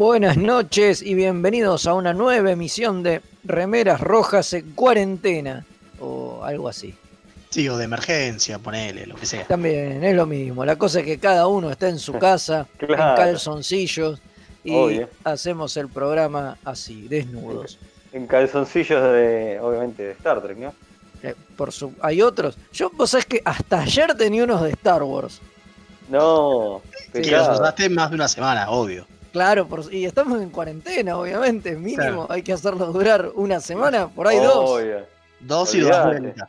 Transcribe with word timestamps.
Buenas 0.00 0.38
noches 0.38 1.02
y 1.02 1.12
bienvenidos 1.12 1.86
a 1.86 1.92
una 1.92 2.14
nueva 2.14 2.52
emisión 2.52 3.02
de 3.02 3.20
Remeras 3.44 4.00
Rojas 4.00 4.50
en 4.54 4.70
cuarentena 4.70 5.66
o 6.00 6.42
algo 6.42 6.70
así. 6.70 6.94
Sí, 7.50 7.68
o 7.68 7.76
de 7.76 7.84
emergencia, 7.84 8.58
ponele, 8.58 9.04
lo 9.04 9.14
que 9.16 9.26
sea. 9.26 9.44
También 9.46 10.02
es 10.02 10.16
lo 10.16 10.24
mismo. 10.24 10.64
La 10.64 10.76
cosa 10.76 11.00
es 11.00 11.04
que 11.04 11.18
cada 11.18 11.46
uno 11.48 11.70
está 11.70 11.90
en 11.90 11.98
su 11.98 12.14
casa, 12.18 12.66
en 12.78 12.96
calzoncillos 12.96 14.22
y 14.64 14.74
Obvio. 14.74 15.10
hacemos 15.22 15.76
el 15.76 15.88
programa 15.90 16.56
así, 16.64 17.06
desnudos. 17.06 17.78
En 18.14 18.26
calzoncillos 18.26 19.02
de, 19.02 19.60
obviamente, 19.60 20.02
de 20.02 20.12
Star 20.12 20.40
Trek, 20.40 20.56
¿no? 20.56 20.72
Eh, 21.22 21.34
por 21.58 21.72
su... 21.72 21.92
Hay 22.00 22.22
otros. 22.22 22.56
Yo, 22.72 22.90
vos 22.90 23.10
sabés 23.10 23.26
que 23.26 23.42
hasta 23.44 23.82
ayer 23.82 24.14
tenía 24.14 24.44
unos 24.44 24.62
de 24.62 24.70
Star 24.70 25.02
Wars. 25.02 25.42
No, 26.08 26.80
Sí, 27.12 27.22
los 27.30 27.48
usaste 27.50 27.90
más 27.90 28.08
de 28.08 28.16
una 28.16 28.28
semana, 28.28 28.70
obvio. 28.70 29.06
Claro, 29.32 29.66
por... 29.66 29.92
y 29.92 30.04
estamos 30.04 30.40
en 30.42 30.50
cuarentena, 30.50 31.16
obviamente. 31.18 31.76
Mínimo, 31.76 31.96
Claro. 31.96 32.26
hay 32.30 32.42
que 32.42 32.52
hacerlo 32.52 32.86
durar 32.86 33.30
una 33.34 33.60
semana, 33.60 34.08
por 34.08 34.26
ahí 34.28 34.38
dos. 34.38 34.70
Obvio, 34.70 35.06
Dos 35.40 35.74
y 35.74 35.80
lo 35.80 35.88
das 35.88 36.06
Olvídate. 36.06 36.20
vuelta. 36.22 36.48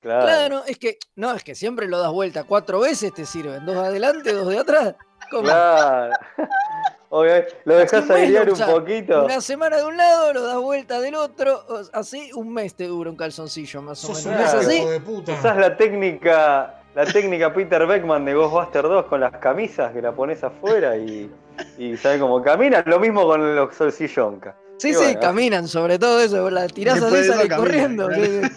Claro. 0.00 0.22
Claro, 0.26 0.62
es 0.66 0.78
que, 0.78 0.98
no, 1.16 1.32
es 1.34 1.42
que 1.44 1.54
siempre 1.54 1.88
lo 1.88 1.98
das 1.98 2.12
vuelta. 2.12 2.44
Cuatro 2.44 2.80
veces 2.80 3.12
te 3.14 3.24
sirven. 3.24 3.64
Dos 3.64 3.74
de 3.74 3.80
adelante, 3.80 4.32
dos 4.32 4.48
de 4.48 4.58
atrás. 4.58 4.94
¿Cómo? 5.30 5.42
Claro. 5.44 6.14
Obviamente, 7.08 7.56
lo 7.64 7.76
dejas 7.76 8.02
un 8.02 8.08
mes 8.08 8.16
airear 8.16 8.50
un 8.50 8.58
poquito. 8.58 9.24
Una 9.24 9.40
semana 9.40 9.76
de 9.76 9.84
un 9.84 9.96
lado, 9.96 10.32
lo 10.32 10.42
das 10.42 10.56
vuelta 10.58 11.00
del 11.00 11.14
otro. 11.14 11.64
Así 11.92 12.30
un 12.34 12.52
mes 12.52 12.74
te 12.74 12.86
dura 12.88 13.08
un 13.10 13.16
calzoncillo, 13.16 13.82
más 13.82 14.04
o 14.04 14.08
menos. 14.08 14.26
un 14.26 14.32
¿No 14.32 14.38
es 14.40 14.54
así? 14.54 14.82
Usás 15.30 15.56
la 15.56 15.76
técnica, 15.76 16.82
la 16.94 17.04
técnica 17.06 17.52
Peter 17.52 17.86
Beckman 17.86 18.24
de 18.24 18.34
Ghostbuster 18.34 18.82
2 18.84 19.06
con 19.06 19.20
las 19.20 19.32
camisas 19.38 19.92
que 19.92 20.00
la 20.02 20.12
pones 20.12 20.42
afuera 20.44 20.96
y, 20.96 21.30
y 21.78 21.96
¿sabes 21.96 22.20
cómo 22.20 22.42
camina? 22.42 22.82
Lo 22.86 23.00
mismo 23.00 23.24
con 23.26 23.54
los 23.56 23.74
solsillonca. 23.74 24.56
Sí, 24.76 24.90
Y 24.90 24.94
sí, 24.94 24.96
bueno, 25.04 25.20
caminan 25.20 25.68
sobre 25.68 25.98
todo 25.98 26.20
eso. 26.20 26.50
La 26.50 26.66
tirás 26.68 27.02
así 27.02 27.16
de 27.16 27.20
y 27.22 27.28
eso 27.28 27.32
sale 27.32 27.48
caminan, 27.48 27.96
corriendo. 27.96 28.08
claro. 28.08 28.24
sí, 28.24 28.42
sí. 28.42 28.50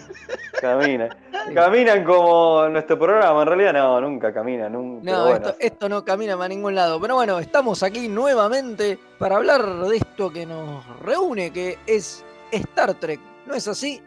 Caminan. 0.60 1.10
Caminan 1.54 2.04
como 2.04 2.68
nuestro 2.68 2.98
programa, 2.98 3.42
en 3.42 3.48
realidad 3.48 3.72
no, 3.72 4.00
nunca 4.00 4.32
caminan, 4.34 4.72
nunca. 4.72 5.10
No, 5.12 5.26
bueno. 5.28 5.36
esto, 5.36 5.56
esto 5.60 5.88
no 5.88 6.04
camina 6.04 6.36
para 6.36 6.48
ningún 6.48 6.74
lado. 6.74 7.00
Pero 7.00 7.14
bueno, 7.14 7.38
estamos 7.38 7.82
aquí 7.84 8.08
nuevamente 8.08 8.98
para 9.18 9.36
hablar 9.36 9.64
de 9.86 9.96
esto 9.96 10.30
que 10.32 10.44
nos 10.46 10.84
reúne, 11.00 11.52
que 11.52 11.78
es 11.86 12.24
Star 12.50 12.94
Trek. 12.94 13.20
¿No 13.46 13.54
es 13.54 13.68
así? 13.68 14.02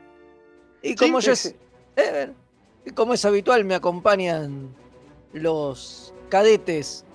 Y 0.81 0.95
como 0.95 1.21
Sí, 1.21 1.27
ya 1.27 1.35
sí, 1.35 1.55
es, 1.95 2.03
eh, 2.03 2.31
como 2.95 3.13
es 3.13 3.23
habitual, 3.25 3.63
me 3.65 3.75
acompañan 3.75 4.73
los 5.33 6.13
cadetes 6.29 7.05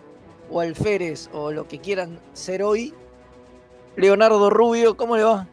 o 0.50 0.60
alférez 0.60 1.28
o 1.32 1.50
lo 1.50 1.66
que 1.66 1.80
quieran 1.80 2.20
ser 2.32 2.62
hoy. 2.62 2.94
Leonardo 3.96 4.50
Rubio, 4.50 4.96
¿cómo 4.96 5.16
le 5.16 5.24
va? 5.24 5.46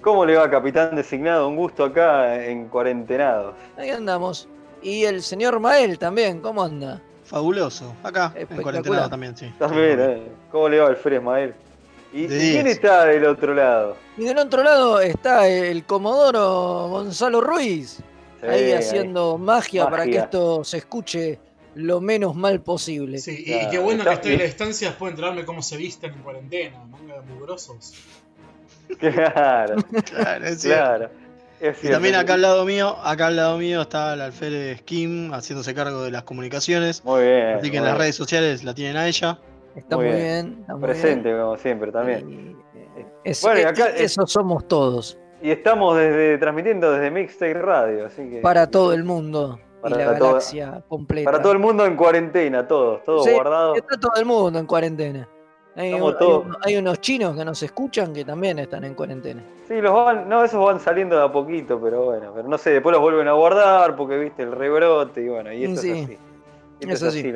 ¿Cómo 0.00 0.24
le 0.24 0.36
va, 0.36 0.48
capitán 0.48 0.94
designado? 0.94 1.48
Un 1.48 1.56
gusto 1.56 1.84
acá 1.84 2.44
en 2.44 2.68
cuarentenados. 2.68 3.54
Ahí 3.76 3.90
andamos. 3.90 4.48
Y 4.80 5.04
el 5.04 5.22
señor 5.22 5.58
Mael 5.58 5.98
también, 5.98 6.40
¿cómo 6.40 6.62
anda? 6.62 7.02
Fabuloso. 7.24 7.94
Acá, 8.02 8.32
en 8.34 8.42
Espectacular. 8.42 8.62
cuarentena 8.62 9.10
también, 9.10 9.36
sí. 9.36 9.52
También, 9.58 10.00
¿eh? 10.00 10.22
¿Cómo 10.50 10.68
le 10.68 10.78
va, 10.78 10.86
Alfred 10.86 11.16
Ismael? 11.16 11.54
¿Y, 12.12 12.26
quién 12.26 12.64
diez. 12.64 12.66
está 12.66 13.04
del 13.04 13.26
otro 13.26 13.52
lado? 13.54 13.96
Y 14.16 14.24
del 14.24 14.38
otro 14.38 14.62
lado 14.62 15.00
está 15.00 15.46
el 15.46 15.84
Comodoro 15.84 16.88
Gonzalo 16.88 17.40
Ruiz. 17.42 18.00
Ahí 18.42 18.72
haciendo 18.72 19.38
magia, 19.38 19.88
para 19.88 20.04
que 20.04 20.16
esto 20.18 20.64
se 20.64 20.78
escuche 20.78 21.38
lo 21.74 22.00
menos 22.00 22.34
mal 22.34 22.60
posible. 22.60 23.18
Sí, 23.18 23.42
y 23.46 23.52
Claro, 23.52 23.70
qué 23.70 23.78
bueno 23.78 24.04
que 24.04 24.12
estoy 24.12 24.32
en 24.32 24.38
la 24.38 24.44
distancia 24.44 24.88
después 24.88 25.10
de 25.10 25.14
enterarme 25.16 25.44
cómo 25.44 25.62
se 25.62 25.76
visten 25.76 26.12
en 26.12 26.22
cuarentena, 26.22 26.84
manga 26.86 27.20
de 27.20 27.22
mugrosos. 27.34 27.94
Claro, 28.98 29.76
Claro, 30.04 30.46
es 30.46 30.60
cierto. 30.60 30.84
claro. 30.84 31.10
Es 31.60 31.82
Y 31.84 31.88
también 31.90 32.14
acá 32.14 32.34
al 32.34 32.42
lado 32.42 32.64
mío, 32.64 32.96
acá 33.02 33.26
al 33.26 33.36
lado 33.36 33.58
mío 33.58 33.82
está 33.82 34.14
el 34.14 34.20
alférez 34.20 34.80
Kim 34.82 35.32
haciéndose 35.34 35.74
cargo 35.74 36.02
de 36.04 36.10
las 36.12 36.22
comunicaciones. 36.22 37.04
Muy 37.04 37.22
bien. 37.24 37.46
Así 37.58 37.70
que 37.70 37.78
en 37.78 37.82
las 37.82 37.92
bien. 37.94 38.00
redes 38.00 38.16
sociales 38.16 38.62
la 38.64 38.74
tienen 38.74 38.96
a 38.96 39.08
ella. 39.08 39.38
Está 39.74 39.96
Muy 39.96 40.06
bien. 40.06 40.16
bien. 40.18 40.56
está 40.60 40.72
muy 40.76 40.82
Presente, 40.82 41.28
bien. 41.30 41.40
como 41.42 41.56
siempre, 41.58 41.92
también. 41.92 42.30
Y, 42.30 42.78
eh, 43.00 43.06
es- 43.24 43.42
Bueno, 43.42 43.70
eso 43.96 44.26
somos 44.26 44.66
todos. 44.68 45.18
Y 45.40 45.50
estamos 45.50 45.96
desde, 45.96 46.38
transmitiendo 46.38 46.90
desde 46.92 47.10
Mixtape 47.10 47.54
Radio, 47.54 48.06
así 48.06 48.28
que. 48.28 48.40
Para 48.40 48.68
todo 48.68 48.92
el 48.92 49.04
mundo 49.04 49.58
Para 49.80 49.94
y 49.94 49.98
la 49.98 50.12
galaxia 50.12 50.82
completa. 50.88 51.30
Para 51.30 51.42
todo 51.42 51.52
el 51.52 51.58
mundo 51.60 51.86
en 51.86 51.96
cuarentena, 51.96 52.66
todos, 52.66 53.04
todos 53.04 53.24
Sí, 53.24 53.32
guardados. 53.32 53.76
Está 53.78 53.96
todo 53.98 54.12
el 54.16 54.26
mundo 54.26 54.58
en 54.58 54.66
cuarentena. 54.66 55.28
Hay, 55.76 55.92
Estamos 55.92 56.16
un- 56.44 56.56
hay 56.64 56.76
unos 56.76 57.00
chinos 57.00 57.36
que 57.36 57.44
nos 57.44 57.62
escuchan 57.62 58.12
que 58.12 58.24
también 58.24 58.58
están 58.58 58.82
en 58.82 58.94
cuarentena. 58.94 59.42
Sí, 59.68 59.80
los 59.80 59.92
van, 59.94 60.28
no, 60.28 60.42
esos 60.42 60.64
van 60.64 60.80
saliendo 60.80 61.16
de 61.16 61.22
a 61.22 61.30
poquito, 61.30 61.80
pero 61.80 62.06
bueno, 62.06 62.32
pero 62.34 62.48
no 62.48 62.58
sé, 62.58 62.70
después 62.70 62.92
los 62.92 63.00
vuelven 63.00 63.28
a 63.28 63.32
guardar 63.34 63.94
porque 63.94 64.18
viste 64.18 64.42
el 64.42 64.50
rebrote 64.50 65.20
y 65.22 65.28
bueno, 65.28 65.52
y 65.52 65.64
esto 65.64 65.80
Sí, 65.80 65.90
es 65.92 66.04
así. 66.04 66.18
Y 66.80 66.90
esto 66.90 67.08
es 67.08 67.14
es 67.14 67.24
así. 67.24 67.32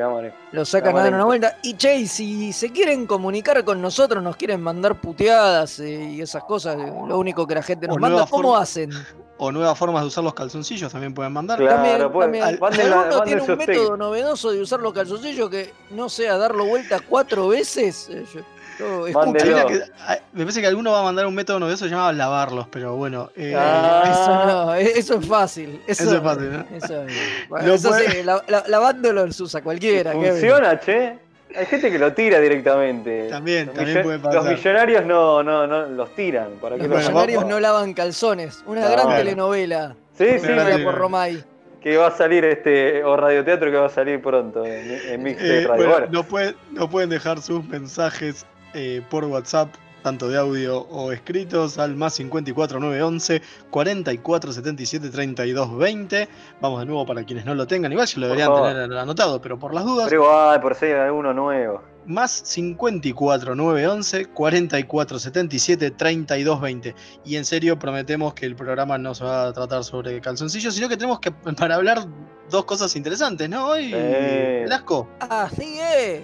Lo 0.53 0.65
sacan 0.65 0.97
a 0.97 1.03
dar 1.03 1.15
una 1.15 1.25
vuelta. 1.25 1.59
Y 1.63 1.75
che, 1.75 2.07
si 2.07 2.53
se 2.53 2.71
quieren 2.71 3.07
comunicar 3.07 3.65
con 3.65 3.81
nosotros, 3.81 4.23
nos 4.23 4.37
quieren 4.37 4.61
mandar 4.61 5.01
puteadas 5.01 5.81
eh, 5.81 6.05
y 6.05 6.21
esas 6.21 6.45
cosas, 6.45 6.77
eh, 6.79 6.93
lo 7.07 7.19
único 7.19 7.47
que 7.47 7.55
la 7.55 7.63
gente 7.63 7.89
nos 7.89 7.97
O 7.97 8.01
manda, 8.01 8.27
¿cómo 8.27 8.57
hacen? 8.57 8.91
O 9.39 9.51
nuevas 9.51 9.77
formas 9.77 10.03
de 10.03 10.09
usar 10.09 10.23
los 10.23 10.35
calzoncillos 10.35 10.93
también 10.93 11.13
pueden 11.15 11.33
mandar. 11.33 11.59
Claro, 11.59 11.75
también, 11.75 12.13
pues, 12.13 12.25
también. 12.25 12.61
manden 12.61 12.93
alguno 12.93 13.19
manden 13.19 13.39
tiene 13.39 13.53
un 13.53 13.59
método 13.59 13.97
novedoso 13.97 14.53
de 14.53 14.61
usar 14.61 14.81
los 14.81 14.93
calzoncillos 14.93 15.51
que 15.51 15.73
no 15.91 16.09
sea 16.09 16.37
darlo 16.37 16.65
vuelta 16.65 17.01
cuatro 17.01 17.49
veces, 17.49 18.09
eh, 18.11 18.25
yo, 18.33 18.41
que- 18.77 19.83
hay- 20.07 20.19
me 20.33 20.45
parece 20.45 20.61
que 20.61 20.67
alguno 20.67 20.93
va 20.93 21.01
a 21.01 21.03
mandar 21.03 21.27
un 21.27 21.35
método 21.35 21.59
novedoso 21.61 21.87
llamado 21.87 22.13
lavarlos, 22.13 22.67
pero 22.71 22.97
bueno. 22.97 23.31
eh, 23.37 23.55
Ah. 23.57 24.03
Eso 24.11 24.47
no, 24.47 24.75
eh, 24.75 24.93
eso 24.97 25.19
es 25.19 25.27
fácil. 25.27 25.81
Eso, 25.87 26.05
Eso 26.05 26.17
es 26.17 26.23
fácil, 26.23 26.53
¿no? 26.53 26.77
Eso, 26.77 27.05
bueno, 27.49 27.73
eso 27.75 27.89
puede- 27.91 28.11
sí, 28.11 28.23
la- 28.23 28.43
la- 28.49 28.65
lavándolo 28.69 29.31
se 29.33 29.43
usa 29.43 29.63
cualquiera. 29.63 30.13
Funciona, 30.13 30.79
che. 30.81 31.19
Hay 31.55 31.67
gente 31.67 31.91
que 31.91 31.99
lo 31.99 32.15
tira 32.15 32.41
directamente. 32.41 33.29
También, 33.29 33.67
Los 33.67 33.75
también 33.75 34.03
puede 34.03 34.19
pasar. 34.19 34.35
Los 34.43 34.47
millonarios 34.57 35.05
no, 35.05 35.43
no, 35.43 35.67
no 35.67 35.85
los 35.87 36.15
tiran. 36.15 36.53
¿Para 36.61 36.77
qué 36.77 36.89
Los 36.89 36.99
millonarios 36.99 37.43
vamos- 37.43 37.51
no 37.55 37.61
lavan 37.61 37.93
calzones. 37.93 38.63
Una 38.67 38.89
gran 38.89 39.09
telenovela. 39.11 39.95
Sí, 40.17 40.27
sí, 40.41 40.49
por 40.85 40.95
Romay. 40.95 41.45
que 41.83 41.97
va 41.97 42.07
a 42.07 42.11
salir 42.17 42.45
este, 42.45 43.03
o 43.05 43.17
radioteatro 43.17 43.71
que 43.71 43.77
va 43.77 43.87
a 43.87 43.91
salir 43.91 44.23
pronto 44.23 44.65
en, 44.65 44.93
en 44.93 45.27
Eh, 45.27 45.67
Radio. 45.67 45.77
bueno, 45.77 45.91
Bueno, 45.93 46.07
no, 46.13 46.23
pueden, 46.23 46.57
no 46.71 46.89
pueden 46.89 47.11
dejar 47.11 47.43
sus 47.43 47.65
mensajes 47.67 48.47
eh, 48.75 49.03
por 49.11 49.25
WhatsApp, 49.25 49.75
tanto 50.03 50.29
de 50.29 50.37
audio 50.37 50.81
o 50.81 51.13
escritos, 51.13 51.79
al 51.79 51.95
más 51.95 52.17
54911 52.17 53.41
4477 53.71 55.11
3220. 55.11 56.29
Vamos 56.61 56.81
de 56.81 56.87
nuevo 56.87 57.07
para 57.07 57.23
quienes 57.25 57.45
no 57.45 57.55
lo 57.55 57.67
tengan. 57.67 57.93
Igual 57.93 58.07
ya 58.09 58.19
lo 58.21 58.27
deberían 58.29 58.53
tener 58.55 58.99
anotado, 58.99 59.41
pero 59.41 59.59
por 59.59 59.73
las 59.75 59.85
dudas, 59.85 60.09
pero 60.09 60.23
igual, 60.25 60.61
por 60.61 60.75
si 60.75 60.87
hay 60.87 60.93
alguno 60.93 61.33
nuevo. 61.33 61.83
más 62.07 62.43
54911 62.43 64.27
4477 64.27 65.91
3220. 65.93 66.95
Y 67.25 67.37
en 67.37 67.45
serio 67.45 67.79
prometemos 67.79 68.35
que 68.35 68.47
el 68.47 68.57
programa 68.57 68.99
no 68.99 69.15
se 69.15 69.23
va 69.25 69.47
a 69.47 69.53
tratar 69.53 69.85
sobre 69.85 70.21
calzoncillos, 70.21 70.75
sino 70.75 70.89
que 70.89 70.97
tenemos 70.97 71.21
que 71.21 71.31
para 71.57 71.77
hablar 71.77 72.05
dos 72.51 72.65
cosas 72.65 72.95
interesantes, 72.97 73.49
¿no? 73.49 73.69
Hoy, 73.69 73.85
Sí. 73.87 73.93
Velasco. 73.93 75.09
Así 75.21 75.79
es. 75.79 76.23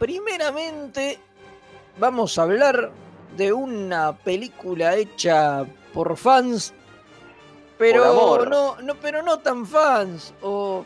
Primeramente, 0.00 1.18
vamos 1.98 2.38
a 2.38 2.42
hablar 2.42 2.90
de 3.36 3.52
una 3.52 4.16
película 4.16 4.96
hecha 4.96 5.64
por 5.92 6.16
fans, 6.16 6.72
pero 7.78 8.14
Por 8.14 8.48
no, 8.48 8.80
no, 8.82 8.94
pero 8.96 9.22
no 9.22 9.38
tan 9.38 9.64
fans. 9.66 10.34
O, 10.42 10.84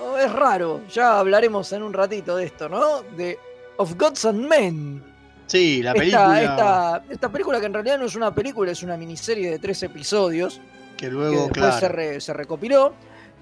o 0.00 0.16
es 0.18 0.32
raro. 0.32 0.80
Ya 0.92 1.18
hablaremos 1.18 1.72
en 1.72 1.82
un 1.82 1.92
ratito 1.92 2.36
de 2.36 2.44
esto, 2.46 2.68
¿no? 2.68 3.02
De 3.16 3.38
Of 3.78 3.94
Gods 3.96 4.24
and 4.26 4.46
Men. 4.46 5.04
Sí, 5.46 5.82
la 5.82 5.94
película 5.94 6.42
esta, 6.42 7.02
esta 7.08 7.28
película 7.30 7.58
que 7.58 7.66
en 7.66 7.72
realidad 7.74 7.98
no 7.98 8.04
es 8.06 8.14
una 8.14 8.34
película, 8.34 8.70
es 8.70 8.82
una 8.82 8.96
miniserie 8.96 9.50
de 9.50 9.58
tres 9.58 9.82
episodios. 9.82 10.60
que 10.96 11.06
que 11.06 11.10
luego, 11.10 11.42
después 11.44 11.52
claro. 11.54 11.78
se, 11.80 11.88
re- 11.88 12.20
se 12.20 12.32
recopiló, 12.34 12.92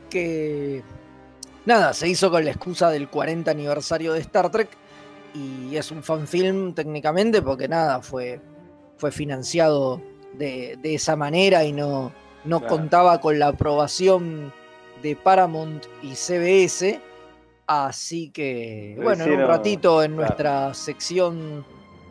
que 0.08 0.82
nada, 1.64 1.92
se 1.92 2.06
hizo 2.08 2.30
con 2.30 2.44
la 2.44 2.52
excusa 2.52 2.90
del 2.90 3.08
40 3.08 3.50
aniversario 3.50 4.12
de 4.12 4.20
Star 4.20 4.50
Trek 4.50 4.68
y 5.36 5.76
es 5.76 5.90
un 5.90 6.02
fanfilm 6.02 6.72
técnicamente 6.74 7.42
porque 7.42 7.68
nada, 7.68 8.00
fue, 8.00 8.40
fue 8.96 9.10
financiado 9.12 10.00
de, 10.34 10.78
de 10.82 10.94
esa 10.94 11.14
manera 11.16 11.64
y 11.64 11.72
no, 11.72 12.12
no 12.44 12.60
Claro. 12.60 12.76
contaba 12.76 13.20
con 13.20 13.38
la 13.38 13.48
aprobación 13.48 14.52
de 15.02 15.14
Paramount 15.16 15.84
y 16.02 16.14
CBS. 16.14 17.00
Así 17.66 18.30
que, 18.30 18.94
Lo 18.96 19.04
bueno, 19.04 19.24
en 19.24 19.32
un 19.40 19.46
ratito 19.46 20.02
en 20.02 20.12
claro. 20.12 20.22
nuestra 20.26 20.72
sección 20.74 21.64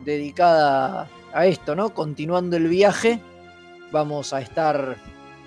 dedicada 0.04 1.08
a 1.32 1.46
esto, 1.46 1.74
¿no? 1.74 1.94
Continuando 1.94 2.56
el 2.56 2.68
viaje, 2.68 3.18
vamos 3.90 4.32
a 4.32 4.40
estar 4.40 4.96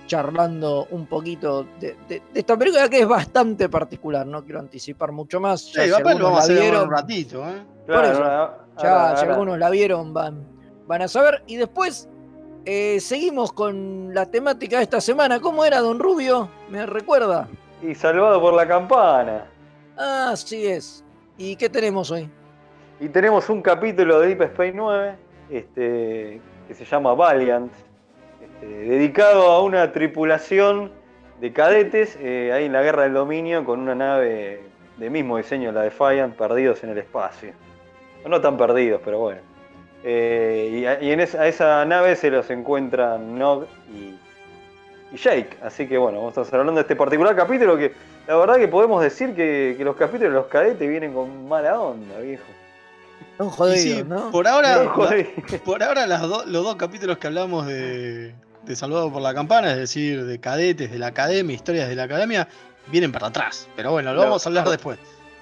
charlando 0.09 0.87
un 0.89 1.05
poquito 1.05 1.65
de, 1.79 1.95
de- 2.07 2.21
de 2.33 2.39
esta 2.39 2.57
película 2.57 2.89
que 2.89 3.01
es 3.01 3.07
bastante 3.07 3.69
particular, 3.69 4.25
no 4.25 4.43
quiero 4.43 4.59
anticipar 4.59 5.11
mucho 5.11 5.39
más. 5.39 5.71
Ya 5.71 5.83
Sí, 5.83 5.91
si 5.91 5.97
lo 5.99 6.03
vamos 6.03 6.39
a 6.39 6.43
hacer 6.43 6.59
vieron, 6.59 6.83
un 6.85 6.91
ratito, 6.91 7.47
¿eh? 7.47 7.63
Claro, 7.85 8.07
eso. 8.07 8.23
ahora- 8.23 8.57
ya 8.81 8.91
ahora- 8.91 9.15
si 9.15 9.21
ahora- 9.21 9.33
algunos 9.33 9.59
la 9.59 9.69
vieron 9.69 10.13
van, 10.13 10.43
van 10.87 11.01
a 11.03 11.07
saber. 11.07 11.43
Y 11.45 11.55
después 11.57 12.09
eh, 12.65 12.99
seguimos 12.99 13.53
con 13.53 14.13
la 14.13 14.25
temática 14.25 14.77
de 14.77 14.83
esta 14.83 14.99
semana. 14.99 15.39
¿Cómo 15.39 15.63
era, 15.63 15.79
don 15.79 15.99
Rubio? 15.99 16.49
¿Me 16.69 16.85
recuerda? 16.85 17.47
Y 17.81 17.93
salvado 17.95 18.41
por 18.41 18.53
la 18.53 18.67
campana. 18.67 19.45
Ah, 19.97 20.33
sí 20.35 20.65
es. 20.67 21.03
¿Y 21.37 21.55
qué 21.55 21.69
tenemos 21.69 22.09
hoy? 22.11 22.29
Y 22.99 23.07
tenemos 23.09 23.47
un 23.49 23.61
capítulo 23.61 24.19
de 24.19 24.27
Deep 24.29 24.41
Space 24.41 24.73
9 24.75 25.15
este, 25.49 26.41
que 26.67 26.73
se 26.73 26.83
llama 26.85 27.13
Valiant, 27.13 27.71
este, 28.61 28.67
dedicado 28.67 29.47
a 29.51 29.61
una 29.63 29.91
tripulación 29.91 30.91
de 31.39 31.53
cadetes 31.53 32.17
eh, 32.21 32.51
ahí 32.53 32.65
en 32.65 32.73
la 32.73 32.81
Guerra 32.81 33.03
del 33.03 33.13
Dominio 33.13 33.63
con 33.63 33.79
una 33.79 33.95
nave 33.95 34.61
de 34.97 35.09
mismo 35.09 35.37
diseño, 35.37 35.71
la 35.71 35.83
Defiant, 35.83 36.35
perdidos 36.35 36.83
en 36.83 36.89
el 36.89 36.97
espacio. 36.97 37.51
O 38.25 38.29
No 38.29 38.41
tan 38.41 38.57
perdidos, 38.57 39.01
pero 39.05 39.19
bueno. 39.19 39.39
Eh, 40.03 40.69
y 40.81 40.85
a, 40.85 41.01
y 41.01 41.11
en 41.11 41.19
esa, 41.21 41.41
a 41.41 41.47
esa 41.47 41.85
nave 41.85 42.15
se 42.15 42.29
los 42.29 42.49
encuentran 42.49 43.37
Nog 43.37 43.65
y, 43.93 44.15
y 45.13 45.17
Jake. 45.17 45.57
Así 45.61 45.87
que 45.87 45.97
bueno, 45.97 46.17
vamos 46.19 46.37
a 46.37 46.41
estar 46.41 46.59
hablando 46.59 46.79
de 46.79 46.83
este 46.83 46.95
particular 46.95 47.35
capítulo 47.35 47.77
que 47.77 47.93
la 48.27 48.35
verdad 48.37 48.57
que 48.57 48.67
podemos 48.67 49.01
decir 49.01 49.33
que, 49.33 49.75
que 49.77 49.83
los 49.83 49.95
capítulos 49.95 50.33
de 50.33 50.39
los 50.39 50.45
cadetes 50.47 50.87
vienen 50.87 51.13
con 51.13 51.47
mala 51.47 51.79
onda, 51.79 52.19
viejo. 52.19 52.43
Son 53.37 53.49
jodidos, 53.49 53.79
sí, 53.79 54.03
¿no? 54.05 54.31
por 54.31 54.45
ahora, 54.47 54.83
No, 54.83 54.93
por 55.63 55.81
ahora 55.83 56.05
las 56.05 56.21
do- 56.21 56.45
los 56.45 56.63
dos 56.63 56.75
capítulos 56.75 57.17
que 57.17 57.27
hablamos 57.27 57.65
de, 57.67 58.33
de 58.65 58.75
Salvado 58.75 59.11
por 59.11 59.21
la 59.21 59.33
Campana, 59.33 59.71
es 59.71 59.77
decir, 59.77 60.25
de 60.25 60.39
cadetes, 60.39 60.91
de 60.91 60.99
la 60.99 61.07
academia, 61.07 61.55
historias 61.55 61.89
de 61.89 61.95
la 61.95 62.03
academia, 62.03 62.47
vienen 62.87 63.11
para 63.11 63.27
atrás. 63.27 63.67
Pero 63.75 63.91
bueno, 63.91 64.11
lo 64.13 64.17
No. 64.21 64.25
vamos 64.27 64.45
a 64.45 64.49
hablar 64.49 64.69
después. 64.69 64.99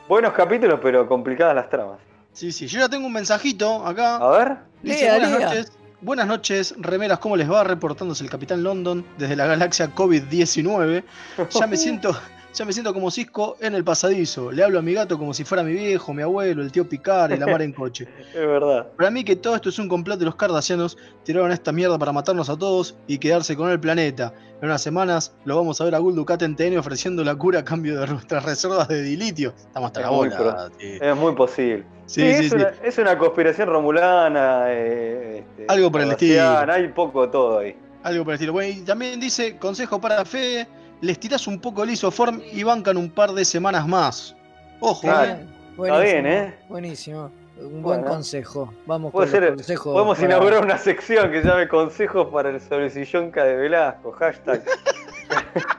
Buenos 0.08 0.34
capítulos, 0.34 0.80
pero 0.82 1.08
complicadas 1.08 1.56
las 1.56 1.70
tramas. 1.70 1.98
Sí, 2.32 2.52
sí, 2.52 2.68
yo 2.68 2.80
ya 2.80 2.88
tengo 2.90 3.08
un 3.08 3.14
mensajito 3.14 3.86
acá. 3.86 4.18
A 4.18 4.30
ver. 4.30 4.58
Dice, 4.82 5.04
Lea, 5.06 5.14
buenas 5.18 5.32
lea". 5.40 5.48
noches. 5.50 5.72
Buenas 6.00 6.28
noches, 6.28 6.76
remeras, 6.78 7.18
¿cómo 7.18 7.36
les 7.36 7.50
va? 7.52 7.64
Reportándose 7.64 8.24
el 8.24 8.30
Capitán 8.30 8.62
London 8.62 9.04
desde 9.18 9.36
la 9.36 9.48
galaxia 9.48 9.94
COVID-19. 9.96 11.04
Ya 11.50 11.66
me 11.68 11.76
siento, 11.78 12.16
ya 12.58 12.66
me 12.66 12.74
siento 12.74 12.94
como 12.94 13.12
Cisco 13.12 13.56
en 13.62 13.76
el 13.76 13.84
pasadizo. 13.84 14.52
Le 14.52 14.64
hablo 14.64 14.80
a 14.80 14.82
mi 14.82 14.94
gato 14.94 15.18
como 15.18 15.34
si 15.34 15.44
fuera 15.44 15.64
mi 15.64 15.74
viejo, 15.74 16.14
mi 16.14 16.24
abuelo, 16.24 16.62
el 16.64 16.72
tío 16.72 16.88
Picar 16.90 17.32
y 17.32 17.38
la 17.38 17.46
mar 17.46 17.62
en 17.62 17.72
coche. 17.74 18.08
Es 18.34 18.48
verdad. 18.48 18.88
Para 18.98 19.12
mí 19.12 19.24
que 19.24 19.36
todo 19.36 19.56
esto 19.56 19.70
es 19.70 19.80
un 19.80 19.88
complot 19.88 20.20
de 20.20 20.26
los 20.26 20.36
cardasianos, 20.36 20.98
tiraron 21.24 21.52
esta 21.52 21.72
mierda 21.72 21.98
para 22.00 22.12
matarnos 22.12 22.50
a 22.50 22.58
todos 22.58 22.98
y 23.08 23.18
quedarse 23.20 23.56
con 23.56 23.70
el 23.70 23.80
planeta. 23.80 24.34
En 24.62 24.70
unas 24.70 24.82
semanas 24.82 25.36
lo 25.46 25.56
vamos 25.56 25.80
a 25.80 25.84
ver 25.84 25.94
a 25.94 26.00
Gul 26.00 26.16
Dukat 26.16 26.42
en 26.42 26.56
TN 26.56 26.78
ofreciendo 26.80 27.24
la 27.24 27.36
cura 27.36 27.60
a 27.60 27.64
cambio 27.64 28.00
de 28.00 28.08
nuestras 28.08 28.44
reservas 28.44 28.88
de 28.88 29.04
dilitio. 29.04 29.54
Estamos 29.56 29.88
hasta 29.88 30.00
Es 30.00 30.06
la 30.06 30.12
bola. 30.12 30.70
sí. 30.80 30.98
Es 31.00 31.16
muy 31.16 31.36
posible. 31.36 31.84
Sí, 32.08 32.22
Sí, 32.22 32.34
sí, 32.34 32.46
es. 32.46 32.52
Una, 32.54 32.74
es 32.84 32.98
una 32.98 33.18
conspiración 33.18 33.68
romulana. 33.70 34.64
eh, 34.70 35.44
este, 35.58 35.66
Algo 35.68 35.92
por 35.92 36.02
el 36.02 36.12
estilo. 36.12 36.58
Hay 36.72 36.88
poco 36.88 37.26
de 37.26 37.32
todo 37.32 37.60
ahí. 37.60 37.76
Algo 38.04 38.24
por 38.24 38.32
el 38.32 38.36
estilo. 38.36 38.54
Bueno, 38.54 38.74
y 38.80 38.82
también 38.86 39.20
dice, 39.20 39.58
consejo 39.58 40.00
para 40.02 40.24
Fe, 40.26 40.66
les 41.02 41.20
tirás 41.20 41.48
un 41.48 41.60
poco 41.60 41.84
el 41.84 41.92
isoform 41.92 42.42
y 42.52 42.64
bancan 42.64 42.98
un 42.98 43.10
par 43.10 43.32
de 43.34 43.46
semanas 43.46 43.88
más. 43.88 44.36
Ojo, 44.80 45.02
Claro. 45.02 45.32
eh. 45.32 45.46
Buenísimo, 45.76 46.02
bien, 46.04 46.26
¿eh? 46.28 46.56
Buenísimo. 46.70 47.32
Un 47.60 47.82
buen 47.82 48.00
Bueno. 48.02 48.06
consejo. 48.06 48.74
Vamos 48.86 49.12
Puede 49.12 49.28
con 49.28 49.32
ser- 49.32 49.44
los 49.50 49.56
consejos 49.56 49.94
Podemos 49.94 50.18
para- 50.18 50.28
inaugurar 50.28 50.64
una 50.64 50.78
sección 50.78 51.32
que 51.32 51.42
se 51.42 51.48
llame 51.48 51.68
Consejos 51.68 52.28
para 52.32 52.50
el 52.50 52.62
sobrecillonca 52.62 53.44
de 53.44 53.56
Velasco. 53.56 54.12
Hashtag. 54.12 54.64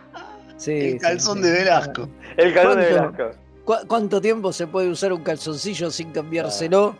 Sí, 0.56 0.72
El 0.72 0.98
calzón 1.00 1.38
sí. 1.38 1.44
de 1.44 1.52
Velasco. 1.52 2.08
El 2.36 2.52
calzón 2.52 2.80
de. 2.80 2.86
Velasco. 2.86 3.30
¿Cu- 3.64 3.86
¿Cuánto 3.86 4.20
tiempo 4.20 4.52
se 4.52 4.66
puede 4.66 4.88
usar 4.88 5.12
un 5.12 5.22
calzoncillo 5.22 5.88
sin 5.90 6.10
cambiárselo? 6.10 6.96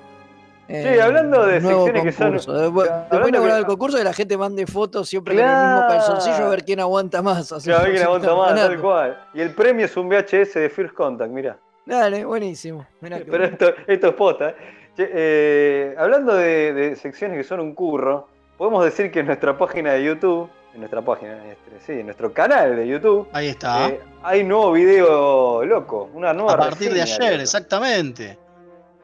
Sí, 0.69 0.99
hablando 0.99 1.47
de 1.47 1.61
secciones 1.63 2.03
que 2.05 2.13
son- 2.13 2.27
concurso. 2.27 2.53
Después, 2.53 2.89
hablando 2.91 3.09
después 3.11 3.29
inaugurar 3.31 3.55
que- 3.57 3.61
el 3.61 3.67
concurso 3.67 3.99
y 4.01 4.05
la 4.05 4.13
gente 4.13 4.37
mande 4.37 4.67
fotos 4.67 5.09
siempre 5.09 5.35
con 5.35 5.43
el 5.45 5.51
mismo 5.51 5.63
Claro. 5.87 5.89
calzoncillo 5.89 6.47
a 6.47 6.51
ver 6.51 6.65
quién 6.65 6.81
aguanta 6.81 7.23
más. 7.23 7.51
así 7.53 7.65
Claro, 7.69 7.81
a 7.81 7.83
ver 7.85 7.93
quién 7.93 8.05
aguanta 8.07 8.35
más, 8.35 8.55
tal 8.55 8.81
cual. 8.81 9.19
Y 9.35 9.41
el 9.41 9.55
premio 9.55 9.87
es 9.87 9.97
un 9.97 10.09
VHS 10.09 10.59
de 10.61 10.69
First 10.69 10.95
Contact, 10.95 11.31
mirá. 11.31 11.57
Dale, 11.87 12.25
buenísimo. 12.27 12.87
Mirá 13.01 13.19
Pero 13.31 13.45
esto, 13.45 13.73
esto 13.87 14.07
es 14.09 14.15
posta. 14.15 14.51
¿eh? 14.51 14.55
Che, 14.95 15.11
eh, 15.11 15.95
hablando 15.97 16.35
de, 16.35 16.75
de 16.75 16.97
secciones 16.97 17.39
que 17.39 17.45
son 17.45 17.61
un 17.61 17.75
curro, 17.75 18.29
podemos 18.59 18.85
decir 18.85 19.11
que 19.11 19.21
en 19.21 19.27
nuestra 19.27 19.57
página 19.57 19.93
de 19.93 20.05
YouTube, 20.05 20.51
en 20.75 20.81
nuestra 20.81 21.01
página, 21.01 21.35
este, 21.51 21.81
sí, 21.87 21.93
en 22.01 22.05
nuestro 22.07 22.31
canal 22.33 22.77
de 22.77 22.87
YouTube, 22.87 23.27
Ahí 23.33 23.49
está. 23.49 23.89
eh, 23.89 24.01
hay 24.23 24.45
nuevo 24.45 24.73
video 24.73 25.65
loco, 25.65 26.11
una 26.13 26.35
nueva 26.35 26.53
a 26.53 26.57
partir 26.59 26.93
de 26.93 27.01
ayer, 27.01 27.31
loco. 27.31 27.43
exactamente. 27.43 28.37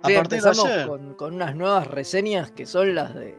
A 0.05 0.09
Sí, 0.09 0.15
partir 0.15 0.41
de 0.43 0.49
empezamos 0.49 0.71
ayer. 0.71 0.87
Con, 0.87 1.15
con 1.15 1.35
unas 1.35 1.57
nuevas 1.57 1.87
reseñas 1.89 2.51
que 2.51 2.67
son 2.67 2.95
las 2.95 3.15
de 3.15 3.37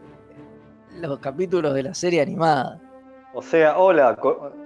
los 0.99 1.19
capítulos 1.19 1.73
de 1.73 1.83
la 1.83 1.93
serie 1.93 2.21
animada. 2.21 2.81
O 3.33 3.41
sea, 3.41 3.77
hola, 3.77 4.17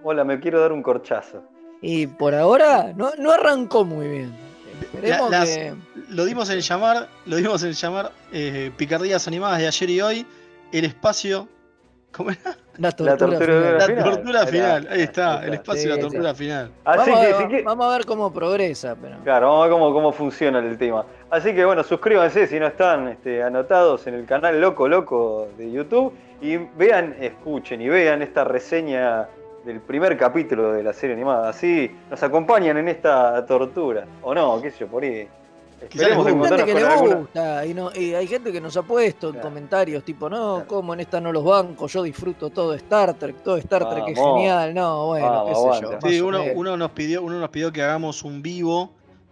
hola, 0.03 0.23
me 0.23 0.39
quiero 0.39 0.61
dar 0.61 0.71
un 0.71 0.81
corchazo. 0.83 1.43
Y 1.81 2.07
por 2.07 2.35
ahora 2.35 2.93
no, 2.95 3.11
no 3.17 3.31
arrancó 3.31 3.83
muy 3.83 4.07
bien. 4.07 4.33
Esperemos 4.81 5.29
La- 5.31 5.39
las- 5.39 5.49
que. 5.49 5.73
Lo 6.09 6.25
dimos 6.25 6.49
en 6.49 6.59
llamar, 6.61 7.07
lo 7.25 7.35
dimos 7.35 7.63
en 7.63 7.73
llamar 7.73 8.11
eh, 8.31 8.71
Picardías 8.77 9.27
Animadas 9.27 9.59
de 9.59 9.67
ayer 9.67 9.89
y 9.89 10.01
hoy, 10.01 10.27
el 10.71 10.85
espacio. 10.85 11.47
¿Cómo 12.11 12.31
era? 12.31 12.55
La 12.79 12.91
tortura, 12.91 13.17
tortura 13.17 13.39
final. 13.45 13.63
de 13.63 13.71
La 13.79 13.86
final. 13.86 14.03
tortura 14.03 14.41
Ahí 14.41 14.48
final. 14.48 14.81
está, 14.83 14.93
Ahí 14.93 15.01
está, 15.01 15.45
el 15.45 15.53
espacio 15.53 15.81
de 15.83 15.89
la 15.89 15.95
Sí, 15.95 16.01
tortura 16.01 16.33
final. 16.33 16.71
Así 16.86 17.09
vamos, 17.12 17.25
que, 17.25 17.33
a, 17.33 17.38
si 17.38 17.48
que- 17.50 17.62
vamos 17.63 17.86
a 17.86 17.98
ver 17.98 18.05
cómo 18.05 18.33
progresa. 18.33 18.95
Pero... 19.01 19.15
Claro, 19.24 19.48
vamos 19.48 19.59
a 19.59 19.67
ver 19.67 19.74
cómo, 19.74 19.93
cómo 19.93 20.12
funciona 20.13 20.59
el 20.59 20.77
tema. 20.77 21.05
Así 21.29 21.53
que 21.53 21.65
bueno, 21.65 21.83
suscríbanse 21.83 22.48
si 22.48 22.59
no 22.59 22.67
están 22.67 23.07
este, 23.09 23.43
anotados 23.43 24.07
en 24.07 24.13
el 24.15 24.25
canal 24.25 24.59
Loco 24.62 24.88
Loco 24.88 25.50
de 25.57 25.71
YouTube 25.71 26.13
y 26.41 26.55
vean, 26.57 27.15
escuchen 27.19 27.81
y 27.81 27.89
vean 27.89 28.21
esta 28.21 28.45
reseña 28.45 29.27
del 29.65 29.81
primer 29.81 30.17
capítulo 30.17 30.71
de 30.71 30.81
la 30.81 30.93
serie 30.93 31.15
animada. 31.15 31.50
Así 31.50 31.93
nos 32.09 32.24
acompañan 32.24 32.77
en 32.77 32.88
esta 32.88 33.45
tortura. 33.45 34.05
O 34.21 34.33
no, 34.33 34.62
qué 34.62 34.71
sé 34.71 34.79
yo, 34.79 34.88
por 34.88 35.03
ahí. 35.03 35.27
Hay 35.81 35.89
gente 35.89 36.65
que 36.65 36.74
le 36.74 36.86
alguna. 36.86 37.15
gusta 37.15 37.65
y, 37.65 37.74
no, 37.74 37.91
y 37.95 38.13
hay 38.13 38.27
gente 38.27 38.51
que 38.51 38.59
nos 38.62 38.75
ha 38.77 38.83
puesto 38.83 39.29
en 39.29 39.39
comentarios 39.39 40.03
tipo, 40.03 40.29
no, 40.29 40.55
Claro. 40.55 40.67
como 40.67 40.93
en 40.93 41.00
esta 41.00 41.21
no 41.21 41.31
los 41.31 41.43
banco, 41.43 41.88
yo 41.88 42.03
disfruto 42.03 42.50
todo 42.50 42.74
Star 42.74 43.13
Trek, 43.13 43.41
todo 43.43 43.57
Star 43.57 43.89
Trek 43.89 44.03
es 44.09 44.17
Vamos. 44.17 44.38
genial, 44.38 44.74
no, 44.74 45.07
bueno, 45.07 45.45
qué 45.48 45.55
sé 45.55 45.81
yo. 45.81 46.00
Sí, 46.09 46.21
uno, 46.21 46.41
uno 46.55 46.77
nos 46.77 46.91
pidió, 46.91 47.21
uno 47.24 47.39
nos 47.39 47.50
pidió 47.50 47.71
que 47.71 47.81
hagamos 47.81 48.24
un 48.24 48.41
vivo 48.41 48.91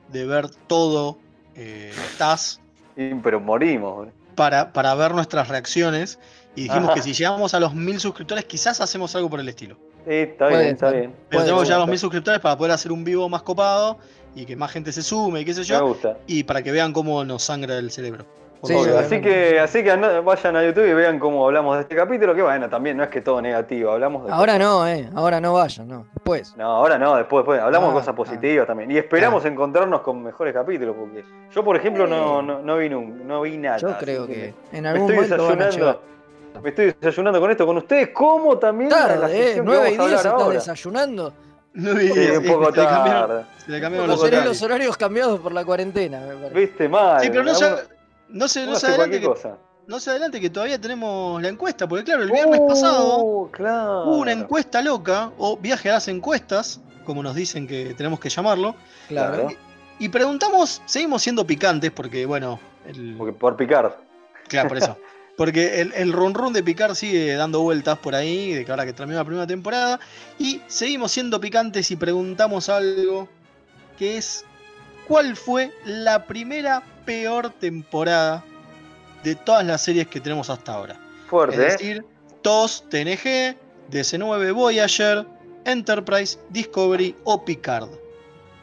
de 0.09 0.25
ver 0.25 0.49
todo 0.67 1.17
eh, 1.55 1.91
TAS 2.17 2.61
Y- 2.95 3.13
pero 3.15 3.39
morimos. 3.39 4.07
para, 4.35 4.71
para 4.73 4.93
ver 4.95 5.13
nuestras 5.13 5.47
reacciones. 5.49 6.19
Y 6.55 6.63
dijimos 6.63 6.85
Ajá. 6.85 6.93
que 6.95 7.01
si 7.03 7.13
llegamos 7.13 7.53
a 7.53 7.59
los 7.59 7.73
mil 7.75 7.99
suscriptores, 7.99 8.45
quizás 8.45 8.79
hacemos 8.81 9.15
algo 9.15 9.29
por 9.29 9.39
el 9.39 9.49
estilo. 9.49 9.75
Sí, 10.07 10.13
está 10.13 10.47
bien, 10.47 10.61
está 10.61 10.89
bien. 10.91 11.13
Pero 11.29 11.43
tenemos 11.43 11.67
ya 11.67 11.77
los 11.77 11.87
mil 11.87 11.99
suscriptores 11.99 12.39
para 12.39 12.57
poder 12.57 12.71
hacer 12.71 12.91
un 12.91 13.03
vivo 13.03 13.27
más 13.27 13.41
copado 13.43 13.97
y 14.41 14.45
que 14.45 14.55
más 14.55 14.71
gente 14.71 14.91
se 14.91 15.01
sume 15.01 15.41
y 15.41 15.45
qué 15.45 15.53
sé 15.53 15.61
Me 15.61 15.65
yo. 15.65 15.87
gusta. 15.87 16.17
Y 16.27 16.43
para 16.43 16.61
que 16.61 16.71
vean 16.71 16.93
cómo 16.93 17.23
nos 17.25 17.43
sangra 17.43 17.77
el 17.77 17.89
cerebro. 17.91 18.25
Sí. 18.63 18.73
Obvio, 18.73 18.97
así 18.97 19.21
que, 19.21 19.59
así 19.59 19.83
que 19.83 19.95
vayan 19.95 20.55
a 20.55 20.63
YouTube 20.65 20.87
y 20.89 20.93
vean 20.93 21.19
cómo 21.19 21.45
hablamos 21.45 21.75
de 21.75 21.83
este 21.83 21.95
capítulo, 21.95 22.33
que 22.33 22.41
bueno, 22.41 22.67
también 22.67 22.97
no 22.97 23.03
es 23.03 23.09
que 23.09 23.21
todo 23.21 23.39
negativo, 23.39 23.91
hablamos 23.91 24.25
de 24.25 24.31
Ahora 24.31 24.57
no, 24.57 24.87
eh, 24.87 25.07
ahora 25.15 25.39
no 25.39 25.53
vayan, 25.53 25.87
no, 25.87 26.07
después. 26.15 26.55
No, 26.57 26.65
ahora 26.65 26.97
no, 26.97 27.15
después, 27.17 27.41
después. 27.43 27.61
Hablamos 27.61 27.89
Ah, 27.89 27.91
de 27.91 27.99
cosas 27.99 28.13
ah. 28.13 28.15
positivas 28.15 28.65
también. 28.65 28.89
Y 28.89 28.97
esperamos 28.97 29.45
encontrarnos 29.45 30.01
con 30.01 30.23
mejores 30.23 30.55
capítulos, 30.55 30.95
porque 30.97 31.23
yo, 31.53 31.63
por 31.63 31.75
ejemplo, 31.77 32.07
no, 32.07 32.41
no, 32.41 32.59
no 32.59 32.77
vi, 32.77 32.89
nun- 32.89 33.21
no 33.25 33.41
vi 33.41 33.57
nada. 33.57 33.77
Yo 33.77 33.95
creo 33.99 34.25
que 34.25 34.53
en 34.71 34.81
me 34.83 34.89
algún 34.89 35.11
estoy 35.11 35.15
momento 35.27 35.35
van 35.37 35.45
a 35.45 35.49
llegar. 35.51 35.65
desayunando. 35.67 36.01
Me 36.63 36.69
estoy 36.69 36.95
desayunando 36.99 37.39
con 37.39 37.51
esto 37.51 37.65
con 37.67 37.77
ustedes, 37.77 38.09
como 38.09 38.57
también 38.57 38.91
en 38.91 38.97
la 38.97 39.07
Tarde, 39.07 39.39
eh, 39.39 39.43
sección 39.45 39.65
que 39.67 39.71
9 39.71 39.91
y 39.91 39.97
vamos 39.97 39.99
a 39.99 40.09
10 40.09 40.25
hablar 40.25 40.25
estás 40.25 40.41
ahora. 40.41 40.53
desayunando. 40.55 41.33
No 41.77 41.93
vi- 41.93 42.11
Sí, 42.11 42.19
un 42.31 42.43
poco 42.45 42.65
se 42.71 42.71
tarde. 42.81 43.45
se 43.63 43.71
le 43.71 43.79
cambiaron 43.81 44.09
los 44.09 44.61
horarios 44.63 44.97
cambiados 44.97 45.39
por 45.39 45.51
la 45.53 45.63
cuarentena, 45.63 46.19
me 46.21 46.33
parece. 46.35 46.53
Viste 46.59 46.89
mal. 46.89 47.21
Sí, 47.21 47.29
pero 47.29 47.43
no 47.43 47.53
se, 47.53 47.69
no 48.29 48.47
se, 48.47 48.65
no 48.65 48.75
se 48.75 48.87
adelante 48.87 49.19
que, 49.19 49.27
cosa. 49.27 49.57
no 49.85 49.99
se 49.99 50.09
adelante 50.09 50.41
que 50.41 50.49
todavía 50.49 50.81
tenemos 50.81 51.39
la 51.41 51.49
encuesta, 51.49 51.87
porque 51.87 52.03
claro, 52.03 52.23
el 52.23 52.31
viernes 52.31 52.59
pasado 52.67 53.19
Uh, 53.19 53.51
claro. 53.51 54.05
hubo 54.07 54.17
una 54.17 54.31
encuesta 54.31 54.81
loca, 54.81 55.31
o 55.37 55.55
viaje 55.57 55.89
a 55.91 55.93
las 55.93 56.07
encuestas, 56.07 56.81
como 57.05 57.21
nos 57.21 57.35
dicen 57.35 57.67
que 57.67 57.93
tenemos 57.93 58.19
que 58.19 58.29
llamarlo, 58.29 58.75
Claro. 59.07 59.33
Claro. 59.47 59.49
y 59.99 60.09
preguntamos, 60.09 60.81
seguimos 60.85 61.21
siendo 61.21 61.45
picantes, 61.45 61.91
porque 61.91 62.25
bueno, 62.25 62.59
el, 62.87 63.13
Porque 63.17 63.33
por 63.33 63.55
picar. 63.55 63.97
claro, 64.47 64.67
por 64.69 64.77
eso. 64.79 64.97
Porque 65.37 65.79
el, 65.81 65.93
el 65.93 66.11
run 66.11 66.33
run 66.33 66.51
de 66.51 66.63
Picard 66.63 66.95
sigue 66.95 67.35
dando 67.35 67.61
vueltas 67.61 67.97
por 67.99 68.15
ahí, 68.15 68.53
de 68.53 68.65
que 68.65 68.71
ahora 68.71 68.85
que 68.85 68.91
terminó 68.91 69.19
la 69.19 69.23
primera 69.23 69.47
temporada. 69.47 69.99
Y 70.39 70.61
seguimos 70.67 71.11
siendo 71.11 71.39
picantes 71.39 71.89
y 71.91 71.95
preguntamos 71.95 72.67
algo 72.69 73.29
que 73.99 74.17
es 74.17 74.43
¿cuál 75.07 75.35
fue 75.35 75.71
la 75.85 76.25
primera 76.25 76.81
peor 77.05 77.51
temporada 77.51 78.43
de 79.23 79.35
todas 79.35 79.63
las 79.65 79.81
series 79.83 80.07
que 80.07 80.19
tenemos 80.19 80.49
hasta 80.49 80.73
ahora? 80.73 80.99
Fuerte, 81.29 81.55
Es 81.55 81.61
¿eh? 81.61 81.77
decir, 81.77 82.05
TOS, 82.41 82.85
TNG, 82.89 83.55
DC9, 83.91 84.53
Voyager, 84.53 85.25
Enterprise, 85.65 86.39
Discovery 86.49 87.15
o 87.25 87.45
Picard. 87.45 87.89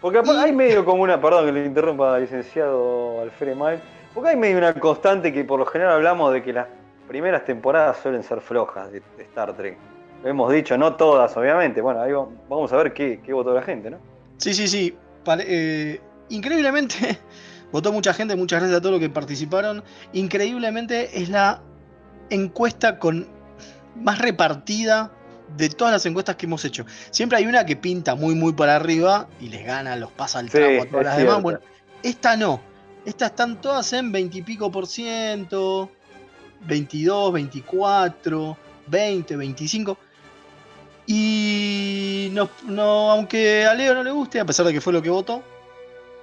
Porque 0.01 0.21
Y- 0.25 0.31
hay 0.31 0.53
medio 0.53 0.85
como 0.85 1.03
una, 1.05 1.21
perdón 1.21 1.47
que 1.47 1.53
le 1.53 1.67
interrumpa, 1.67 2.19
licenciado 2.19 3.21
Alfred 3.23 3.55
Mal, 3.55 3.81
porque 4.15 4.31
hay 4.31 4.37
medio 4.37 4.59
una 4.59 4.73
constante 4.75 5.33
que 5.33 5.45
por 5.45 5.59
lo 5.59 5.67
general 5.67 5.95
hablamos 5.95 6.33
de 6.33 6.43
que 6.43 6.53
las 6.53 6.67
primeras 7.09 7.45
temporadas 7.45 7.99
suelen 8.03 8.23
ser 8.23 8.41
flojas 8.41 8.91
de, 8.93 9.03
Star 9.19 9.55
Trek. 9.55 9.77
Lo 10.23 10.31
hemos 10.31 10.53
dicho, 10.53 10.79
no 10.79 10.95
todas, 10.95 11.37
obviamente. 11.37 11.81
Bueno, 11.81 12.01
ahí 12.01 12.13
va- 12.13 12.27
vamos 12.49 12.73
a 12.73 12.77
ver 12.77 12.95
qué, 12.95 13.21
qué 13.25 13.33
votó 13.33 13.53
la 13.53 13.63
gente, 13.63 13.91
¿no? 13.91 13.99
Sí, 14.39 14.55
sí, 14.55 14.67
sí. 14.69 14.97
Eh, 15.41 16.01
increíblemente, 16.31 17.19
votó 17.73 17.93
mucha 17.93 18.15
gente, 18.15 18.35
muchas 18.37 18.61
gracias 18.61 18.79
a 18.79 18.81
todos 18.81 18.93
los 18.93 19.01
que 19.01 19.11
participaron. 19.11 19.83
Increíblemente 20.13 21.21
es 21.21 21.29
la 21.29 21.61
encuesta 22.31 22.99
con 22.99 23.27
más 23.97 24.19
repartida 24.19 25.11
de 25.57 25.69
todas 25.69 25.93
las 25.93 26.07
encuestas 26.07 26.37
que 26.37 26.47
hemos 26.47 26.65
hecho. 26.65 26.85
Siempre 27.11 27.39
hay 27.39 27.47
una 27.47 27.67
que 27.67 27.77
pinta 27.77 28.15
muy, 28.15 28.35
muy 28.35 28.53
para 28.55 28.77
arriba 28.77 29.29
y 29.41 29.49
les 29.49 29.65
gana, 29.67 29.95
los 29.97 30.11
pasa 30.11 30.39
al 30.39 30.47
Sí, 30.47 30.53
trago 30.59 30.83
a 30.83 30.87
todas 30.87 31.05
las 31.05 31.15
cierto. 31.17 31.31
demás. 31.33 31.43
Bueno, 31.43 31.59
esta 32.03 32.37
no. 32.37 32.61
Estas 33.05 33.31
están 33.31 33.61
todas 33.61 33.93
en 33.93 34.11
20 34.13 34.39
y 34.39 34.43
pico 34.43 34.71
por 34.71 34.87
ciento, 34.87 35.91
22, 36.67 37.33
24, 37.33 38.57
20, 38.87 39.37
25. 39.37 39.99
Y 41.07 42.29
no, 42.33 42.49
no, 42.67 43.11
aunque 43.11 43.67
a 43.67 43.75
Leo 43.75 43.95
no 43.95 44.03
le 44.03 44.11
guste, 44.11 44.41
a 44.41 44.45
pesar 44.45 44.65
de 44.67 44.73
que 44.73 44.81
fue 44.81 44.93
lo 44.93 45.03
que 45.03 45.11
votó. 45.11 45.43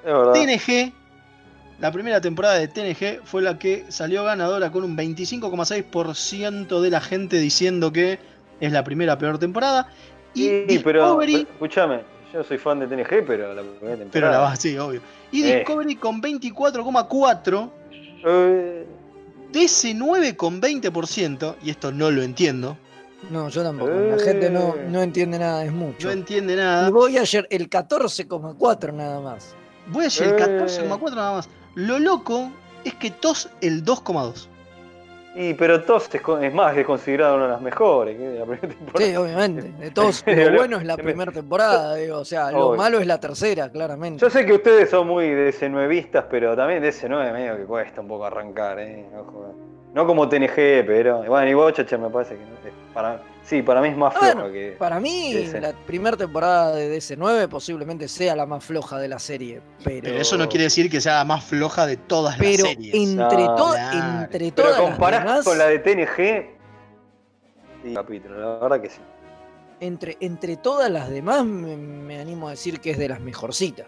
TNG, 0.03 0.91
la 1.79 1.91
primera 1.91 2.19
temporada 2.19 2.55
de 2.55 2.67
TNG 2.67 3.23
fue 3.23 3.43
la 3.43 3.59
que 3.59 3.85
salió 3.89 4.23
ganadora 4.23 4.71
con 4.71 4.83
un 4.83 4.97
25,6% 4.97 6.81
de 6.81 6.89
la 6.89 7.01
gente 7.01 7.38
diciendo 7.38 7.93
que 7.93 8.19
es 8.59 8.71
la 8.71 8.83
primera 8.83 9.17
peor 9.19 9.38
temporada. 9.38 9.88
Y 10.33 10.47
Sí, 10.67 10.81
pero, 10.83 11.01
Discovery, 11.01 11.47
escúchame, 11.51 12.01
yo 12.33 12.43
soy 12.43 12.57
fan 12.57 12.79
de 12.79 12.88
TNG, 12.88 13.25
pero 13.25 13.53
la 13.53 13.61
primera 13.61 13.97
temporada. 13.97 14.09
pero 14.11 14.29
la 14.31 14.39
va, 14.39 14.55
sí, 14.55 14.77
obvio. 14.77 15.01
Y 15.31 15.43
Eh. 15.43 15.57
Discovery 15.57 15.95
con 15.95 16.21
24,4%, 16.21 17.71
Eh, 18.25 18.85
DC 19.51 19.93
9 19.95 20.35
con 20.38 20.61
20%, 20.61 21.55
y 21.63 21.71
esto 21.71 21.91
no 21.91 22.11
lo 22.11 22.21
entiendo, 22.21 22.77
No, 23.29 23.50
yo 23.50 23.61
tampoco. 23.63 23.91
La 23.91 24.17
gente 24.17 24.50
no, 24.50 24.75
Eh. 24.75 24.88
no 24.89 25.01
entiende 25.03 25.38
nada, 25.38 25.63
es 25.63 25.71
mucho. 25.71 26.07
no 26.07 26.13
entiende 26.13 26.53
Y 26.53 26.57
nada. 26.57 26.89
Voyager 26.89 27.45
el 27.51 27.69
14,4 27.69 28.91
nada 28.93 29.19
más. 29.19 29.53
Voy 29.88 30.01
a 30.01 30.03
decir 30.05 30.23
el 30.27 30.33
Eh. 30.33 30.38
14,4 30.38 31.15
nada 31.15 31.33
más. 31.33 31.50
Lo 31.75 32.00
loco 32.00 32.51
es 32.83 32.95
que 32.95 33.11
TOS 33.11 33.50
el 33.61 33.83
2,2. 33.83 34.47
Y, 35.33 35.53
pero 35.53 35.81
TOS 35.83 36.09
es, 36.13 36.21
es 36.41 36.53
más, 36.53 36.75
es 36.75 36.85
considerada 36.85 37.35
una 37.35 37.45
de 37.45 37.51
las 37.51 37.61
mejores 37.61 38.19
de 38.19 38.39
la 38.39 38.45
primera 38.45 38.67
temporada. 38.75 39.05
Sí, 39.05 39.15
obviamente. 39.15 39.71
De 39.79 39.91
todos, 39.91 40.23
lo 40.27 40.53
bueno 40.53 40.77
es 40.77 40.85
la 40.85 40.97
primera 40.97 41.31
temporada, 41.31 41.95
digo. 42.01 42.17
O 42.17 42.25
sea, 42.25 42.51
lo 42.51 42.67
Obvio. 42.67 42.77
malo 42.77 43.00
es 43.00 43.07
la 43.07 43.19
tercera, 43.19 43.69
claramente. 43.69 44.19
Yo 44.19 44.29
sé 44.29 44.45
que 44.45 44.53
ustedes 44.53 44.89
son 44.89 45.07
muy 45.07 45.27
DC9vistas, 45.27 46.25
pero 46.29 46.55
también 46.55 46.83
DC9 46.83 47.33
medio 47.33 47.57
que 47.57 47.63
cuesta 47.63 48.01
un 48.01 48.07
poco 48.07 48.25
arrancar, 48.25 48.79
¿eh? 48.79 49.05
Ojo. 49.17 49.55
No 49.93 50.07
como 50.07 50.27
TNG, 50.29 50.55
pero. 50.86 51.24
Bueno, 51.24 51.50
y 51.50 51.53
Voyager 51.53 52.00
me 52.00 52.10
parece 52.10 52.36
que 52.36 52.41
no. 52.41 52.93
para, 52.93 53.21
sí, 53.43 53.62
para 53.62 53.81
mí 53.81 53.89
es 53.89 53.98
más 53.98 54.13
Ah, 54.15 54.19
floja 54.19 54.33
bueno, 54.36 54.51
que. 54.53 54.75
Para 54.79 55.00
mí, 55.01 55.33
la 55.60 55.74
primera 55.74 56.15
temporada 56.15 56.74
de 56.75 56.98
DC9 56.98 57.50
posiblemente 57.50 58.07
sea 58.07 58.36
la 58.36 58.45
más 58.45 58.63
floja 58.63 58.98
de 59.00 59.10
la 59.10 59.19
serie. 59.19 59.62
Pero, 59.83 60.01
Pero 60.03 60.17
eso 60.17 60.38
no 60.38 60.48
quiere 60.48 60.63
decir 60.65 60.89
que 60.89 61.01
sea 61.01 61.15
la 61.15 61.25
más 61.25 61.43
floja 61.43 61.86
de 61.86 61.98
todas 61.98 62.38
pero 62.38 62.63
las 62.63 62.71
series. 62.74 62.93
entre, 62.95 63.43
No, 63.45 63.55
to- 63.55 63.71
claro. 63.74 64.21
entre 64.24 64.39
Pero 64.51 64.55
todas 64.55 64.71
las 64.81 64.89
comparás 64.91 65.24
demás, 65.25 65.45
con 65.45 65.57
la 65.57 65.67
de 65.67 65.79
TNG. 65.79 66.50
Sí, 67.83 67.93
capítulo, 67.93 68.39
la 68.39 68.60
verdad 68.60 68.81
que 68.81 68.89
sí. 68.89 69.00
entre, 69.79 70.15
entre 70.21 70.55
todas 70.55 70.89
las 70.91 71.10
demás, 71.10 71.43
me, 71.43 71.75
me 71.75 72.19
animo 72.19 72.48
a 72.48 72.51
decir 72.51 72.79
que 72.79 72.91
es 72.91 72.98
de 72.98 73.10
las 73.10 73.19
mejorcitas. 73.19 73.88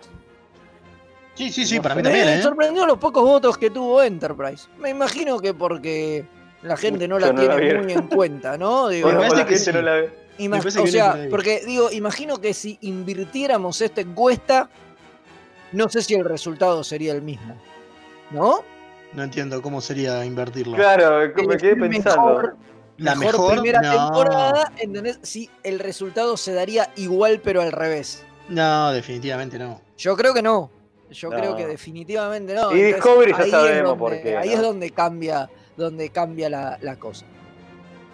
Sí, 1.35 1.51
sí, 1.51 1.65
sí, 1.65 1.77
No 1.77 1.81
para 1.81 1.95
mí 1.95 2.01
sé. 2.01 2.03
también, 2.03 2.25
Me 2.27 2.39
¿eh? 2.39 2.41
sorprendió 2.41 2.85
los 2.85 2.97
pocos 2.99 3.23
votos 3.23 3.57
que 3.57 3.69
tuvo 3.69 4.03
Enterprise. 4.03 4.67
Me 4.79 4.89
imagino 4.89 5.39
que 5.39 5.53
porque 5.53 6.25
la 6.61 6.77
gente 6.77 7.07
no 7.07 7.17
la 7.19 7.31
Muchos 7.31 7.45
no 7.47 7.53
la 7.53 7.59
tiene 7.59 7.81
muy 7.81 7.93
en 7.93 8.07
cuenta, 8.07 8.57
¿no? 8.57 8.87
Digo, 8.89 9.09
Me 9.11 9.15
parece 9.29 9.45
que 9.45 9.57
sí. 9.57 9.71
no 9.73 9.81
la 9.81 9.93
ve. 9.93 10.23
Ima- 10.39 10.59
o 10.81 10.87
sea, 10.87 11.27
porque 11.29 11.61
digo, 11.65 11.91
imagino 11.91 12.39
que 12.41 12.53
si 12.55 12.77
invirtiéramos 12.81 13.81
esta 13.81 14.01
encuesta, 14.01 14.67
no 15.71 15.89
sé 15.89 16.01
si 16.01 16.15
el 16.15 16.25
resultado 16.25 16.83
sería 16.83 17.13
el 17.13 17.21
mismo. 17.21 17.55
¿No? 18.31 18.63
No 19.13 19.23
entiendo 19.23 19.61
cómo 19.61 19.79
sería 19.79 20.25
invertirlo. 20.25 20.75
Claro, 20.75 21.19
me 21.35 21.57
quedé 21.57 21.75
Mejor- 21.75 21.89
pensando. 21.89 22.51
La 22.97 23.15
mejor, 23.15 23.33
mejor, 23.33 23.51
primera 23.53 23.81
no. 23.81 23.91
temporada, 23.91 24.71
¿entendés? 24.77 25.19
Si 25.23 25.49
el 25.63 25.79
resultado 25.79 26.37
se 26.37 26.53
daría 26.53 26.91
igual 26.95 27.41
pero 27.43 27.61
al 27.61 27.71
revés. 27.71 28.23
No, 28.49 28.91
definitivamente 28.91 29.57
no. 29.59 29.81
Yo 29.97 30.15
creo 30.15 30.33
que 30.33 30.41
no. 30.43 30.69
Yo 31.13 31.29
No. 31.29 31.37
creo 31.37 31.55
que 31.55 31.65
definitivamente 31.67 32.53
no. 32.53 32.71
Y 32.75 32.81
Entonces, 32.81 32.95
Discovery 32.95 33.31
ya 33.31 33.45
sabemos 33.47 33.83
donde- 33.89 33.99
por 33.99 34.21
qué, 34.21 34.37
Ahí 34.37 34.49
¿no? 34.49 34.55
es 34.55 34.61
donde 34.61 34.89
cambia, 34.91 35.49
donde 35.77 36.09
cambia 36.09 36.49
la, 36.49 36.77
la 36.81 36.95
cosa. 36.97 37.25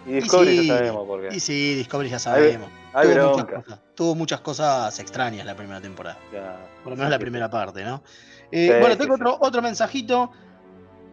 Y 0.06 0.12
Discovery 0.12 0.58
sí, 0.58 0.66
ya 0.68 0.76
sabemos 0.78 1.06
por 1.06 1.20
qué. 1.28 1.36
Y 1.36 1.40
sí, 1.40 1.74
Discovery 1.74 2.08
ya 2.10 2.18
sabemos. 2.18 2.68
Hay 2.92 3.08
tuvo, 3.08 3.28
muchas 3.30 3.44
cosas, 3.62 3.80
tuvo 3.94 4.14
muchas 4.14 4.40
cosas 4.40 4.98
extrañas 4.98 5.46
la 5.46 5.54
primera 5.54 5.80
temporada. 5.80 6.18
Ya. 6.32 6.56
Por 6.82 6.92
lo 6.92 6.96
menos 6.96 7.10
la 7.10 7.18
primera 7.18 7.48
parte, 7.50 7.84
¿no? 7.84 8.02
Eh, 8.50 8.66
Sí, 8.72 8.80
bueno, 8.80 8.96
tengo 8.96 9.14
sí. 9.16 9.20
otro, 9.22 9.38
otro 9.40 9.62
mensajito. 9.62 10.30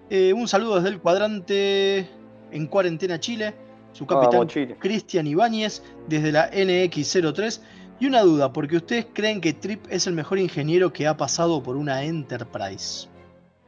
Eh, 0.09 0.33
un 0.33 0.47
saludo 0.47 0.75
desde 0.77 0.89
el 0.89 0.99
cuadrante 1.01 2.09
en 2.51 2.67
cuarentena 2.67 3.19
Chile. 3.19 3.53
Su 3.93 4.05
capitán. 4.05 4.47
Cristian 4.79 5.25
Ibáñez 5.27 5.81
desde 6.07 6.31
la 6.31 6.49
NX03. 6.51 7.61
Y 7.99 8.05
una 8.07 8.21
duda, 8.21 8.53
porque 8.53 8.77
ustedes 8.77 9.07
creen 9.13 9.41
que 9.41 9.53
Trip 9.53 9.85
es 9.89 10.05
el 10.07 10.13
mejor 10.13 10.37
ingeniero 10.39 10.93
que 10.93 11.07
ha 11.07 11.17
pasado 11.17 11.63
por 11.63 11.75
una 11.75 12.03
Enterprise. 12.03 13.07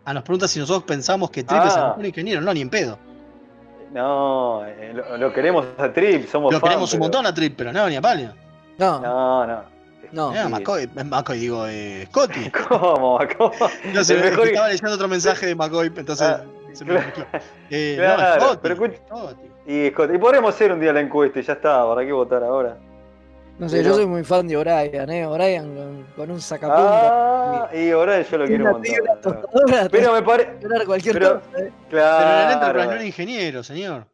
Ah, 0.05 0.13
nos 0.13 0.23
pregunta 0.23 0.47
si 0.47 0.59
nosotros 0.59 0.83
pensamos 0.83 1.29
que 1.31 1.43
Trip 1.43 1.61
es 1.65 1.75
el 1.75 1.81
Ah. 1.81 1.87
mejor 1.89 2.05
ingeniero. 2.05 2.41
No, 2.41 2.53
ni 2.53 2.61
en 2.61 2.69
pedo. 2.69 2.97
No, 3.91 4.63
eh, 4.65 4.93
lo, 4.93 5.17
lo 5.17 5.33
queremos 5.33 5.65
a 5.77 5.91
Trip, 5.91 6.27
somos 6.29 6.53
Lo 6.53 6.59
fan, 6.59 6.69
queremos 6.69 6.93
un 6.93 6.99
montón 6.99 7.25
a 7.25 7.33
Trip, 7.33 7.55
pero 7.57 7.73
no, 7.73 7.89
ni 7.89 7.95
a 7.95 8.01
palo. 8.01 8.33
No, 8.77 8.99
No, 8.99 9.47
no. 9.47 9.79
No. 10.11 10.31
Ah, 10.35 10.49
McCoy, 10.49 10.89
McCoy, 11.05 11.37
digo, 11.39 11.67
eh, 11.67 12.05
Scotty. 12.07 12.49
¿Cómo? 12.67 13.19
¿Cómo? 13.37 13.51
No 13.93 14.03
que 14.03 14.13
mejor- 14.15 14.47
estaba 14.47 14.67
leyendo 14.69 14.93
otro 14.93 15.07
mensaje 15.07 15.45
de 15.47 15.55
McCoy, 15.55 15.87
entonces 15.95 16.27
Ah, 16.27 16.43
se 16.73 16.83
me 16.85 16.95
claro. 16.95 17.11
Eh, 17.69 17.97
no, 17.99 18.35
Scotty, 18.45 18.59
pero 18.61 18.75
Scotty. 18.75 18.95
Y, 19.71 19.89
Scott, 19.91 20.09
y 20.13 20.17
podremos 20.17 20.55
hacer 20.55 20.71
un 20.71 20.79
día 20.79 20.93
la 20.93 21.01
encuesta 21.01 21.39
y 21.39 21.43
ya 21.43 21.53
está, 21.53 21.85
¿para 21.85 22.03
qué 22.03 22.11
votar 22.11 22.43
ahora? 22.43 22.75
No 23.59 23.67
sé, 23.67 23.77
Pero- 23.77 23.89
yo 23.89 23.95
soy 23.95 24.05
muy 24.05 24.23
fan 24.23 24.47
de 24.47 24.55
O'Brien, 24.55 25.09
¿eh? 25.09 25.25
O'Brien 25.25 25.75
con, 25.75 26.05
con 26.15 26.31
un 26.31 26.39
sacapuntas. 26.41 27.11
Ah, 27.11 27.69
y 27.73 27.91
ahora 27.91 28.21
yo 28.21 28.37
lo 28.37 28.45
quiero 28.45 28.65
un 28.65 28.71
montón. 28.71 28.95
tostadora, 29.21 29.89
Pero 29.91 30.13
me 30.13 30.21
parece. 30.21 30.85
cualquier 30.85 31.13
pero- 31.19 31.41
cosa, 31.41 31.59
¿eh? 31.63 31.71
Pero 31.89 32.01
en 32.01 32.27
el 32.27 32.51
Enterprise 32.53 32.59
Claro. 32.73 32.83
no 32.85 32.91
era 32.93 33.03
ingeniero, 33.05 33.63
señor. 33.63 34.05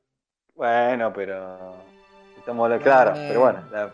Bueno, 0.56 1.14
pero. 1.14 1.76
Estamos. 2.40 2.72
Claro, 2.82 3.12
Eh. 3.16 3.26
pero 3.28 3.40
bueno. 3.42 3.60
la- 3.72 3.92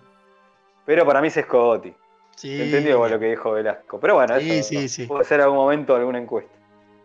Pero 0.85 1.05
para 1.05 1.21
mí 1.21 1.27
es 1.27 1.33
Scotty. 1.35 1.93
Sí. 2.35 2.61
Entendió 2.61 3.07
lo 3.07 3.19
que 3.19 3.25
dijo 3.25 3.51
Velasco. 3.51 3.99
Pero 3.99 4.15
bueno, 4.15 4.39
Sí, 4.39 4.51
eso 4.51 4.69
sí, 4.69 4.75
no, 4.77 4.87
sí. 4.87 5.05
puede 5.05 5.25
ser 5.25 5.41
algún 5.41 5.57
momento 5.57 5.95
alguna 5.95 6.17
encuesta. 6.17 6.51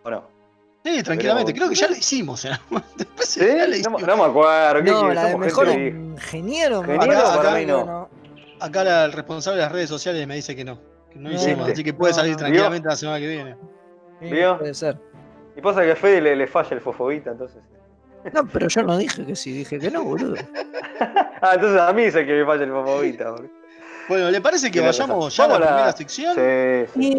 ¿O 0.04 0.10
no? 0.10 0.22
Sí, 0.84 1.02
tranquilamente. 1.02 1.52
Pero- 1.52 1.66
Creo 1.66 1.68
que 1.70 1.74
ya 1.74 1.88
lo 1.88 1.96
hicimos. 1.96 2.44
en 2.44 2.52
algún 2.52 2.66
momento. 2.70 2.94
Después 2.96 3.28
¿Sí? 3.28 3.40
ya 3.40 3.54
lo 3.64 3.66
No, 3.66 3.76
hicimos. 3.76 4.02
no 4.02 4.16
me 4.16 4.22
acuerdo. 4.24 4.84
¿qué 4.84 4.90
No, 4.90 5.12
la 5.12 5.24
de 5.24 5.36
mejor 5.36 5.68
ingeniero. 5.68 6.82
me 6.82 6.94
Ingeniero 6.94 7.36
para 7.36 7.54
mí 7.56 7.66
no. 7.66 8.08
Acá 8.60 8.84
la- 8.84 9.04
el 9.04 9.12
responsable 9.12 9.58
de 9.58 9.64
las 9.64 9.72
redes 9.72 9.88
sociales 9.88 10.26
me 10.26 10.34
dice 10.36 10.54
que 10.56 10.64
no. 10.64 10.78
Que 11.10 11.18
no 11.18 11.28
No, 11.30 11.34
hicimos. 11.34 11.68
Así 11.68 11.82
que 11.84 11.92
puede 11.94 12.12
No, 12.12 12.16
salir 12.18 12.36
tranquilamente 12.36 12.88
la 12.88 12.96
semana 12.96 13.18
que 13.18 13.28
viene. 13.28 13.56
¿Vio? 14.20 14.58
Puede 14.58 14.75
ser. 14.75 14.98
Y 15.56 15.60
pasa 15.60 15.82
que 15.82 15.92
a 15.92 15.96
Fede 15.96 16.20
le, 16.20 16.36
le 16.36 16.46
falla 16.46 16.70
el 16.72 16.80
fofobita, 16.80 17.30
entonces. 17.30 17.62
No, 18.32 18.46
pero 18.48 18.68
yo 18.68 18.82
no 18.82 18.96
dije 18.98 19.25
que 19.25 19.36
sí, 19.36 19.52
dije 19.52 19.78
que 19.78 19.90
no, 19.90 20.04
boludo. 20.04 20.34
Ah, 21.42 21.52
entonces 21.54 21.78
a 21.80 21.92
mí 21.92 22.02
es 22.04 22.14
el 22.14 22.26
que 22.26 22.32
me 22.32 22.44
falla 22.46 22.64
el 22.64 22.70
fofobita. 22.70 23.30
boludo. 23.30 23.50
Bueno, 24.08 24.30
¿le 24.30 24.40
parece 24.40 24.70
que 24.70 24.80
vayamos 24.80 25.36
ya 25.36 25.44
a 25.44 25.48
la 25.48 25.54
Vamos 25.58 25.66
primera 25.68 25.92
sección? 25.92 26.34
Sí, 26.34 26.92
sí. 26.94 27.12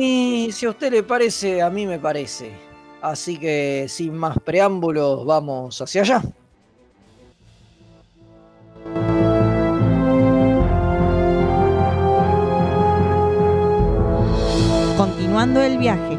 Y 0.48 0.52
si 0.52 0.66
a 0.66 0.70
usted 0.72 0.92
le 0.92 1.04
parece, 1.04 1.62
a 1.62 1.70
mí 1.70 1.86
me 1.86 2.00
parece. 2.00 2.52
Así 3.02 3.38
que 3.38 3.86
sin 3.88 4.18
más 4.18 4.38
preámbulos, 4.40 5.24
vamos 5.26 5.80
hacia 5.82 6.02
allá. 6.02 6.22
Continuando 15.38 15.62
el 15.62 15.78
viaje. 15.78 16.18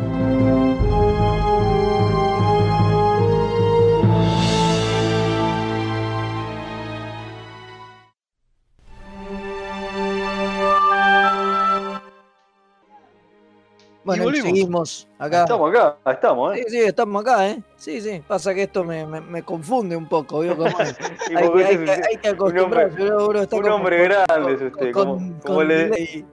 Bueno, 14.05 14.31
seguimos 14.33 15.07
acá. 15.19 15.41
Estamos 15.43 15.71
acá, 15.75 15.97
estamos, 16.13 16.55
Sí, 16.55 16.61
¿eh? 16.61 16.65
sí, 16.69 16.79
estamos 16.79 17.23
acá, 17.23 17.49
¿eh? 17.49 17.63
Sí, 17.77 18.01
sí. 18.01 18.23
Pasa 18.27 18.55
que 18.55 18.63
esto 18.63 18.83
me, 18.85 19.05
me- 19.05 19.21
me 19.21 19.43
confunde 19.43 19.97
un 19.97 20.09
poco, 20.09 20.41
¿vio? 20.41 20.57
Como- 20.57 20.69
hay, 20.79 20.87
hay 21.37 21.85
que- 21.85 21.91
hay 21.91 22.17
que 22.17 22.29
acostumbrarse, 22.29 23.03
está 23.43 23.57
un 23.57 23.63
como- 23.63 23.75
hombre 23.75 24.05
grande 24.05 24.53
es 24.55 24.63
usted, 24.63 24.93
con- 24.93 25.05
como- 25.05 25.15
con 25.19 25.41
como 25.41 25.63
le-. 25.63 26.25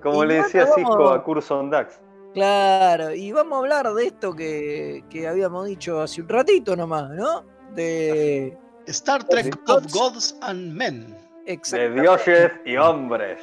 Como 0.00 0.22
Y 0.22 0.26
le 0.28 0.34
decía 0.34 0.66
Cisco 0.66 0.90
vamos- 0.98 1.18
a 1.18 1.22
Curson 1.22 1.70
Dax. 1.70 2.00
Claro, 2.36 3.14
y 3.14 3.32
vamos 3.32 3.56
a 3.56 3.58
hablar 3.60 3.94
de 3.94 4.08
esto 4.08 4.36
que, 4.36 5.02
que 5.08 5.26
habíamos 5.26 5.66
dicho 5.66 6.02
hace 6.02 6.20
un 6.20 6.28
ratito 6.28 6.76
nomás, 6.76 7.08
¿no? 7.12 7.42
De. 7.74 8.54
Star 8.84 9.24
Trek 9.24 9.58
of 9.66 9.90
Gods 9.90 10.36
and 10.42 10.74
Men. 10.74 11.16
De 11.46 11.88
dioses 11.98 12.52
y 12.66 12.76
hombres. 12.76 13.38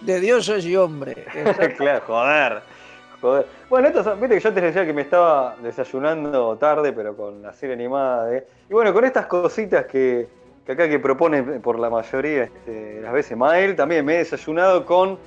De 0.00 0.20
dioses 0.20 0.64
y 0.64 0.74
hombres. 0.74 1.18
claro, 1.76 2.02
joder. 2.06 2.62
Joder. 3.20 3.46
Bueno, 3.68 3.88
esto, 3.88 4.02
son- 4.04 4.18
viste 4.18 4.36
que 4.36 4.40
yo 4.40 4.54
te 4.54 4.60
decía 4.62 4.86
que 4.86 4.94
me 4.94 5.02
estaba 5.02 5.56
desayunando 5.62 6.56
tarde, 6.56 6.94
pero 6.94 7.14
con 7.14 7.42
la 7.42 7.52
serie 7.52 7.74
animada. 7.74 8.24
de- 8.24 8.46
Y 8.70 8.72
bueno, 8.72 8.94
con 8.94 9.04
estas 9.04 9.26
cositas 9.26 9.84
que, 9.84 10.26
que 10.64 10.72
acá 10.72 10.88
que 10.88 10.98
propone 10.98 11.42
por 11.60 11.78
la 11.78 11.90
mayoría 11.90 12.44
este, 12.44 12.70
de 12.70 13.00
las 13.02 13.12
veces 13.12 13.36
Mael, 13.36 13.76
también 13.76 14.02
me 14.02 14.14
he 14.14 14.18
desayunado 14.18 14.86
con 14.86 15.18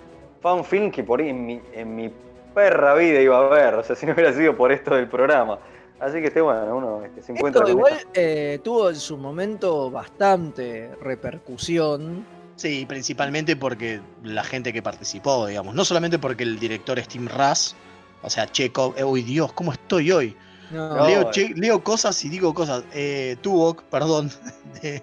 fanfilm 0.42 0.90
que 0.90 1.04
por 1.04 1.20
ahí 1.22 1.30
en 1.30 1.46
mi, 1.46 1.62
en 1.74 1.96
mi 1.96 2.12
perra 2.54 2.94
vida 2.96 3.20
iba 3.22 3.38
a 3.38 3.50
ver. 3.50 3.74
O 3.76 3.84
sea, 3.84 3.96
si 3.96 4.06
no 4.06 4.14
hubiera 4.14 4.34
sido 4.34 4.56
por 4.56 4.72
esto 4.72 4.96
del 4.96 5.08
programa. 5.08 5.60
Así 6.00 6.20
que 6.20 6.28
este, 6.28 6.42
bueno, 6.42 6.76
uno 6.76 7.06
este, 7.06 7.22
se 7.22 7.32
encuentra 7.32 7.62
Esto 7.62 7.72
igual 7.72 7.94
eh, 8.14 8.60
tuvo 8.64 8.90
en 8.90 8.96
su 8.98 9.18
momento 9.18 9.90
bastante 9.90 10.90
repercusión. 11.02 12.26
Sí, 12.56 12.86
principalmente 12.86 13.56
porque 13.56 14.00
la 14.24 14.44
gente 14.44 14.72
que 14.74 14.82
participó, 14.82 15.48
digamos. 15.48 15.74
No 15.76 15.86
solamente 15.86 16.20
porque 16.20 16.44
el 16.44 16.60
director 16.60 17.00
es 17.00 17.08
Tim 17.08 17.28
Russ, 17.28 17.76
o 18.22 18.30
sea, 18.30 18.48
Chekhov. 18.52 18.94
eh, 18.98 19.04
uy, 19.04 19.24
Dios, 19.24 19.54
¿cómo 19.54 19.72
estoy 19.72 20.12
hoy? 20.12 20.36
No, 20.72 20.96
No, 20.98 21.08
leo, 21.08 21.22
eh. 21.22 21.28
che- 21.32 21.54
leo 21.56 21.84
cosas 21.84 22.24
y 22.26 22.30
digo 22.30 22.54
cosas. 22.54 22.84
Eh, 22.94 23.38
Tuvok, 23.42 23.84
perdón, 23.84 24.30
de, 24.82 25.02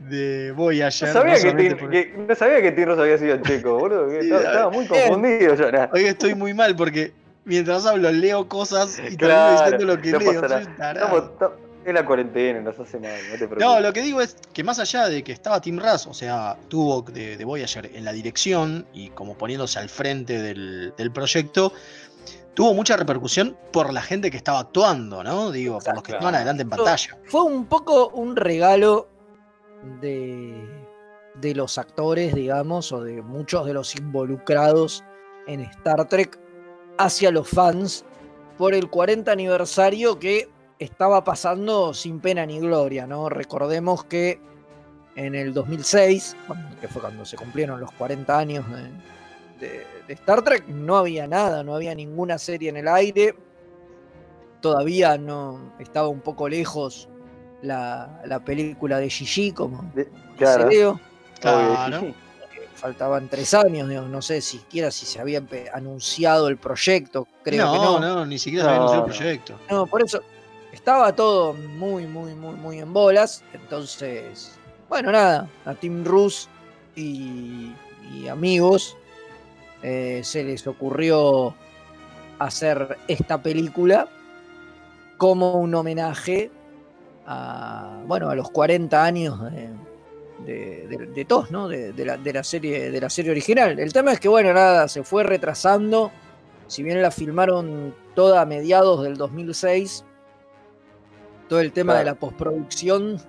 de 0.00 0.52
Voyager. 0.52 1.08
No 1.08 1.14
sabía, 1.14 1.34
que, 1.34 1.76
que- 1.90 2.14
no 2.16 2.34
sabía 2.34 2.62
que 2.62 2.72
Tirros 2.72 2.98
había 2.98 3.18
sido 3.18 3.36
checo, 3.42 3.78
boludo. 3.78 4.08
que 4.08 4.22
Sí, 4.22 4.30
estaba, 4.32 4.70
muy 4.70 4.86
confundido 4.86 5.54
yo. 5.54 5.72
nah. 5.72 5.88
Hoy 5.92 6.04
estoy 6.04 6.34
muy 6.34 6.54
mal 6.54 6.74
porque 6.76 7.12
mientras 7.44 7.86
hablo 7.86 8.10
leo 8.10 8.48
cosas 8.48 8.98
y 8.98 9.16
termino 9.16 9.18
Claro, 9.18 9.62
diciendo 9.62 9.84
lo 9.94 10.00
que 10.02 10.10
no 10.12 10.18
leo. 10.18 10.48
soy 10.48 10.66
tarado. 10.76 11.56
Es 11.84 11.94
la 11.94 12.04
cuarentena, 12.04 12.60
nos 12.62 12.76
hace 12.80 12.98
mal, 12.98 13.12
no 13.12 13.32
te 13.32 13.46
preocupes. 13.46 13.64
No, 13.64 13.78
lo 13.78 13.92
que 13.92 14.02
digo 14.02 14.20
es 14.20 14.36
que 14.52 14.64
más 14.64 14.80
allá 14.80 15.08
de 15.08 15.22
que 15.22 15.30
estaba 15.30 15.60
Tim 15.60 15.78
Russ, 15.78 16.08
o 16.08 16.14
sea, 16.14 16.56
Tuvok 16.68 17.10
de, 17.10 17.36
de 17.36 17.44
Voyager 17.44 17.88
en 17.94 18.04
la 18.04 18.12
dirección 18.12 18.86
y 18.92 19.10
como 19.10 19.38
poniéndose 19.38 19.78
al 19.78 19.88
frente 19.88 20.42
del, 20.42 20.94
del 20.98 21.12
proyecto, 21.12 21.72
tuvo 22.54 22.74
mucha 22.74 22.96
repercusión 22.96 23.56
por 23.72 23.92
la 23.92 24.02
gente 24.02 24.32
que 24.32 24.36
estaba 24.36 24.58
actuando, 24.58 25.22
¿no? 25.22 25.52
Digo, 25.52 25.78
por 25.78 25.94
los 25.94 26.02
que 26.02 26.10
estaban 26.12 26.34
adelante 26.34 26.64
en 26.64 26.70
pantalla. 26.70 27.16
Fue 27.26 27.42
un 27.42 27.66
poco 27.66 28.08
un 28.08 28.34
regalo 28.34 29.06
de, 30.00 31.54
los 31.54 31.78
actores, 31.78 32.34
digamos, 32.34 32.92
o 32.92 33.02
de 33.02 33.22
muchos 33.22 33.66
de 33.66 33.74
los 33.74 33.94
involucrados 33.96 35.04
en 35.46 35.60
Star 35.60 36.08
Trek 36.08 36.38
hacia 36.98 37.30
los 37.30 37.48
fans 37.48 38.04
por 38.58 38.74
el 38.74 38.88
40 38.88 39.30
aniversario 39.32 40.18
que 40.18 40.48
estaba 40.78 41.22
pasando 41.24 41.92
sin 41.94 42.20
pena 42.20 42.46
ni 42.46 42.58
gloria, 42.58 43.06
¿no? 43.06 43.28
Recordemos 43.28 44.04
que 44.04 44.40
en 45.14 45.34
el 45.34 45.52
2006, 45.54 46.36
cuando- 46.46 46.80
que 46.80 46.88
fue 46.88 47.00
cuando 47.02 47.24
se 47.24 47.36
cumplieron 47.36 47.80
los 47.80 47.92
40 47.92 48.38
años 48.38 48.64
de- 49.60 49.84
de 50.06 50.12
Star 50.14 50.42
Trek, 50.42 50.66
no 50.68 50.96
había 50.96 51.26
nada, 51.26 51.62
no 51.62 51.74
había 51.74 51.94
ninguna 51.94 52.38
serie 52.38 52.70
en 52.70 52.76
el 52.76 52.88
aire. 52.88 53.34
Todavía 54.60 55.16
no 55.18 55.72
estaba 55.78 56.08
un 56.08 56.20
poco 56.20 56.48
lejos 56.48 57.08
la, 57.62 58.20
la 58.24 58.40
película 58.40 58.98
de 58.98 59.08
Gigi, 59.10 59.52
como 59.52 59.90
De- 59.94 60.10
claro, 60.36 61.00
Claro. 61.40 62.14
Faltaban 62.74 63.28
tres 63.28 63.54
años, 63.54 63.88
no 63.88 64.20
sé 64.20 64.42
siquiera 64.42 64.90
si 64.90 65.06
se 65.06 65.18
había 65.18 65.42
anunciado 65.72 66.48
el 66.48 66.58
proyecto, 66.58 67.26
creo 67.42 67.64
no, 67.66 67.72
que 67.72 67.78
no. 67.78 67.98
no, 68.00 68.26
ni 68.26 68.38
siquiera 68.38 68.64
se 68.64 68.68
había 68.68 68.80
anunciado 68.80 69.06
el 69.06 69.12
proyecto. 69.12 69.58
No, 69.70 69.86
por 69.86 70.02
eso 70.02 70.20
estaba 70.72 71.14
todo 71.16 71.54
muy, 71.54 72.06
muy, 72.06 72.34
muy, 72.34 72.54
muy 72.54 72.78
en 72.80 72.92
bolas. 72.92 73.42
Entonces, 73.54 74.58
bueno, 74.90 75.10
nada, 75.10 75.48
a 75.64 75.74
Tim 75.74 76.04
Rus 76.04 76.50
y, 76.94 77.72
y 78.12 78.28
amigos 78.28 78.94
eh, 79.82 80.20
se 80.22 80.44
les 80.44 80.66
ocurrió 80.66 81.54
hacer 82.38 82.98
esta 83.08 83.40
película 83.40 84.06
como 85.16 85.54
un 85.54 85.74
homenaje 85.74 86.50
a, 87.26 88.02
bueno, 88.06 88.28
a 88.30 88.34
los 88.34 88.50
40 88.50 89.04
años 89.04 89.40
de, 89.52 89.68
de, 90.44 90.86
de- 90.88 91.06
de 91.06 91.24
TOS, 91.24 91.50
¿no? 91.50 91.68
De, 91.68 91.92
la, 92.04 92.16
de 92.16 92.32
la 92.32 92.44
serie, 92.44 92.90
de 92.90 93.00
la 93.00 93.10
serie 93.10 93.30
original. 93.32 93.78
El 93.78 93.92
tema 93.92 94.12
es 94.12 94.20
que, 94.20 94.28
bueno, 94.28 94.52
nada, 94.52 94.86
se 94.88 95.02
fue 95.02 95.22
retrasando. 95.24 96.12
Si 96.68 96.82
bien 96.82 97.00
la 97.02 97.10
filmaron 97.10 97.94
toda 98.14 98.40
a 98.42 98.46
mediados 98.46 99.02
del 99.02 99.16
2006, 99.16 100.04
todo 101.48 101.60
el 101.60 101.72
tema 101.72 101.96
de 101.98 102.04
la 102.04 102.14
postproducción 102.14 103.20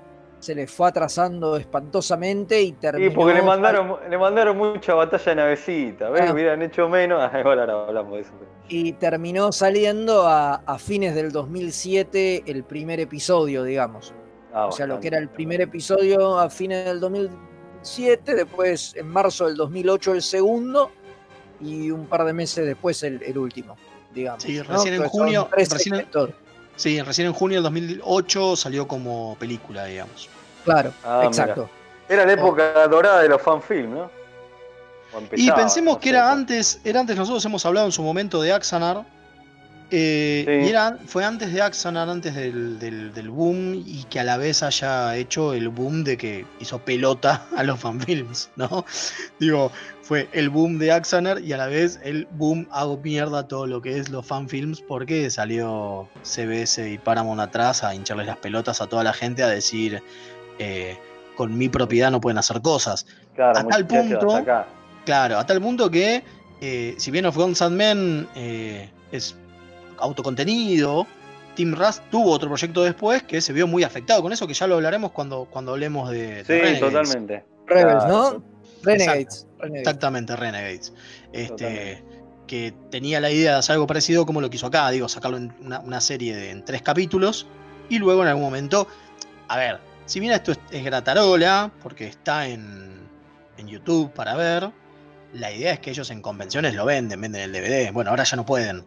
se 0.47 0.55
les 0.55 0.71
fue 0.71 0.87
atrasando 0.87 1.57
espantosamente 1.57 2.61
y 2.61 2.71
terminó... 2.71 3.11
Y 3.11 3.13
porque 3.13 3.33
le 3.33 3.41
mandaron, 3.41 3.97
le 4.09 4.17
mandaron 4.17 4.57
mucha 4.57 4.93
batalla 4.93 5.25
de 5.25 5.35
navecita, 5.35 6.09
¿ves? 6.09 6.21
Ah. 6.25 6.31
Hubieran 6.33 6.61
hecho 6.61 6.87
menos. 6.87 7.19
Ah, 7.21 7.37
igual 7.39 7.59
ahora 7.59 7.85
hablamos 7.87 8.13
de 8.13 8.21
eso. 8.21 8.31
y 8.69 8.93
terminó 8.93 9.51
saliendo 9.51 10.25
a, 10.27 10.55
a 10.65 10.77
fines 10.79 11.15
del 11.15 11.31
2007 11.33 12.43
el 12.47 12.63
primer 12.63 12.99
episodio, 13.01 13.63
digamos. 13.63 14.13
Ah, 14.53 14.67
O 14.67 14.71
sea, 14.71 14.87
lo 14.87 14.99
que 15.01 15.07
era 15.09 15.17
el 15.17 15.27
primer 15.29 15.59
episodio 15.59 16.39
a 16.39 16.49
fines 16.49 16.85
del 16.85 16.99
2007, 17.01 18.33
después 18.35 18.93
en 18.95 19.07
marzo 19.09 19.47
del 19.47 19.55
2008 19.57 20.13
el 20.13 20.21
segundo 20.21 20.91
y 21.59 21.91
un 21.91 22.05
par 22.05 22.23
de 22.23 22.31
meses 22.33 22.65
después 22.65 23.03
el, 23.03 23.21
el 23.21 23.37
último, 23.37 23.75
digamos. 24.13 24.43
Sí, 24.43 24.57
¿no? 24.57 24.63
recién 24.63 24.93
en 24.93 25.03
junio- 25.09 25.49
recién 25.51 25.95
en-. 25.95 26.07
Sí, 26.77 27.01
recién 27.01 27.25
en 27.27 27.33
junio 27.33 27.55
del 27.57 27.63
2008 27.63 28.55
salió 28.55 28.87
como 28.87 29.35
película, 29.39 29.85
digamos. 29.85 30.29
Claro, 30.67 30.93
Ah, 31.03 31.17
mira. 31.17 31.27
exacto. 31.29 31.69
Era 32.09 32.25
la 32.25 32.33
época 32.33 32.87
dorada 32.87 33.21
de 33.21 33.29
los 33.29 33.41
fanfilms, 33.41 33.89
¿no? 33.89 34.11
Y 35.35 35.49
pensemos 35.51 35.95
no 35.95 35.99
que 35.99 36.09
sé, 36.09 36.15
era 36.15 36.31
antes, 36.31 36.79
era 36.83 36.99
antes, 36.99 37.15
nosotros 37.17 37.43
hemos 37.45 37.65
hablado 37.65 37.85
en 37.87 37.91
su 37.91 38.03
momento 38.03 38.41
de 38.41 38.51
Axanar. 38.53 39.03
eh, 39.89 40.43
Sí. 40.45 40.65
Y 40.67 40.69
era, 40.69 40.97
fue 41.07 41.23
antes 41.23 41.53
de 41.53 41.61
Axanar, 41.61 42.09
antes 42.09 42.35
del, 42.35 42.77
del- 42.77 43.13
del 43.13 43.29
boom, 43.29 43.73
y 43.85 44.03
que 44.09 44.19
a 44.19 44.25
la 44.25 44.35
vez 44.35 44.61
haya 44.61 45.15
hecho 45.15 45.53
el 45.53 45.69
boom 45.69 46.03
de 46.03 46.17
que 46.17 46.45
hizo 46.59 46.79
pelota 46.79 47.45
a 47.55 47.63
los 47.63 47.79
fanfilms, 47.79 48.49
¿no? 48.57 48.83
Digo, 49.39 49.71
fue 50.01 50.27
el 50.33 50.49
boom 50.49 50.77
de 50.77 50.91
Axanar 50.91 51.39
y 51.41 51.53
a 51.53 51.57
la 51.57 51.67
vez 51.67 52.01
el 52.03 52.27
boom 52.31 52.67
hago 52.71 52.97
mierda 52.97 53.47
todo 53.47 53.65
lo 53.65 53.81
que 53.81 53.97
es 53.97 54.09
los 54.09 54.25
fanfilms, 54.25 54.81
porque 54.81 55.29
salió 55.29 56.09
CBS 56.21 56.89
y 56.89 56.97
Paramount 56.97 57.39
atrás 57.39 57.81
a 57.85 57.95
hincharles 57.95 58.27
las 58.27 58.37
pelotas 58.37 58.81
a 58.81 58.87
toda 58.87 59.05
la 59.05 59.13
gente 59.13 59.41
a 59.41 59.47
decir. 59.47 60.03
Eh, 60.59 60.97
con 61.35 61.57
mi 61.57 61.69
propiedad 61.69 62.09
no 62.11 62.19
pueden 62.21 62.37
hacer 62.37 62.61
cosas. 62.61 63.05
Claro, 63.35 63.59
a 63.59 63.67
tal 63.67 63.85
punto- 63.87 64.27
hasta 64.35 64.37
acá. 64.39 64.67
Claro, 65.05 65.37
a 65.37 65.45
tal 65.45 65.61
punto 65.61 65.89
que, 65.91 66.23
eh, 66.61 66.95
si 66.97 67.11
bien 67.11 67.25
Of 67.25 67.35
Gods 67.37 67.61
and 67.61 67.75
Men 67.75 68.27
eh, 68.35 68.89
es 69.11 69.35
autocontenido, 69.99 71.05
Tim 71.55 71.73
Russ 71.75 72.01
tuvo 72.11 72.31
otro 72.31 72.49
proyecto 72.49 72.83
después 72.83 73.23
que 73.23 73.41
se 73.41 73.51
vio 73.53 73.67
muy 73.67 73.83
afectado 73.83 74.21
con 74.21 74.31
eso, 74.31 74.47
que 74.47 74.53
ya 74.53 74.67
lo 74.67 74.75
hablaremos 74.75 75.11
cuando, 75.11 75.45
cuando 75.49 75.71
hablemos 75.73 76.09
de, 76.11 76.43
de 76.43 76.45
Sí, 76.45 76.51
Renegades. 76.53 76.79
totalmente. 76.79 77.45
Rebels, 77.65 78.03
Claro. 78.03 78.31
¿no? 78.39 78.43
Renegades. 78.83 79.47
Renegades. 79.57 79.81
Exactamente, 79.81 80.35
Renegades. 80.35 80.93
Este, 81.33 81.47
Totalmente. 81.49 82.03
que 82.47 82.73
tenía 82.91 83.19
la 83.19 83.31
idea 83.31 83.53
de 83.53 83.57
hacer 83.59 83.73
algo 83.73 83.87
parecido 83.87 84.25
como 84.25 84.39
lo 84.39 84.49
que 84.49 84.57
hizo 84.57 84.67
acá, 84.67 84.89
digo, 84.91 85.09
sacarlo 85.09 85.37
en 85.37 85.53
una, 85.61 85.79
una 85.79 85.99
serie 85.99 86.35
de 86.35 86.51
en 86.51 86.63
tres 86.63 86.81
capítulos 86.81 87.47
y 87.89 87.97
luego 87.97 88.21
en 88.21 88.27
algún 88.29 88.43
momento, 88.43 88.87
a 89.47 89.57
ver, 89.57 89.79
si 90.07 90.19
bien 90.19 90.33
esto 90.33 90.51
es, 90.53 90.59
es 90.71 90.83
gratarola, 90.83 91.71
porque 91.83 92.07
está 92.07 92.47
en, 92.47 93.07
en 93.57 93.67
YouTube 93.67 94.11
para 94.11 94.35
ver, 94.35 94.71
la 95.33 95.51
idea 95.51 95.73
es 95.73 95.79
que 95.79 95.91
ellos 95.91 96.09
en 96.09 96.21
convenciones 96.21 96.73
lo 96.73 96.85
venden, 96.85 97.21
venden 97.21 97.41
el 97.43 97.51
DVD. 97.51 97.91
Bueno, 97.93 98.09
ahora 98.09 98.23
ya 98.23 98.35
no 98.35 98.45
pueden. 98.45 98.83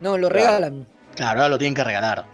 No, 0.00 0.16
lo 0.16 0.28
regalan. 0.30 0.86
Claro, 1.14 1.40
ahora 1.40 1.48
lo 1.50 1.58
tienen 1.58 1.74
que 1.74 1.84
regalar. 1.84 2.24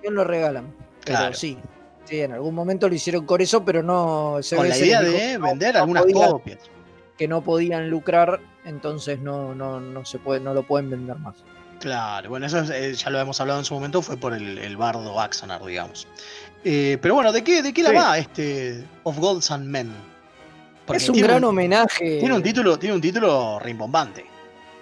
Bien 0.00 0.14
lo 0.14 0.22
regalan. 0.24 0.72
Pero 1.04 1.18
Claro. 1.18 1.34
sí. 1.34 1.58
Sí, 2.04 2.20
en 2.20 2.32
algún 2.32 2.54
momento 2.54 2.88
lo 2.88 2.94
hicieron 2.94 3.24
con 3.26 3.40
eso, 3.40 3.64
pero 3.64 3.82
no. 3.82 4.32
Con 4.34 4.42
CBS 4.42 4.68
la 4.68 4.76
idea 4.78 5.00
dijo 5.02 5.12
de 5.18 5.38
vender 5.38 5.74
no 5.74 5.80
algunas 5.80 6.02
podían- 6.04 6.30
copias. 6.30 6.58
Que 7.18 7.28
no 7.28 7.42
podían 7.42 7.90
lucrar, 7.90 8.40
entonces 8.64 9.18
no, 9.20 9.54
no, 9.54 9.78
no 9.80 10.04
se 10.06 10.18
puede, 10.18 10.40
no 10.40 10.54
lo 10.54 10.66
pueden 10.66 10.88
vender 10.90 11.16
más. 11.16 11.36
Claro, 11.78 12.28
bueno, 12.30 12.46
eso 12.46 12.58
es, 12.60 12.70
eh, 12.70 12.94
ya 12.94 13.10
lo 13.10 13.20
hemos 13.20 13.40
hablado 13.40 13.58
en 13.58 13.64
su 13.64 13.74
momento, 13.74 14.00
fue 14.02 14.16
por 14.16 14.32
el, 14.34 14.58
el 14.58 14.76
bardo 14.76 15.20
Axonar, 15.20 15.62
digamos. 15.64 16.06
Eh, 16.64 16.98
pero 17.00 17.14
bueno, 17.14 17.32
¿de 17.32 17.42
qué, 17.42 17.62
de 17.62 17.72
qué 17.72 17.82
la 17.82 17.90
Sí. 17.90 17.96
va 17.96 18.18
este 18.18 18.84
Of 19.04 19.18
Gods 19.18 19.50
and 19.50 19.66
Men? 19.66 19.90
Porque 20.86 21.02
es 21.02 21.08
un 21.08 21.16
gran 21.18 21.42
homenaje. 21.44 22.18
Tiene 22.18 22.34
un 22.34 22.42
título, 22.42 22.78
tiene 22.78 22.94
un 22.96 23.00
título 23.00 23.58
rimbombante. 23.60 24.22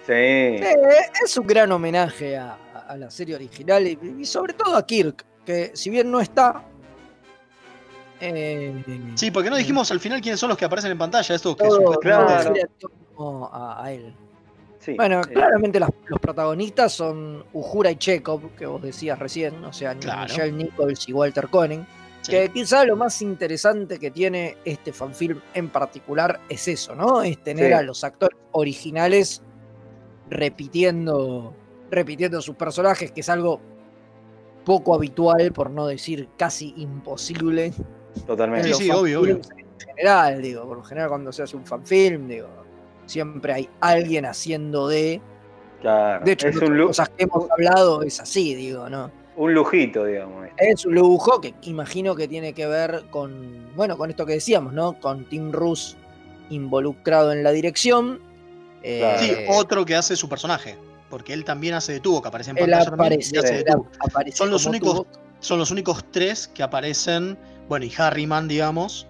Sí. 0.05 0.13
Eh, 0.13 0.75
es 1.23 1.37
un 1.37 1.45
gran 1.47 1.71
homenaje 1.71 2.35
a, 2.37 2.57
a 2.87 2.97
la 2.97 3.09
serie 3.11 3.35
original 3.35 3.85
y, 3.87 3.97
y 4.19 4.25
sobre 4.25 4.53
todo 4.53 4.75
a 4.75 4.85
Kirk, 4.85 5.23
que 5.45 5.71
si 5.75 5.89
bien 5.89 6.09
no 6.11 6.19
está. 6.19 6.63
eh, 8.19 8.83
Sí, 9.15 9.31
porque 9.31 9.49
no 9.49 9.55
dijimos 9.55 9.91
al 9.91 9.99
final 9.99 10.19
quiénes 10.21 10.39
son 10.39 10.49
los 10.49 10.57
que 10.57 10.65
aparecen 10.65 10.91
en 10.91 10.97
pantalla, 10.97 11.35
estos 11.35 11.55
que 11.55 11.65
Claro. 12.01 12.53
a, 13.51 13.83
a 13.83 13.91
él. 13.93 14.13
Sí. 14.79 14.95
Bueno, 14.95 15.21
Eh, 15.21 15.33
claramente 15.33 15.79
las- 15.79 15.91
los 16.07 16.19
protagonistas 16.19 16.91
son 16.93 17.43
Uhura 17.53 17.91
y 17.91 17.95
Chekhov, 17.97 18.51
que 18.55 18.65
vos 18.65 18.81
decías 18.81 19.17
recién, 19.19 19.63
o 19.63 19.71
sea, 19.73 19.95
Claro. 19.95 20.23
Michelle 20.23 20.51
Nichols 20.51 21.07
y 21.09 21.13
Walter 21.13 21.47
Koenig. 21.49 21.81
Sí. 22.21 22.31
Que 22.31 22.49
quizá 22.49 22.83
lo 22.83 22.95
más 22.97 23.21
interesante 23.21 23.97
que 23.97 24.11
tiene 24.11 24.57
este 24.65 24.91
fanfilm 24.91 25.39
en 25.53 25.69
particular 25.69 26.41
es 26.49 26.67
eso, 26.67 26.93
¿no? 26.93 27.21
Es 27.21 27.41
tener 27.41 27.67
Sí. 27.67 27.73
a 27.73 27.81
los 27.81 28.03
actores 28.03 28.37
originales 28.51 29.41
repitiendo, 30.29 31.53
repitiendo 31.89 32.41
sus 32.41 32.55
personajes, 32.55 33.11
que 33.11 33.21
es 33.21 33.29
algo 33.29 33.59
poco 34.65 34.93
habitual, 34.93 35.51
por 35.53 35.69
no 35.71 35.87
decir 35.87 36.29
casi 36.37 36.73
imposible. 36.77 37.67
en 37.67 38.23
Totalmente. 38.25 38.73
Sí, 38.73 38.83
sí, 38.85 38.91
obvio, 38.91 39.21
obvio. 39.21 39.35
En 39.35 39.87
general, 39.95 40.41
digo, 40.41 40.65
por 40.67 40.77
lo 40.77 40.83
general 40.83 41.09
cuando 41.09 41.31
se 41.31 41.43
hace 41.43 41.55
un 41.55 41.65
fanfilm, 41.65 42.27
digo, 42.27 42.47
siempre 43.09 43.53
hay 43.53 43.69
alguien 43.81 44.25
haciendo 44.25 44.87
de. 44.87 45.21
Claro. 45.81 46.25
De 46.25 46.33
hecho, 46.33 46.47
es 46.49 46.57
un, 46.57 46.77
cosas 46.87 47.09
que 47.09 47.23
hemos 47.23 47.49
hablado 47.51 48.01
es 48.03 48.19
así, 48.19 48.53
digo, 48.55 48.89
¿no? 48.89 49.11
un 49.39 49.53
lujito, 49.53 50.03
digamos. 50.03 50.47
Es 50.57 50.85
un 50.85 50.95
lujo 50.95 51.39
que 51.39 51.53
imagino 51.61 52.13
que 52.13 52.27
tiene 52.27 52.51
que 52.51 52.67
ver 52.67 53.05
con, 53.09 53.73
bueno, 53.73 53.97
con 53.97 54.09
esto 54.09 54.25
que 54.25 54.33
decíamos, 54.33 54.73
¿no? 54.73 54.99
Con 54.99 55.29
Tim 55.29 55.53
Russ 55.53 55.95
involucrado 56.49 57.31
en 57.31 57.43
la 57.43 57.51
dirección. 57.51 58.19
Eh. 58.83 59.15
Sí, 59.17 59.31
otro 59.47 59.85
que 59.85 59.95
hace 59.95 60.17
su 60.17 60.27
personaje. 60.27 60.77
Porque 61.09 61.33
él 61.33 61.45
también 61.45 61.73
hace 61.73 61.93
de 61.93 61.99
tubo, 62.01 62.21
que 62.21 62.27
aparece 62.27 62.51
en 62.51 62.57
pantalla 62.57 62.81
aparece, 62.81 63.39
hace 63.39 63.59
él 63.59 63.65
aparece 63.99 64.37
Son 64.37 64.51
los 64.51 64.65
únicos- 64.65 64.93
tubo. 64.93 65.07
Son 65.39 65.57
los 65.57 65.71
únicos 65.71 66.03
tres 66.11 66.49
que 66.49 66.61
aparecen, 66.61 67.37
bueno, 67.69 67.85
y 67.85 67.93
Harryman, 67.97 68.49
digamos, 68.49 69.07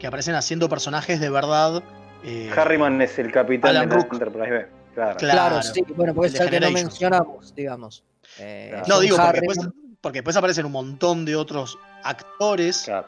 que 0.00 0.08
aparecen 0.08 0.34
haciendo 0.34 0.68
personajes 0.68 1.20
de 1.20 1.30
verdad. 1.30 1.84
Eh, 2.24 2.50
Harriman 2.56 3.00
es 3.02 3.18
el 3.18 3.30
capitán 3.32 3.70
Alan 3.76 3.88
de 3.88 3.96
la. 3.96 4.02
Enterprise 4.02 4.50
B. 4.50 4.66
Claro. 4.94 5.16
Claro. 5.16 5.18
Claro, 5.18 5.62
sí, 5.62 5.84
bueno, 5.96 6.12
porque 6.14 6.28
El 6.28 6.34
es 6.34 6.40
el 6.40 6.50
que 6.50 6.60
no 6.60 6.70
mencionamos, 6.70 7.54
digamos. 7.54 8.04
Eh, 8.40 8.68
Claro. 8.72 8.86
No, 8.88 9.00
digo, 9.00 9.16
porque 9.16 9.40
después, 9.40 9.68
porque 10.00 10.18
después 10.18 10.36
aparecen 10.36 10.66
un 10.66 10.72
montón 10.72 11.24
de 11.24 11.36
otros 11.36 11.78
actores 12.02 12.82
claro. 12.84 13.06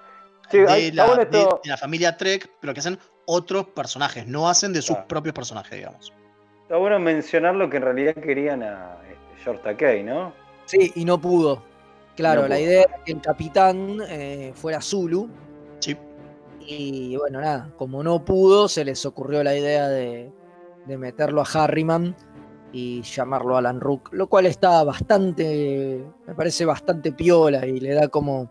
Sí, 0.50 0.58
de, 0.58 0.68
hay- 0.70 0.92
la, 0.92 1.02
está 1.04 1.14
bueno 1.16 1.30
de- 1.30 1.38
esto- 1.42 1.60
de 1.64 1.70
la 1.70 1.76
familia 1.76 2.16
Trek, 2.16 2.50
pero 2.60 2.72
que 2.74 2.80
hacen 2.80 2.98
otros 3.26 3.66
personajes, 3.68 4.26
no 4.26 4.48
hacen 4.48 4.72
de 4.72 4.82
sus 4.82 4.94
Claro. 4.96 5.08
propios 5.08 5.34
personajes, 5.34 5.72
digamos. 5.72 6.12
Está 6.62 6.76
bueno 6.76 6.98
mencionar 7.00 7.54
lo 7.54 7.68
que 7.68 7.76
en 7.78 7.82
realidad 7.82 8.14
querían 8.14 8.62
a 8.62 8.96
este, 9.08 9.42
George 9.44 9.62
Takei, 9.62 10.02
¿no? 10.04 10.32
Sí, 10.66 10.92
y 10.94 11.04
no 11.04 11.20
pudo. 11.20 11.62
Claro, 12.16 12.42
No 12.42 12.48
la 12.48 12.56
pudo. 12.56 12.64
idea 12.64 12.82
era 12.82 13.04
que 13.04 13.12
el 13.12 13.20
capitán 13.20 13.98
eh, 14.08 14.52
fuera 14.54 14.80
Zulu. 14.80 15.28
Y 16.72 17.16
bueno, 17.16 17.40
nada, 17.40 17.72
como 17.76 18.02
no 18.04 18.24
pudo, 18.24 18.68
se 18.68 18.84
les 18.84 19.04
ocurrió 19.04 19.42
la 19.42 19.56
idea 19.56 19.88
de, 19.88 20.30
de 20.86 20.98
meterlo 20.98 21.40
a 21.42 21.44
Harriman 21.44 22.14
y 22.72 23.02
llamarlo 23.02 23.56
Alan 23.56 23.80
Rook, 23.80 24.10
lo 24.12 24.28
cual 24.28 24.46
está 24.46 24.84
bastante, 24.84 26.04
me 26.28 26.34
parece 26.34 26.64
bastante 26.64 27.10
piola 27.10 27.66
y 27.66 27.80
le 27.80 27.94
da 27.94 28.06
como, 28.06 28.48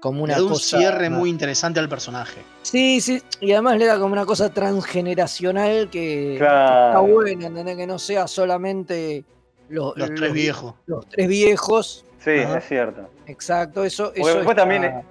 como 0.00 0.18
Le 0.18 0.22
una 0.24 0.34
da 0.38 0.42
un 0.42 0.48
cosa. 0.48 0.78
cierre 0.78 1.10
muy 1.10 1.30
interesante 1.30 1.78
al 1.78 1.88
personaje. 1.88 2.40
Sí, 2.62 3.00
sí, 3.00 3.22
y 3.40 3.52
además 3.52 3.78
le 3.78 3.86
da 3.86 4.00
como 4.00 4.14
una 4.14 4.26
cosa 4.26 4.52
transgeneracional 4.52 5.90
que, 5.90 6.34
está 6.34 6.98
buena, 6.98 7.46
¿entendés? 7.46 7.76
Que 7.76 7.86
no 7.86 8.00
sea 8.00 8.26
solamente 8.26 9.24
los, 9.68 9.96
Los 9.96 10.12
tres 10.12 10.32
viejos. 10.32 10.74
los 10.86 11.06
tres 11.06 11.28
viejos. 11.28 12.04
Sí, 12.18 12.30
es 12.30 12.64
cierto. 12.66 13.08
Exacto, 13.26 13.84
eso, 13.84 14.06
Porque 14.06 14.20
eso 14.22 14.28
después 14.38 14.48
está- 14.48 14.62
también 14.62 14.84
es- 14.84 15.04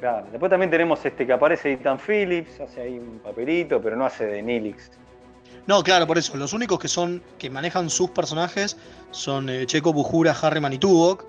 Claro. 0.00 0.26
Después 0.30 0.48
también 0.48 0.70
tenemos 0.70 1.04
este 1.04 1.26
que 1.26 1.32
aparece 1.34 1.72
Ethan 1.72 1.98
Phillips, 1.98 2.58
hace 2.58 2.80
ahí 2.80 2.98
un 2.98 3.18
papelito, 3.18 3.82
pero 3.82 3.96
no 3.96 4.06
hace 4.06 4.24
de 4.24 4.42
Nilix. 4.42 4.90
No, 5.66 5.82
claro, 5.82 6.06
por 6.06 6.16
eso. 6.16 6.36
Los 6.38 6.54
únicos 6.54 6.78
que 6.78 6.88
son 6.88 7.22
que 7.38 7.50
manejan 7.50 7.90
sus 7.90 8.08
personajes 8.10 8.78
son 9.10 9.50
eh, 9.50 9.66
Checo, 9.66 9.92
Bujura, 9.92 10.32
Harriman 10.32 10.72
y 10.72 10.78
Tuvok. 10.78 11.26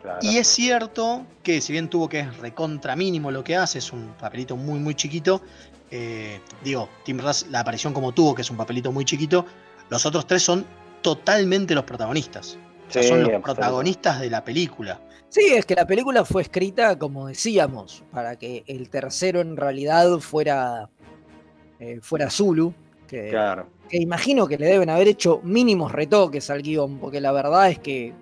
Claro. 0.00 0.18
Y 0.22 0.38
es 0.38 0.48
cierto 0.48 1.26
que, 1.42 1.60
si 1.60 1.72
bien 1.72 1.88
Tuvok 1.88 2.14
es 2.14 2.36
recontra 2.38 2.96
mínimo 2.96 3.30
lo 3.30 3.44
que 3.44 3.56
hace, 3.56 3.78
es 3.78 3.92
un 3.92 4.14
papelito 4.18 4.56
muy, 4.56 4.78
muy 4.78 4.94
chiquito. 4.94 5.42
eh, 5.90 6.40
digo, 6.62 6.88
Tim 7.04 7.18
Russ, 7.18 7.46
la 7.50 7.60
aparición 7.60 7.92
como 7.92 8.12
Tuvok, 8.12 8.36
que 8.36 8.42
es 8.42 8.50
un 8.50 8.56
papelito 8.56 8.90
muy 8.90 9.04
chiquito. 9.04 9.44
Los 9.90 10.06
otros 10.06 10.26
tres 10.26 10.42
son 10.42 10.64
totalmente 11.02 11.74
los 11.74 11.84
protagonistas. 11.84 12.58
O 13.00 13.02
sea, 13.02 13.02
Sí, 13.02 13.08
son 13.08 13.22
los 13.24 13.42
protagonistas 13.42 14.20
de 14.20 14.30
la 14.30 14.44
película. 14.44 15.00
Sí, 15.28 15.52
es 15.52 15.66
que 15.66 15.74
la 15.74 15.84
película 15.86 16.24
fue 16.24 16.42
escrita, 16.42 16.96
como 16.98 17.26
decíamos, 17.26 18.04
para 18.12 18.36
que 18.36 18.62
el 18.68 18.88
tercero 18.88 19.40
en 19.40 19.56
realidad 19.56 20.18
fuera, 20.20 20.88
eh, 21.80 21.98
fuera 22.00 22.30
Zulu. 22.30 22.72
Que, 23.08 23.30
Claro. 23.30 23.66
que 23.88 23.96
imagino 23.98 24.46
que 24.46 24.56
le 24.58 24.66
deben 24.66 24.90
haber 24.90 25.08
hecho 25.08 25.40
mínimos 25.42 25.90
retoques 25.92 26.48
al 26.50 26.62
guion, 26.62 26.98
porque 26.98 27.20
la 27.20 27.32
verdad 27.32 27.68
es 27.70 27.78
que 27.80 28.12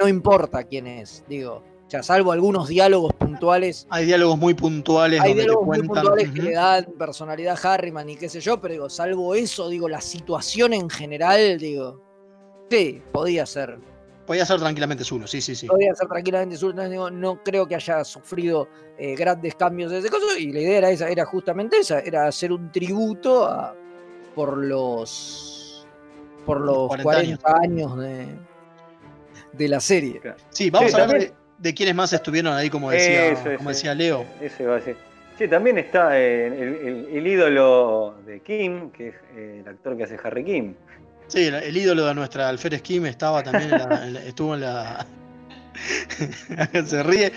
no 0.00 0.08
importa 0.08 0.64
quién 0.64 0.86
es, 0.86 1.24
digo. 1.28 1.62
Ya 1.90 2.02
salvo 2.02 2.32
algunos 2.32 2.68
diálogos 2.68 3.14
puntuales, 3.14 3.86
Hay 3.88 4.04
diálogos 4.04 4.36
muy 4.38 4.52
puntuales 4.52 5.20
hay 5.22 5.28
donde 5.28 5.42
te 5.42 5.46
diálogos 5.46 5.66
muy 5.66 5.78
cuentan. 5.78 6.02
puntuales 6.04 6.30
que 6.32 6.42
le 6.42 6.52
dan 6.52 6.84
personalidad 6.98 7.58
a 7.64 7.72
Harriman 7.74 8.08
y 8.10 8.16
qué 8.16 8.28
sé 8.28 8.40
yo, 8.40 8.60
pero 8.60 8.72
digo, 8.72 8.90
salvo 8.90 9.34
eso, 9.34 9.68
digo, 9.70 9.88
la 9.88 10.00
situación 10.02 10.74
en 10.74 10.90
general, 10.90 11.58
digo, 11.58 12.02
sí, 12.70 13.02
podía 13.12 13.46
ser. 13.46 13.78
Podía 14.26 14.44
ser 14.44 14.58
tranquilamente 14.60 15.04
Zulu, 15.04 15.26
sí, 15.26 15.40
sí, 15.40 15.54
sí. 15.54 15.66
podía 15.66 15.94
ser 15.94 16.06
tranquilamente 16.06 16.58
sur, 16.58 16.74
no, 16.74 17.08
no 17.10 17.42
creo 17.42 17.66
que 17.66 17.74
haya 17.76 18.04
sufrido 18.04 18.68
eh, 18.98 19.14
grandes 19.16 19.54
cambios 19.54 19.90
de 19.90 19.98
ese 20.00 20.10
coso, 20.10 20.36
y 20.38 20.52
la 20.52 20.60
idea 20.60 20.78
era 20.78 20.90
esa, 20.90 21.08
era 21.08 21.24
justamente 21.24 21.78
esa, 21.78 22.00
era 22.00 22.26
hacer 22.26 22.52
un 22.52 22.70
tributo 22.70 23.46
a, 23.46 23.74
por 24.34 24.58
los 24.58 25.86
por 26.44 26.60
los 26.60 26.88
40 26.88 27.02
40, 27.02 27.56
años, 27.62 27.98
de, 27.98 28.26
de 29.52 29.68
la 29.68 29.80
serie. 29.80 30.20
Sí, 30.50 30.68
vamos 30.70 30.90
Sí, 30.92 30.96
a 30.98 31.02
hablar 31.04 31.16
también- 31.18 31.32
de, 31.58 31.68
de 31.70 31.74
quiénes 31.74 31.94
más 31.94 32.12
estuvieron 32.12 32.52
ahí, 32.52 32.68
como 32.70 32.90
decía, 32.90 33.56
como 33.56 33.70
decía 33.70 33.94
Leo. 33.94 34.24
Eso 34.42 34.62
iba 34.62 34.72
a 34.74 34.76
decir. 34.76 34.96
Sí, 35.38 35.46
también 35.48 35.78
está 35.78 36.18
eh, 36.18 36.46
el, 36.48 36.52
el- 36.86 37.08
el 37.16 37.26
ídolo 37.26 38.14
de 38.26 38.40
Kim, 38.40 38.90
que 38.90 39.08
es 39.08 39.14
eh, 39.34 39.60
el 39.62 39.68
actor 39.68 39.96
que 39.96 40.04
hace 40.04 40.18
Harry 40.22 40.44
Kim. 40.44 40.74
Sí, 41.28 41.44
el, 41.46 41.54
el 41.54 41.76
ídolo 41.76 42.06
de 42.06 42.14
nuestra 42.14 42.48
alférez 42.48 42.82
Kim 42.82 43.06
estaba 43.06 43.42
también 43.42 43.70
en 43.72 43.78
la- 43.78 44.04
en 44.06 44.14
la- 44.14 44.22
estuvo 44.24 44.54
en 44.54 44.60
la. 44.62 45.06
Se 46.86 47.02
ríe. 47.02 47.32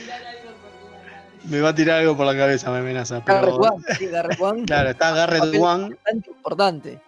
Me 1.45 1.59
va 1.59 1.69
a 1.69 1.75
tirar 1.75 1.99
algo 1.99 2.15
por 2.15 2.25
la 2.25 2.35
cabeza, 2.37 2.69
me 2.71 2.77
amenaza. 2.79 3.21
Garrett 3.25 3.55
Pero, 3.97 4.11
Garrett 4.11 4.39
Wang. 4.39 4.65
claro, 4.67 4.89
está 4.91 5.11
Garrett 5.11 5.57
bastante 5.59 6.29
importante. 6.29 6.99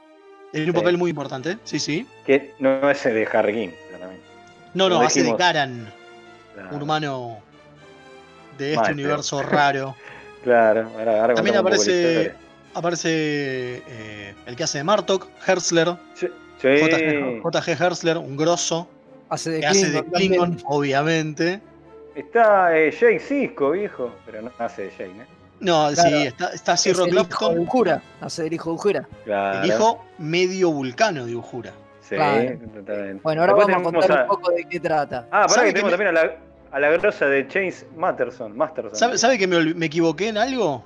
en 0.53 0.67
un 0.69 0.73
papel 0.73 0.97
muy 0.97 1.09
importante, 1.11 1.57
sí, 1.63 1.79
sí. 1.79 2.07
Que 2.25 2.53
no 2.59 2.89
es 2.89 3.05
el 3.05 3.13
de 3.15 3.27
Harry 3.31 3.53
Kim, 3.53 3.71
claramente. 3.89 4.25
No, 4.73 4.89
no, 4.89 5.01
hace 5.01 5.23
de 5.23 5.35
Claro, 5.35 6.75
un 6.75 6.81
humano 6.81 7.37
de 8.57 8.73
este 8.73 8.75
Mal, 8.77 8.85
pero- 8.85 8.93
universo 8.93 9.41
raro. 9.43 9.95
Claro, 10.43 10.91
ahora, 10.99 11.21
ahora 11.21 11.33
También 11.35 11.55
aparece, 11.55 12.35
aparece 12.73 13.09
eh, 13.87 14.35
el 14.45 14.55
que 14.57 14.63
hace 14.65 14.79
de 14.79 14.83
Martok, 14.83 15.29
Herzler, 15.47 15.95
Sí, 16.15 16.27
JG, 16.61 17.41
JG 17.43 17.81
Herzler, 17.81 18.17
un 18.17 18.37
grosso, 18.37 18.87
Hace 19.29 19.51
de 19.51 19.59
que 19.61 19.65
hace 19.67 19.89
de 19.89 20.03
Klingon. 20.03 20.53
Klingon, 20.55 20.63
obviamente. 20.65 21.61
está 22.15 22.77
eh, 22.77 22.91
Jake 22.91 23.19
Cisco, 23.19 23.71
viejo, 23.71 24.11
pero 24.25 24.41
no 24.43 24.51
hace 24.59 24.83
de 24.83 24.89
Jake, 24.91 25.03
¿eh? 25.05 25.25
No, 25.59 25.89
Claro. 25.93 26.09
sí, 26.09 26.27
está, 26.27 26.49
está 26.49 26.73
Es 26.73 26.83
Cyril 26.83 26.99
el 27.01 27.13
hijo 27.25 27.49
de. 27.53 28.01
Hace 28.21 28.43
del 28.43 28.53
hijo 28.53 28.69
de 28.71 28.75
Uhura. 28.75 29.07
Claro. 29.23 29.59
el 29.61 29.65
hijo 29.69 30.05
medio 30.17 30.71
vulcano 30.71 31.25
de 31.25 31.35
Uhura. 31.35 31.71
Sí, 32.01 32.15
Claro. 32.15 32.57
totalmente. 32.73 33.21
Bueno, 33.23 33.41
ahora 33.41 33.53
Después 33.53 33.75
vamos 33.75 33.93
a 33.93 33.97
contar 33.97 34.21
un 34.23 34.27
poco 34.27 34.51
de 34.51 34.63
qué 34.65 34.79
trata. 34.79 35.19
Ah, 35.31 35.45
pará 35.47 35.49
¿Sabe 35.49 35.67
que 35.67 35.73
que 35.73 35.79
tenemos 35.81 35.91
me- 35.99 36.05
también 36.05 36.17
a 36.17 36.27
la, 36.27 36.37
a 36.71 36.79
la 36.79 36.89
grosa 36.97 37.25
de 37.27 37.47
Chase 37.47 37.87
Masterson. 37.95 38.57
Masterson. 38.57 38.95
¿Sabe, 38.95 39.17
sabe 39.17 39.37
que 39.37 39.47
me, 39.47 39.73
me 39.73 39.85
equivoqué 39.85 40.27
en 40.27 40.37
algo? 40.37 40.83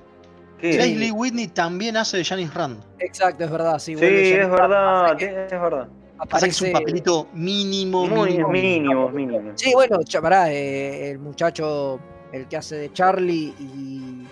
¿Qué? 0.60 0.72
Leslie 0.76 1.10
Whitney 1.12 1.48
también 1.48 1.96
hace 1.96 2.16
de 2.18 2.24
Janice 2.24 2.52
Rand. 2.54 2.80
Exacto, 2.98 3.44
es 3.44 3.50
verdad. 3.50 3.78
Sí, 3.78 3.94
Sí, 3.96 4.04
es 4.04 4.50
verdad, 4.50 5.16
que 5.16 5.24
es 5.26 5.50
verdad. 5.50 5.86
Que 5.88 5.92
es 5.92 6.10
un 6.10 6.20
Aparece. 6.20 6.70
papelito 6.72 7.28
mínimo, 7.32 8.06
Muy 8.06 8.30
mínimo. 8.30 8.48
mínimo, 8.48 9.08
mínimo. 9.10 9.52
Sí, 9.54 9.72
bueno, 9.72 9.98
pará, 10.20 10.50
eh, 10.52 11.10
el 11.12 11.18
muchacho, 11.20 12.00
el 12.32 12.48
que 12.48 12.56
hace 12.56 12.74
de 12.76 12.92
Charlie 12.92 13.54
y, 13.60 14.26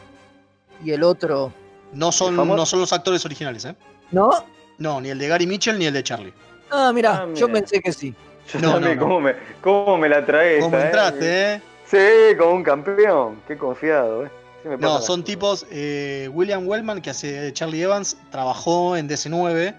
y 0.85 0.91
el 0.91 1.03
otro, 1.05 1.53
No 1.93 2.11
son, 2.11 2.35
no 2.35 2.67
son 2.67 2.81
los 2.81 2.93
actores 2.93 3.25
originales, 3.25 3.65
¿eh? 3.67 3.77
¿no? 4.11 4.31
No, 4.79 5.01
ni 5.01 5.11
el 5.11 5.19
de 5.19 5.29
Gary 5.29 5.47
Mitchell 5.47 5.79
ni 5.79 5.87
el 5.87 5.95
de 5.95 6.03
Charlie. 6.03 6.33
Ah, 6.73 6.91
mirá, 6.93 7.23
Ah, 7.23 7.27
yo 7.35 7.47
mira. 7.47 7.61
pensé 7.61 7.81
que 7.81 7.93
sí. 7.93 8.13
Yo 8.53 8.61
No, 8.61 8.73
también, 8.75 8.97
no, 8.97 9.03
no. 9.03 9.09
¿cómo, 9.09 9.21
me, 9.21 9.35
¿cómo 9.61 9.97
me 9.99 10.09
la 10.09 10.25
traes? 10.27 10.63
¿Cómo 10.65 10.77
esa, 10.77 10.87
entraste, 10.87 11.55
eh? 11.55 11.61
Sí, 11.85 12.37
como 12.37 12.51
un 12.53 12.63
campeón. 12.65 13.41
Qué 13.47 13.57
confiado, 13.57 14.27
¿eh? 14.27 14.31
Me 14.69 14.77
No, 14.79 15.01
son 15.01 15.23
tipos. 15.23 15.67
eh, 15.71 16.29
William 16.33 16.67
Wellman, 16.67 17.01
que 17.01 17.11
hace 17.11 17.53
Charlie 17.53 17.83
Evans, 17.83 18.17
trabajó 18.31 18.97
en 18.97 19.09
DC9, 19.09 19.75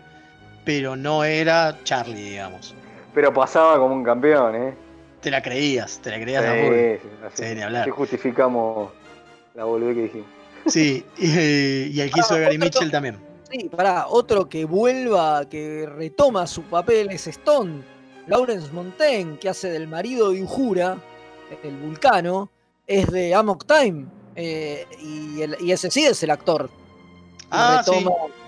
pero 0.64 0.96
no 0.96 1.24
era 1.24 1.78
Charlie, 1.84 2.30
digamos. 2.32 2.74
Pero 3.14 3.34
pasaba 3.34 3.78
como 3.78 3.94
un 3.96 4.04
campeón, 4.04 4.56
¿eh? 4.56 4.74
Te 5.22 5.32
la 5.32 5.42
creías, 5.42 6.00
te 6.00 6.12
la 6.12 6.20
creías 6.22 6.46
a 6.46 6.54
Sí, 6.54 6.60
full. 6.62 6.76
sí, 6.76 7.10
así, 7.26 7.44
Sí, 7.50 7.56
ni 7.56 7.62
hablar. 7.62 7.82
así 7.82 7.92
justificamos 7.92 8.92
la 9.56 9.64
boludez 9.66 9.96
que 9.96 10.02
dijimos. 10.04 10.28
Sí, 10.68 11.06
y, 11.18 11.28
y 11.98 12.02
el 12.02 12.12
que 12.12 12.20
hizo 12.20 12.36
Gary 12.40 12.58
Mitchell 12.58 12.92
también. 12.92 13.18
Sí, 13.50 13.70
pará, 13.70 14.06
otro 14.10 14.48
que 14.50 14.66
vuelva, 14.66 15.46
que 15.50 15.88
retoma 15.88 16.46
su 16.48 16.64
papel 16.64 17.10
es 17.12 17.28
Stone, 17.28 17.82
Lawrence 18.28 18.72
Montaigne, 18.74 19.40
que 19.40 19.48
hace 19.50 19.70
del 19.70 19.88
marido 19.88 20.32
de 20.32 20.44
Uhura, 20.44 20.98
el 21.64 21.76
vulcano, 21.78 22.52
es 22.86 23.08
de 23.10 23.34
Amok 23.34 23.66
Time. 23.66 24.06
Eh, 24.38 24.86
y, 25.02 25.42
el- 25.42 25.58
y 25.60 25.72
ese 25.74 25.92
sí 25.92 26.06
es 26.06 26.24
el 26.24 26.30
actor. 26.32 26.70
Ah, 27.52 27.82
sí, 27.86 28.06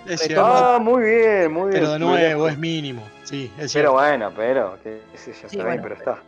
es 0.07 0.27
retoma-. 0.27 0.75
Ah, 0.75 0.79
muy 0.79 1.03
bien, 1.03 1.51
muy 1.51 1.69
bien. 1.69 1.73
Pero 1.81 1.91
de 1.93 1.99
nuevo, 1.99 2.47
es 2.47 2.57
mínimo. 2.57 3.01
Sí, 3.23 3.45
es 3.57 3.57
Pero 3.57 3.67
cierto. 3.69 3.93
bueno, 3.93 4.31
pero, 4.35 4.77
que 4.83 5.01
ese 5.13 5.33
ya 5.33 5.47
está 5.47 5.63
bien, 5.65 5.81
pero 5.81 5.95
está. 5.95 6.19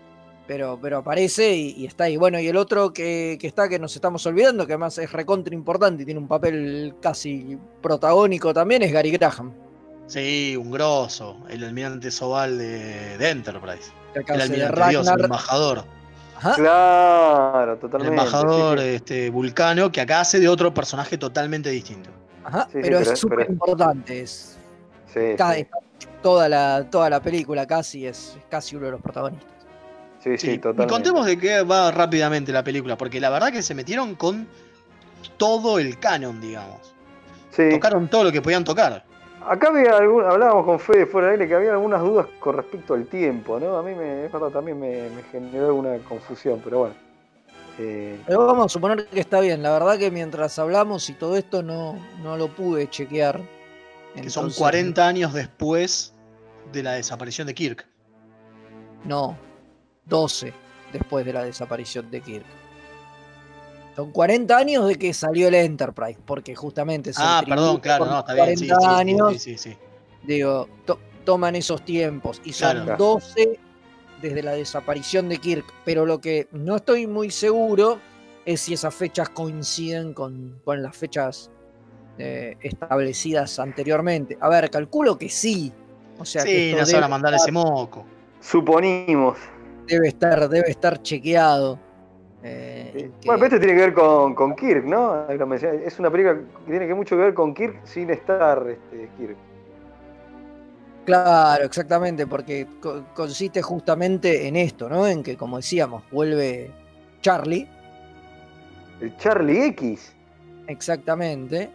pero, 0.47 0.77
pero 0.81 0.97
aparece 0.99 1.53
y, 1.55 1.71
y 1.77 1.85
está 1.85 2.05
ahí. 2.05 2.15
Bueno, 2.17 2.39
y 2.39 2.47
el 2.47 2.55
otro 2.57 2.93
que, 2.93 3.37
que 3.41 3.47
está, 3.47 3.67
que 3.69 3.79
nos 3.79 3.95
estamos 3.95 4.25
olvidando, 4.25 4.65
que 4.67 4.73
además 4.73 4.97
es 4.99 5.11
recontra 5.11 5.53
importante 5.55 6.03
y 6.03 6.05
tiene 6.05 6.19
un 6.19 6.27
papel 6.27 6.95
casi 7.01 7.57
protagónico 7.81 8.53
también, 8.53 8.83
es 8.83 8.91
Gary 8.93 9.11
Graham. 9.11 9.51
Sí, 10.07 10.55
un 10.57 10.71
grosso. 10.71 11.37
El 11.49 11.63
almirante 11.63 12.11
Sobal 12.11 12.57
de, 12.57 13.17
de 13.17 13.29
Enterprise. 13.29 13.91
El 14.13 14.41
almirante 14.41 14.89
Dios, 14.89 15.07
el 15.07 15.23
embajador. 15.23 15.85
Ajá. 16.43 16.55
Claro, 16.55 17.73
El 17.73 17.79
totalmente. 17.79 18.15
embajador 18.17 18.79
sí, 18.79 18.85
sí. 18.85 18.95
este, 18.95 19.29
vulcano 19.29 19.91
que 19.91 20.01
acá 20.01 20.21
hace 20.21 20.39
de 20.39 20.47
otro 20.49 20.73
personaje 20.73 21.15
totalmente 21.17 21.69
distinto. 21.69 22.09
Ajá, 22.43 22.63
Sí, 22.71 22.77
sí, 22.77 22.79
pero 22.81 22.97
pero- 22.99 23.11
es 23.11 23.19
súper 23.19 23.47
importante. 23.49 24.21
Es, 24.21 24.57
Sí, 25.13 25.19
ca- 25.37 25.53
sí, 25.53 25.67
toda, 26.23 26.49
la, 26.49 26.87
toda 26.89 27.09
la 27.11 27.21
película 27.21 27.67
casi 27.67 28.07
es 28.07 28.37
casi 28.49 28.75
uno 28.75 28.85
de 28.87 28.91
los 28.93 29.01
protagonistas. 29.01 29.49
sí, 30.23 30.31
sí, 30.31 30.47
Sí, 30.47 30.51
y 30.53 30.57
totalmente. 30.57 30.91
contemos 30.91 31.25
de 31.27 31.37
qué 31.37 31.61
va 31.63 31.91
rápidamente 31.91 32.51
la 32.51 32.63
película, 32.63 32.97
porque 32.97 33.19
la 33.19 33.29
verdad 33.29 33.51
que 33.51 33.61
se 33.61 33.75
metieron 33.75 34.15
con 34.15 34.47
todo 35.37 35.77
el 35.79 35.99
canon, 35.99 36.39
digamos. 36.41 36.95
Sí. 37.51 37.63
Tocaron 37.71 38.07
todo 38.07 38.23
lo 38.23 38.31
que 38.31 38.41
podían 38.41 38.63
tocar. 38.63 39.03
Acá 39.47 39.69
había 39.69 39.97
algún, 39.97 40.23
hablábamos 40.23 40.65
con 40.65 40.79
Fede 40.79 41.05
fuera 41.05 41.27
de 41.27 41.33
aire 41.33 41.47
que 41.47 41.55
había 41.55 41.71
algunas 41.71 42.01
dudas 42.01 42.27
con 42.39 42.55
respecto 42.55 42.93
al 42.93 43.05
tiempo, 43.07 43.59
¿no? 43.59 43.77
A 43.77 43.83
mí 43.83 43.95
me, 43.95 44.25
es 44.25 44.31
verdad, 44.31 44.49
también 44.49 44.79
me, 44.79 45.09
me 45.09 45.23
generó 45.23 45.67
alguna 45.67 45.97
confusión, 45.99 46.61
pero 46.63 46.79
bueno. 46.79 46.95
Eh, 47.79 48.19
Pero 48.27 48.45
vamos 48.45 48.65
a 48.65 48.69
suponer 48.69 49.07
que 49.07 49.19
está 49.19 49.39
bien. 49.39 49.63
La 49.63 49.71
verdad 49.71 49.97
que 49.97 50.11
mientras 50.11 50.59
hablamos 50.59 51.09
y 51.09 51.13
todo 51.13 51.37
esto 51.37 51.63
no, 51.63 51.95
no 52.21 52.37
lo 52.37 52.49
pude 52.49 52.89
chequear. 52.89 53.37
Que 54.13 54.29
son 54.29 54.43
Entonces, 54.43 54.59
40 54.59 55.07
años 55.07 55.33
después 55.33 56.13
de 56.71 56.83
la 56.83 56.93
desaparición 56.93 57.47
de 57.47 57.53
Kirk. 57.53 57.87
No, 59.05 59.37
12 60.05 60.53
después 60.91 61.25
de 61.25 61.33
la 61.33 61.43
desaparición 61.43 62.11
de 62.11 62.21
Kirk. 62.21 62.45
Son 63.95 64.11
40 64.11 64.57
años 64.57 64.87
de 64.87 64.95
que 64.95 65.13
salió 65.13 65.47
el 65.49 65.55
Enterprise, 65.55 66.19
porque 66.25 66.55
justamente 66.55 67.11
Ah, 67.17 67.43
perdón, 67.47 67.79
claro, 67.79 68.05
no, 68.05 68.19
está 68.19 68.33
bien. 68.33 68.57
Sí, 68.57 68.67
40 68.67 68.79
sí, 68.81 68.87
sí, 68.87 68.99
años, 69.01 69.33
sí, 69.33 69.39
sí, 69.39 69.57
sí. 69.71 69.77
digo, 70.23 70.67
to- 70.85 70.99
toman 71.25 71.55
esos 71.55 71.83
tiempos 71.83 72.41
y 72.45 72.53
son 72.53 72.83
Claro. 72.85 72.95
12 72.97 73.59
desde 74.21 74.43
la 74.43 74.53
desaparición 74.53 75.27
de 75.29 75.37
Kirk, 75.39 75.65
pero 75.83 76.05
lo 76.05 76.21
que 76.21 76.47
no 76.51 76.77
estoy 76.77 77.05
muy 77.07 77.31
seguro 77.31 77.99
es 78.45 78.61
si 78.61 78.73
esas 78.73 78.93
fechas 78.95 79.29
coinciden 79.29 80.13
con, 80.13 80.59
con 80.63 80.81
las 80.81 80.95
fechas 80.95 81.49
eh, 82.17 82.55
establecidas 82.61 83.57
anteriormente. 83.59 84.37
A 84.41 84.49
ver, 84.49 84.69
calculo 84.69 85.17
que 85.17 85.27
sí. 85.29 85.71
O 86.19 86.25
sea, 86.25 86.43
que 86.43 86.71
Sí, 86.71 86.75
no 86.77 86.85
se 86.85 86.95
van 86.95 87.03
a 87.05 87.07
mandar 87.07 87.33
ese 87.33 87.51
moco. 87.51 88.05
suponimos. 88.39 89.37
debe 89.87 90.07
estar, 90.09 90.47
debe 90.49 90.69
estar 90.69 91.01
chequeado. 91.01 91.79
eh, 92.43 92.80
que- 92.91 93.09
Bueno, 93.25 93.39
pero 93.39 93.45
esto 93.45 93.59
tiene 93.59 93.73
que 93.75 93.81
ver 93.81 93.93
con, 93.93 94.35
con 94.35 94.55
Kirk, 94.55 94.85
¿no? 94.85 95.27
Es 95.29 95.99
una 95.99 96.09
película 96.11 96.35
que 96.65 96.71
tiene 96.71 96.87
que 96.87 96.93
mucho 96.93 97.15
que 97.15 97.23
ver 97.23 97.33
con 97.33 97.53
Kirk 97.53 97.81
sin 97.85 98.09
estar 98.09 98.65
este, 98.69 99.09
Kirk. 99.17 99.35
Claro, 101.05 101.65
exactamente, 101.65 102.27
porque 102.27 102.67
co- 102.79 103.05
consiste 103.15 103.61
justamente 103.61 104.47
en 104.47 104.55
esto, 104.55 104.87
¿no? 104.87 105.07
En 105.07 105.23
que, 105.23 105.35
como 105.35 105.57
decíamos, 105.57 106.03
vuelve 106.11 106.71
Charlie, 107.21 107.67
El 108.99 109.17
Charlie 109.17 109.65
X, 109.67 110.13
exactamente. 110.67 111.69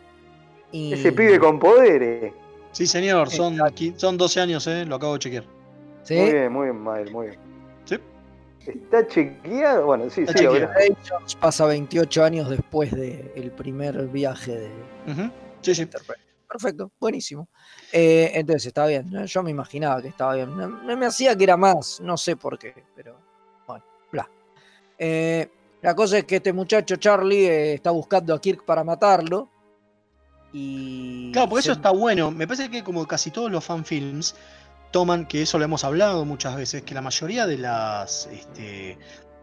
Y... 0.70 0.92
ese 0.92 1.12
pibe 1.12 1.38
con 1.40 1.58
poderes. 1.58 2.32
Sí, 2.72 2.86
señor, 2.86 3.30
son, 3.30 3.56
son 3.96 4.16
12 4.16 4.40
años, 4.40 4.66
¿eh? 4.66 4.84
Lo 4.84 4.96
acabo 4.96 5.14
de 5.14 5.18
chequear. 5.18 5.44
¿Sí? 6.04 6.14
Muy 6.14 6.32
bien, 6.32 6.52
muy 6.52 6.64
bien, 6.66 6.80
Mael, 6.80 7.10
muy 7.10 7.26
bien. 7.28 7.38
¿Está 8.68 9.06
chequeado? 9.06 9.86
Bueno, 9.86 10.08
sí, 10.10 10.22
Está 10.22 10.38
sí, 10.38 10.44
ahora- 10.46 10.72
Jones 11.08 11.34
pasa 11.36 11.66
28 11.66 12.24
años 12.24 12.48
después 12.50 12.90
del 12.92 13.50
primer 13.52 14.06
viaje 14.08 14.52
de 14.58 15.12
Ujú. 15.12 15.30
Sí, 15.62 15.74
sí. 15.74 15.88
Perfecto, 16.48 16.92
buenísimo. 17.00 17.48
Eh, 17.92 18.30
entonces 18.34 18.66
está 18.66 18.86
bien. 18.86 19.10
Yo 19.26 19.42
me 19.42 19.50
imaginaba 19.50 20.00
que 20.00 20.08
estaba 20.08 20.34
bien. 20.36 20.54
Me, 20.56 20.94
me 20.96 21.06
hacía 21.06 21.36
que 21.36 21.44
era 21.44 21.56
más, 21.56 22.00
no 22.00 22.16
sé 22.16 22.36
por 22.36 22.58
qué, 22.58 22.72
pero 22.94 23.18
bueno, 23.66 23.84
bla. 24.12 24.30
Eh, 24.98 25.48
la 25.82 25.94
cosa 25.94 26.18
es 26.18 26.24
que 26.24 26.36
este 26.36 26.52
muchacho 26.52 26.96
Charlie 26.96 27.46
eh, 27.46 27.74
está 27.74 27.90
buscando 27.90 28.32
a 28.32 28.40
Kirk 28.40 28.64
para 28.64 28.84
matarlo. 28.84 29.48
Y. 30.52 31.32
Claro, 31.32 31.48
porque 31.48 31.60
eso 31.60 31.72
está 31.72 31.90
bueno. 31.90 32.30
Me 32.30 32.46
parece 32.46 32.70
que 32.70 32.82
como 32.84 33.06
casi 33.06 33.30
todos 33.30 33.50
los 33.50 33.64
fanfilms 33.64 34.34
toman, 34.96 35.26
que 35.26 35.42
eso 35.42 35.58
lo 35.58 35.66
hemos 35.66 35.84
hablado 35.84 36.24
muchas 36.24 36.56
veces, 36.56 36.80
que 36.80 36.94
la 36.94 37.02
mayoría 37.02 37.46
de 37.46 37.58
las, 37.58 38.30
este, 38.32 38.96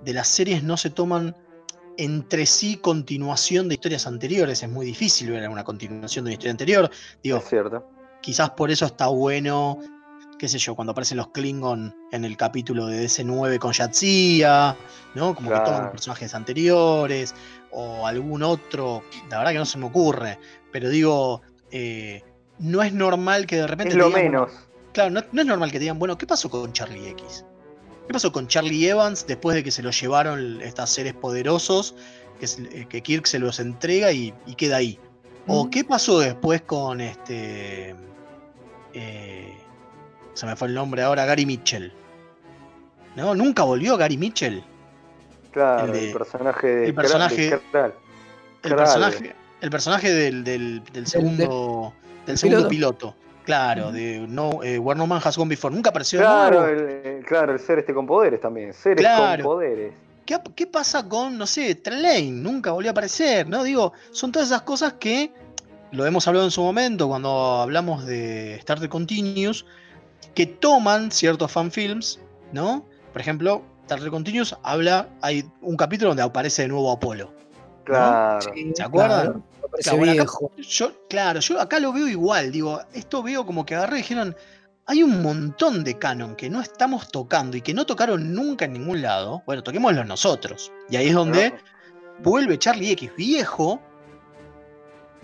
de 0.04 0.14
las 0.14 0.28
series 0.28 0.64
no 0.64 0.78
se 0.78 0.90
toman 0.90 1.36
entre 1.96 2.48
sí 2.48 2.78
continuación 2.78 3.68
de 3.68 3.76
historias 3.76 4.08
anteriores. 4.08 4.64
Es 4.64 4.70
muy 4.70 4.84
difícil 4.84 5.30
ver 5.30 5.48
una 5.48 5.64
continuación 5.64 6.26
de 6.26 6.30
una 6.30 6.34
historia 6.34 6.52
anterior. 6.54 6.90
Digo, 7.22 7.38
Es 7.38 7.50
cierto. 7.50 7.88
quizás 8.20 8.50
por 8.50 8.72
eso 8.72 8.88
está 8.88 9.10
bueno 9.10 9.78
qué 10.40 10.50
sé 10.50 10.58
yo, 10.58 10.74
cuando 10.74 10.92
aparecen 10.92 11.18
los 11.18 11.28
Klingon 11.28 11.96
en 12.12 12.26
el 12.26 12.36
capítulo 12.36 12.88
de 12.88 13.06
DC9 13.06 13.60
con 13.60 13.74
Yatsia, 13.74 14.76
¿no? 15.14 15.36
Como 15.36 15.52
que 15.52 15.60
toman 15.60 15.92
personajes 15.92 16.34
anteriores, 16.34 17.36
o 17.70 18.08
algún 18.08 18.42
otro, 18.42 19.04
la 19.30 19.38
verdad 19.38 19.52
que 19.52 19.60
no 19.60 19.66
se 19.66 19.78
me 19.78 19.86
ocurre, 19.86 20.40
pero 20.72 20.90
digo, 20.90 21.44
eh, 21.72 22.24
no 22.58 22.82
es 22.82 22.92
normal 22.92 23.46
que 23.46 23.58
de 23.58 23.68
repente... 23.68 23.92
Es 23.92 23.98
lo 23.98 24.10
menos. 24.10 24.52
Claro, 24.94 25.10
no, 25.10 25.22
no 25.32 25.42
es 25.42 25.48
normal 25.48 25.72
que 25.72 25.80
digan, 25.80 26.00
bueno, 26.00 26.18
¿qué 26.18 26.26
pasó 26.28 26.50
con 26.50 26.72
Charlie 26.72 27.10
X? 27.10 27.46
¿Qué 28.08 28.14
pasó 28.14 28.32
con 28.32 28.48
Charlie 28.48 28.88
Evans 28.88 29.26
después 29.28 29.56
de 29.56 29.64
que 29.64 29.72
se 29.72 29.82
lo 29.82 29.90
llevaron 29.92 30.62
estas 30.62 30.90
seres 30.90 31.14
poderosos, 31.14 31.96
que, 32.40 32.46
eh, 32.46 32.86
que 32.88 33.02
Kirk 33.02 33.26
se 33.26 33.40
los 33.40 33.60
entrega 33.60 34.12
y, 34.12 34.34
y 34.46 34.56
queda 34.56 34.78
ahí? 34.78 35.00
¿O 35.48 35.66
Mm. 35.66 35.70
qué 35.70 35.84
pasó 35.84 36.20
después 36.20 36.62
con 36.62 37.02
este... 37.02 37.96
eh, 38.94 39.58
se 40.34 40.46
me 40.46 40.56
fue 40.56 40.68
el 40.68 40.74
nombre 40.74 41.02
ahora, 41.04 41.26
Gary 41.26 41.46
Mitchell? 41.46 41.92
¿No? 43.16 43.36
¿Nunca 43.36 43.64
volvió 43.64 43.96
Gary 43.98 44.18
Mitchell? 44.18 44.64
Claro, 45.52 45.94
el 45.94 46.12
personaje 46.14 46.68
de 46.68 46.86
el 46.88 46.96
personaje- 46.96 47.60
Kral. 47.72 47.94
El 48.64 48.76
personaje, 48.76 49.36
el 49.62 49.70
personaje 49.70 50.12
del, 50.14 50.44
del- 50.44 50.84
del 50.94 51.06
segundo, 51.08 51.94
del 52.26 52.38
segundo 52.38 52.68
piloto. 52.70 53.16
Claro, 53.44 53.92
de 53.92 54.26
no, 54.28 54.64
eh, 54.64 54.80
Where 54.80 54.98
No 54.98 55.06
Man 55.08 55.22
Has 55.24 55.38
Gone 55.38 55.50
Before. 55.50 55.74
Nunca 55.74 55.90
apareció 55.90 56.20
de 56.20 56.26
Claro, 56.26 56.62
nuevo. 56.62 56.74
el, 56.82 56.88
eh, 57.04 57.24
claro, 57.28 57.54
el 57.54 57.60
ser 57.60 57.80
este 57.80 57.94
con 57.94 58.06
poderes 58.08 58.40
también. 58.42 58.74
Seres 58.74 59.00
Claro. 59.00 59.44
con 59.44 59.54
poderes. 59.56 59.94
¿Qué, 60.26 60.40
qué 60.56 60.66
pasa 60.68 61.08
con, 61.08 61.38
no 61.38 61.46
sé, 61.46 61.76
Trelane? 61.76 62.32
Nunca 62.32 62.72
volvió 62.72 62.90
a 62.90 62.94
aparecer, 62.94 63.48
¿no? 63.50 63.62
Digo, 63.64 63.92
son 64.12 64.32
todas 64.32 64.48
esas 64.48 64.62
cosas 64.62 64.94
que 64.94 65.32
lo 65.92 66.06
hemos 66.06 66.26
hablado 66.28 66.46
en 66.46 66.52
su 66.52 66.62
momento 66.64 67.10
cuando 67.10 67.62
hablamos 67.62 68.06
de 68.06 68.56
Star 68.56 68.80
Trek 68.80 68.90
Continuous, 68.90 69.66
que 70.34 70.46
toman 70.46 71.12
ciertos 71.12 71.52
fanfilms, 71.52 72.20
¿no? 72.54 72.86
Por 73.12 73.20
ejemplo, 73.22 73.62
Star 73.82 74.00
Trek 74.00 74.12
Continuous 74.12 74.56
habla, 74.64 75.10
hay 75.22 75.44
un 75.62 75.76
capítulo 75.76 76.12
donde 76.12 76.24
aparece 76.24 76.62
de 76.62 76.70
nuevo 76.70 76.90
Apolo. 76.92 77.34
Claro. 77.84 78.40
Sí, 78.56 78.72
¿Se 78.74 78.82
acuerdan? 78.84 79.24
claro, 79.26 79.44
parece 79.74 79.90
Claro, 79.90 79.98
bueno, 79.98 80.14
acá- 80.14 80.22
viejo. 80.24 80.52
Yo, 80.58 81.08
claro, 81.10 81.40
yo 81.42 81.60
acá 81.60 81.80
lo 81.80 81.92
veo 81.92 82.08
igual, 82.08 82.52
digo, 82.52 82.82
esto 82.94 83.22
veo 83.22 83.46
como 83.46 83.66
que 83.66 83.76
agarré 83.76 83.98
y 83.98 84.02
dijeron, 84.04 84.36
hay 84.86 85.04
un 85.04 85.22
montón 85.22 85.84
de 85.84 85.98
canon 85.98 86.36
que 86.36 86.50
no 86.50 86.62
estamos 86.62 87.10
tocando 87.10 87.58
y 87.58 87.62
que 87.62 87.74
no 87.74 87.86
tocaron 87.86 88.34
nunca 88.34 88.66
en 88.66 88.74
ningún 88.74 89.02
lado. 89.02 89.44
Bueno, 89.46 89.64
toquémoslo 89.64 90.04
nosotros. 90.04 90.72
Y 90.90 90.96
ahí 90.98 91.08
es 91.08 91.14
donde 91.14 91.54
vuelve 92.22 92.58
Charlie 92.60 92.92
X 92.92 93.12
viejo, 93.16 93.82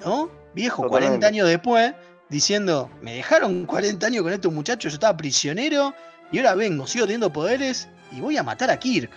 ¿no? 0.05 0.29
Viejo, 0.53 0.83
Totalmente. 0.83 1.07
40 1.19 1.27
años 1.27 1.47
después, 1.47 1.93
diciendo, 2.29 2.89
me 3.01 3.15
dejaron 3.15 3.65
40 3.65 4.07
años 4.07 4.23
con 4.23 4.33
estos 4.33 4.51
muchachos, 4.53 4.93
yo 4.93 4.95
estaba 4.95 5.15
prisionero 5.17 5.93
y 6.31 6.37
ahora 6.39 6.55
vengo, 6.55 6.87
sigo 6.87 7.05
teniendo 7.05 7.31
poderes 7.31 7.89
y 8.11 8.21
voy 8.21 8.37
a 8.37 8.43
matar 8.43 8.71
a 8.71 8.77
Kirk. 8.77 9.11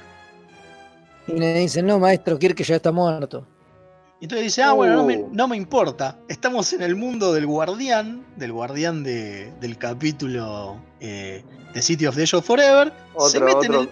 Y 1.28 1.32
le 1.38 1.54
dicen, 1.54 1.86
no, 1.86 1.98
maestro, 2.00 2.38
Kirk 2.38 2.60
ya 2.62 2.76
está 2.76 2.90
muerto. 2.90 3.46
Y 4.22 4.26
entonces 4.26 4.44
dice, 4.44 4.62
ah, 4.62 4.70
bueno, 4.70 4.94
no 4.94 5.04
me, 5.04 5.16
Uh. 5.16 5.28
no 5.32 5.48
me 5.48 5.56
importa. 5.56 6.16
Estamos 6.28 6.72
en 6.74 6.82
el 6.82 6.94
mundo 6.94 7.32
del 7.32 7.44
guardián, 7.44 8.24
del 8.36 8.52
guardián 8.52 9.02
de- 9.02 9.52
del 9.60 9.76
capítulo 9.76 10.76
eh, 11.00 11.42
de 11.74 11.82
City 11.82 12.06
of 12.06 12.14
the 12.14 12.24
Show 12.24 12.40
Forever. 12.40 12.92
se 12.92 13.38
Otro, 13.38 13.40
mete 13.46 13.66
en 13.66 13.72
otro, 13.74 13.80
el- 13.80 13.90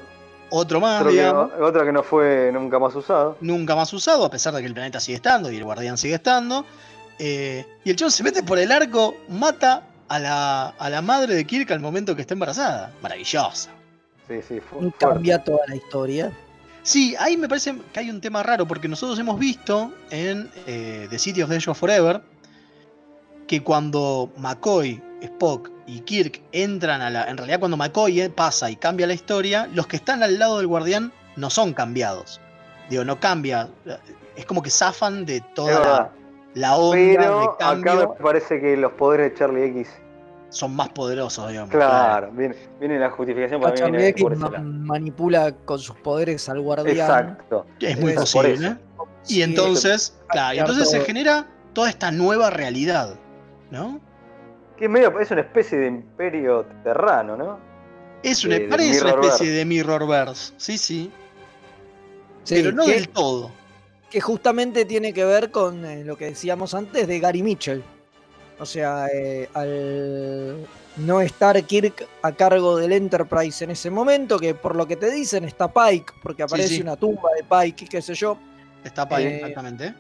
otro 0.50 0.80
más, 0.80 1.00
otro 1.00 1.12
que 1.12 1.22
no, 1.24 1.50
otro 1.66 1.84
que 1.84 1.92
no 1.92 2.02
fue 2.04 2.50
nunca 2.52 2.78
más 2.78 2.94
usado. 2.94 3.38
nunca 3.40 3.74
más 3.74 3.92
usado, 3.92 4.24
a 4.24 4.30
pesar 4.30 4.54
de 4.54 4.60
que 4.60 4.68
el 4.68 4.72
planeta 4.74 5.00
sigue 5.00 5.16
estando 5.16 5.50
y 5.50 5.56
el 5.56 5.64
guardián 5.64 5.98
sigue 5.98 6.14
estando. 6.14 6.64
Eh, 7.18 7.66
y 7.82 7.90
el 7.90 7.96
chavo 7.96 8.12
se 8.12 8.22
mete 8.22 8.44
por 8.44 8.60
el 8.60 8.70
arco, 8.70 9.16
mata 9.30 9.82
a 10.06 10.18
la, 10.20 10.68
a 10.68 10.90
la 10.90 11.02
madre 11.02 11.34
de 11.34 11.44
Kirk 11.44 11.72
al 11.72 11.80
momento 11.80 12.14
que 12.14 12.20
está 12.22 12.34
embarazada. 12.34 12.92
Maravillosa. 13.02 13.70
Sí, 14.28 14.36
sí, 14.46 14.60
fue 14.60 14.92
cambia 14.96 15.42
toda 15.42 15.58
la 15.66 15.74
historia. 15.74 16.30
Sí, 16.82 17.14
ahí 17.18 17.36
me 17.36 17.48
parece 17.48 17.76
que 17.92 18.00
hay 18.00 18.10
un 18.10 18.20
tema 18.20 18.42
raro, 18.42 18.66
porque 18.66 18.88
nosotros 18.88 19.18
hemos 19.18 19.38
visto 19.38 19.92
en 20.10 20.50
eh, 20.66 21.06
The 21.10 21.18
City 21.18 21.42
of 21.42 21.50
of 21.68 21.78
Forever 21.78 22.22
que 23.46 23.62
cuando 23.62 24.30
McCoy, 24.36 25.02
Spock 25.20 25.70
y 25.86 26.00
Kirk 26.00 26.40
entran 26.52 27.02
a 27.02 27.10
la. 27.10 27.24
En 27.28 27.36
realidad, 27.36 27.58
cuando 27.58 27.76
McCoy 27.76 28.20
eh, 28.20 28.30
pasa 28.30 28.70
y 28.70 28.76
cambia 28.76 29.06
la 29.06 29.14
historia, 29.14 29.68
los 29.74 29.86
que 29.86 29.96
están 29.96 30.22
al 30.22 30.38
lado 30.38 30.58
del 30.58 30.68
guardián 30.68 31.12
no 31.36 31.50
son 31.50 31.74
cambiados. 31.74 32.40
Digo, 32.88 33.04
no 33.04 33.18
cambia. 33.18 33.68
Es 34.36 34.46
como 34.46 34.62
que 34.62 34.70
zafan 34.70 35.26
de 35.26 35.40
toda 35.54 35.80
la, 35.80 36.12
la 36.54 36.76
onda 36.76 36.96
de 36.96 37.16
Pero 37.16 37.40
acá 37.42 37.56
cambio. 37.58 38.14
me 38.18 38.24
parece 38.24 38.60
que 38.60 38.76
los 38.76 38.92
poderes 38.92 39.32
de 39.32 39.38
Charlie 39.38 39.64
X. 39.64 39.88
Son 40.50 40.74
más 40.74 40.88
poderosos, 40.90 41.48
digamos. 41.48 41.70
Claro, 41.70 42.30
viene, 42.32 42.56
viene 42.80 42.98
la 42.98 43.10
justificación 43.10 43.60
para 43.60 43.74
mí. 43.88 43.96
Viene 43.96 44.12
por 44.14 44.36
ma- 44.36 44.50
lado. 44.50 44.64
manipula 44.64 45.52
con 45.64 45.78
sus 45.78 45.96
poderes 45.96 46.48
al 46.48 46.60
guardián. 46.60 46.96
Exacto. 46.96 47.66
Es 47.80 47.98
muy 48.00 48.12
Eso, 48.12 48.20
posible. 48.20 48.54
eso. 48.54 48.76
Y 49.28 49.34
Sí, 49.34 49.42
entonces, 49.42 50.18
claro, 50.28 50.56
y 50.56 50.58
entonces 50.58 50.90
se 50.90 51.00
genera 51.02 51.46
toda 51.72 51.88
esta 51.88 52.10
nueva 52.10 52.50
realidad, 52.50 53.14
¿no? 53.70 54.00
Que 54.76 54.86
es, 54.86 54.90
medio, 54.90 55.20
es 55.20 55.30
una 55.30 55.42
especie 55.42 55.78
de 55.78 55.86
imperio 55.88 56.64
terrano, 56.82 57.36
¿no? 57.36 57.58
Es 58.22 58.44
una, 58.44 58.54
de- 58.56 58.60
de 58.62 58.68
parece 58.68 59.02
una 59.02 59.10
especie 59.10 59.50
de 59.50 59.64
Mirrorverse, 59.64 60.52
sí, 60.56 60.78
sí, 60.78 61.10
sí, 62.44 62.54
pero 62.56 62.72
no 62.72 62.84
que, 62.86 62.92
del 62.94 63.08
todo. 63.10 63.50
que 64.10 64.20
justamente 64.20 64.84
tiene 64.84 65.12
que 65.12 65.24
ver 65.24 65.50
con 65.50 65.84
eh, 65.84 66.02
lo 66.04 66.16
que 66.16 66.24
decíamos 66.26 66.74
antes 66.74 67.06
de 67.06 67.20
Gary 67.20 67.42
Mitchell. 67.42 67.84
O 68.60 68.66
sea, 68.66 69.06
eh, 69.12 69.48
al 69.54 70.66
no 70.96 71.20
estar 71.20 71.62
Kirk 71.64 72.06
a 72.22 72.32
cargo 72.32 72.76
del 72.76 72.92
Enterprise 72.92 73.64
en 73.64 73.70
ese 73.70 73.90
momento, 73.90 74.38
que 74.38 74.54
por 74.54 74.76
lo 74.76 74.86
que 74.86 74.96
te 74.96 75.10
dicen 75.10 75.44
está 75.44 75.72
Pike, 75.72 76.12
porque 76.22 76.42
aparece 76.42 76.76
sí. 76.76 76.82
una 76.82 76.96
tumba 76.96 77.30
de 77.36 77.44
Pike 77.44 77.86
y 77.86 77.88
qué 77.88 78.02
sé 78.02 78.14
yo, 78.14 78.36
Está 78.84 79.06
ahí, 79.10 79.24
Eh, 79.26 79.36
exactamente. 79.36 79.94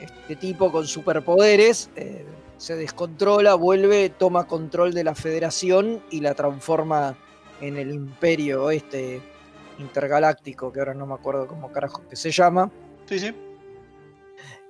este 0.00 0.36
tipo 0.36 0.72
con 0.72 0.86
superpoderes 0.86 1.90
eh, 1.96 2.24
se 2.56 2.76
descontrola, 2.76 3.54
vuelve, 3.54 4.08
toma 4.10 4.46
control 4.46 4.94
de 4.94 5.04
la 5.04 5.14
federación 5.14 6.02
y 6.10 6.20
la 6.20 6.34
transforma 6.34 7.16
en 7.60 7.76
el 7.76 7.92
imperio 7.92 8.70
este 8.70 9.20
intergaláctico, 9.78 10.72
que 10.72 10.80
ahora 10.80 10.94
no 10.94 11.06
me 11.06 11.14
acuerdo 11.14 11.46
cómo 11.46 11.70
carajo 11.70 12.02
que 12.08 12.16
se 12.16 12.30
llama. 12.30 12.70
Sí, 13.06 13.18
sí. 13.18 13.34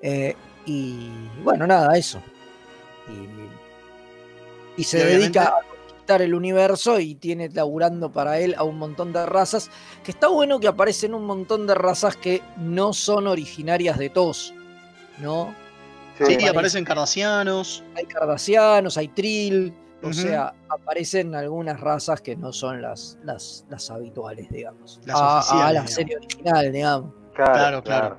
Eh, 0.02 0.34
y 0.70 1.10
bueno, 1.42 1.66
nada, 1.66 1.96
eso. 1.96 2.20
Y, 4.76 4.80
y 4.80 4.84
se 4.84 4.98
obviamente- 4.98 5.38
dedica 5.38 5.44
a 5.48 5.60
conquistar 5.62 6.22
el 6.22 6.34
universo 6.34 6.98
y 7.00 7.14
tiene 7.14 7.48
laburando 7.48 8.10
para 8.10 8.38
él 8.38 8.54
a 8.56 8.62
un 8.64 8.78
montón 8.78 9.12
de 9.12 9.24
razas. 9.26 9.70
Que 10.04 10.10
está 10.10 10.28
bueno 10.28 10.60
que 10.60 10.68
aparecen 10.68 11.14
un 11.14 11.24
montón 11.24 11.66
de 11.66 11.74
razas 11.74 12.16
que 12.16 12.42
no 12.56 12.92
son 12.92 13.26
originarias 13.26 13.98
de 13.98 14.10
TOS. 14.10 14.54
¿No? 15.18 15.54
Sí, 16.18 16.24
Aparece. 16.24 16.48
aparecen 16.48 16.84
cardasianos. 16.84 17.84
Hay 17.96 18.06
cardasianos, 18.06 18.96
hay 18.96 19.08
trill. 19.08 19.74
O 20.02 20.12
sea, 20.12 20.54
aparecen 20.68 21.34
algunas 21.34 21.80
razas 21.80 22.20
que 22.20 22.36
no 22.36 22.52
son 22.52 22.80
las, 22.80 23.18
las, 23.24 23.64
las 23.68 23.90
habituales, 23.90 24.48
digamos. 24.48 25.00
Las 25.04 25.16
a, 25.20 25.20
a 25.20 25.38
oficiales, 25.40 25.62
la 25.64 25.70
digamos. 25.70 25.90
serie 25.90 26.16
original, 26.16 26.72
digamos. 26.72 27.14
Claro, 27.34 27.52
Claro, 27.52 27.82
claro. 27.82 28.18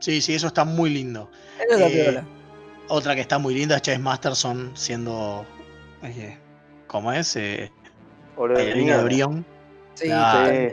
Sí, 0.00 0.20
sí, 0.20 0.34
eso 0.34 0.48
está 0.48 0.64
muy 0.64 0.90
lindo. 0.90 1.30
Esa 1.64 1.74
es 1.74 1.80
la 1.80 1.86
Eh, 1.86 2.02
piola. 2.02 2.24
Otra 2.88 3.14
que 3.14 3.20
está 3.20 3.38
muy 3.38 3.54
linda 3.54 3.76
es 3.76 3.82
Chase 3.82 3.98
Masterson 4.00 4.72
siendo. 4.74 5.46
eh, 6.02 6.36
¿Cómo 6.88 7.12
es? 7.12 7.36
Eh, 7.36 7.70
Oro 8.36 8.54
de 8.56 8.62
bailarina 8.64 8.96
de 8.98 9.04
Orión. 9.04 9.30
Orión. 9.30 9.46
Sí, 9.94 10.08
totalmente. 10.08 10.70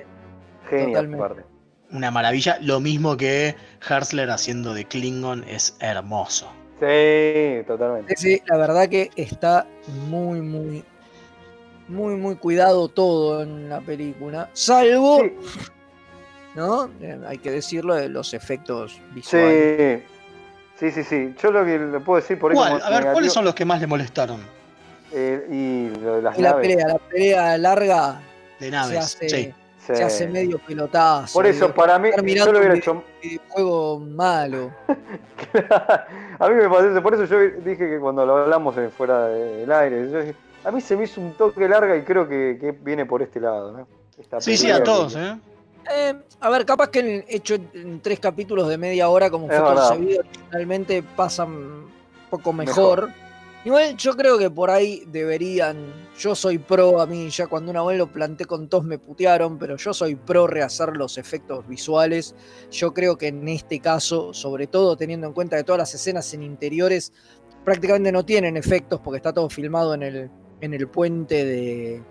Sí, 0.69 0.69
genial, 0.69 1.13
aparte. 1.13 1.43
Una 1.91 2.11
maravilla. 2.11 2.57
Lo 2.61 2.79
mismo 2.79 3.15
que 3.17 3.55
Herzler 3.87 4.29
haciendo 4.31 4.73
de 4.73 4.85
Klingon 4.85 5.43
es 5.47 5.77
hermoso. 5.79 6.51
Sí, 6.79 7.63
totalmente. 7.67 8.15
Sí, 8.17 8.35
sí, 8.37 8.41
la 8.47 8.57
verdad 8.57 8.89
que 8.89 9.09
está 9.15 9.67
muy, 10.07 10.41
muy, 10.41 10.83
muy, 11.87 12.15
muy 12.15 12.35
cuidado 12.35 12.87
todo 12.87 13.41
en 13.43 13.69
la 13.69 13.79
película. 13.81 14.49
Salvo, 14.53 15.19
Sí, 15.21 15.33
¿no? 16.57 16.89
Eh, 16.99 17.19
hay 17.27 17.37
que 17.37 17.51
decirlo, 17.51 17.93
de 17.95 18.09
los 18.09 18.33
efectos 18.33 18.99
visuales. 19.13 20.01
sí, 20.75 20.91
sí, 20.91 21.03
sí, 21.03 21.03
sí. 21.03 21.35
Yo 21.41 21.51
lo 21.51 21.63
que 21.63 21.77
le 21.77 21.99
puedo 21.99 22.19
decir 22.19 22.37
por 22.39 22.51
ahí 22.51 22.57
A 22.83 22.89
ver, 22.89 23.11
¿cuáles 23.13 23.31
son 23.31 23.45
los 23.45 23.53
que 23.55 23.63
más 23.63 23.79
le 23.79 23.87
molestaron? 23.87 24.41
eh, 25.13 25.47
y 25.49 25.99
lo 26.03 26.15
de 26.17 26.21
las 26.23 26.37
Y 26.37 26.41
la 26.41 26.49
naves. 26.51 26.67
pelea, 26.67 26.87
la 26.87 26.97
pelea 26.97 27.57
larga 27.57 28.19
De 28.59 28.65
se 28.65 28.71
naves. 28.71 28.97
hace, 28.97 29.29
sí. 29.29 29.53
sí. 29.85 29.95
se 29.95 30.03
hace 30.03 30.27
medio 30.27 30.59
pelotazo. 30.59 31.31
Por 31.33 31.45
eso, 31.45 31.73
para 31.73 31.97
mí, 31.99 32.09
yo 32.35 32.51
lo 32.51 32.59
hubiera 32.59 32.75
hecho. 32.75 33.03
videojuego 33.21 33.99
malo. 33.99 34.71
a 36.39 36.49
mí 36.49 36.55
me 36.55 36.63
eso, 36.65 37.01
por 37.03 37.13
eso 37.13 37.23
yo 37.25 37.39
dije 37.63 37.77
que 37.89 37.99
cuando 37.99 38.25
lo 38.25 38.35
hablamos 38.37 38.75
fuera 38.97 39.27
del 39.27 39.71
aire, 39.71 40.11
yo 40.11 40.19
dije, 40.21 40.35
a 40.65 40.71
mí 40.71 40.81
se 40.81 40.97
me 40.97 41.05
hizo 41.05 41.21
un 41.21 41.33
toque 41.35 41.69
larga 41.69 41.95
y 41.95 42.01
creo 42.01 42.27
que, 42.27 42.57
que 42.59 42.71
viene 42.71 43.05
por 43.05 43.21
este 43.21 43.39
lado, 43.39 43.71
¿no? 43.77 43.87
Esta 44.19 44.41
Sí, 44.41 44.57
sí, 44.57 44.69
a 44.71 44.77
que- 44.79 44.83
todos, 44.83 45.15
¿eh? 45.15 45.37
Eh, 45.91 46.13
a 46.41 46.49
ver, 46.49 46.65
capaz 46.65 46.89
que 46.89 46.99
en- 46.99 47.25
hecho 47.27 47.55
en, 47.55 47.99
tres 48.01 48.19
capítulos 48.19 48.67
de 48.67 48.77
media 48.77 49.09
hora, 49.09 49.29
como 49.29 49.49
Es 49.49 49.57
fue 49.57 49.67
verdad. 49.69 49.89
concebido 49.89 50.21
originalmente, 50.21 51.03
pasan 51.03 51.49
un 51.49 51.89
poco 52.29 52.51
mejor. 52.53 53.09
Igual 53.65 53.97
yo 53.97 54.15
creo 54.15 54.37
que 54.37 54.49
por 54.49 54.69
ahí 54.69 55.03
deberían. 55.07 56.07
Yo 56.17 56.35
soy 56.35 56.57
pro, 56.57 57.01
a 57.01 57.05
mí 57.05 57.29
ya 57.29 57.47
cuando 57.47 57.69
una 57.71 57.83
vez 57.83 57.97
lo 57.97 58.07
planté 58.07 58.45
con 58.45 58.69
todos 58.69 58.83
me 58.85 58.97
putearon, 58.97 59.57
pero 59.57 59.75
yo 59.77 59.93
soy 59.93 60.15
pro 60.15 60.47
rehacer 60.47 60.95
los 60.95 61.17
efectos 61.17 61.67
visuales. 61.67 62.33
Yo 62.71 62.93
creo 62.93 63.17
que 63.17 63.27
en 63.27 63.47
este 63.49 63.79
caso, 63.79 64.33
sobre 64.33 64.67
todo 64.67 64.95
teniendo 64.95 65.27
en 65.27 65.33
cuenta 65.33 65.57
que 65.57 65.63
todas 65.63 65.79
las 65.79 65.93
escenas 65.93 66.33
en 66.33 66.43
interiores 66.43 67.11
prácticamente 67.65 68.11
no 68.11 68.23
tienen 68.23 68.55
efectos 68.55 69.01
porque 69.03 69.17
está 69.17 69.33
todo 69.33 69.49
filmado 69.49 69.93
en 69.93 70.03
el, 70.03 70.29
en 70.61 70.73
el 70.73 70.87
puente 70.87 71.43
de, 71.43 72.01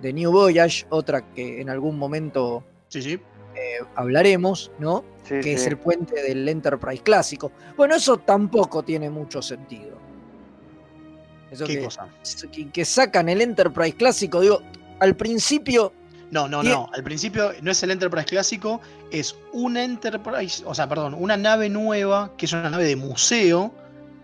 de 0.00 0.12
New 0.12 0.30
Voyage, 0.30 0.86
otra 0.90 1.32
que 1.34 1.60
en 1.60 1.68
algún 1.70 1.98
momento 1.98 2.62
Sí, 2.90 3.00
sí. 3.02 3.12
eh, 3.54 3.84
hablaremos, 3.96 4.70
¿no? 4.78 5.02
Sí, 5.24 5.40
que 5.40 5.54
es 5.54 5.66
el 5.66 5.78
puente 5.78 6.22
del 6.22 6.46
Enterprise 6.48 7.02
clásico. 7.02 7.50
Bueno, 7.76 7.94
eso 7.94 8.18
tampoco 8.18 8.82
tiene 8.82 9.08
mucho 9.10 9.40
sentido. 9.40 9.96
Eso 11.50 11.64
¿Qué 11.66 11.78
que, 11.78 11.84
cosa? 11.84 12.06
que, 12.52 12.68
que 12.70 12.84
sacan 12.84 13.28
el 13.28 13.40
Enterprise 13.40 13.96
clásico, 13.96 14.40
digo, 14.40 14.60
al 15.00 15.16
principio, 15.16 15.92
No, 16.30 16.46
no, 16.46 16.62
no. 16.62 16.88
Al 16.92 17.02
principio 17.02 17.52
no 17.62 17.70
es 17.72 17.82
el 17.82 17.90
Enterprise 17.90 18.26
clásico, 18.26 18.80
es 19.10 19.34
un 19.52 19.76
Enterprise, 19.76 20.62
o 20.64 20.74
sea, 20.74 20.88
perdón, 20.88 21.14
una 21.18 21.36
nave 21.36 21.68
nueva, 21.68 22.32
que 22.36 22.46
es 22.46 22.52
una 22.52 22.70
nave 22.70 22.84
de 22.84 22.94
museo, 22.96 23.72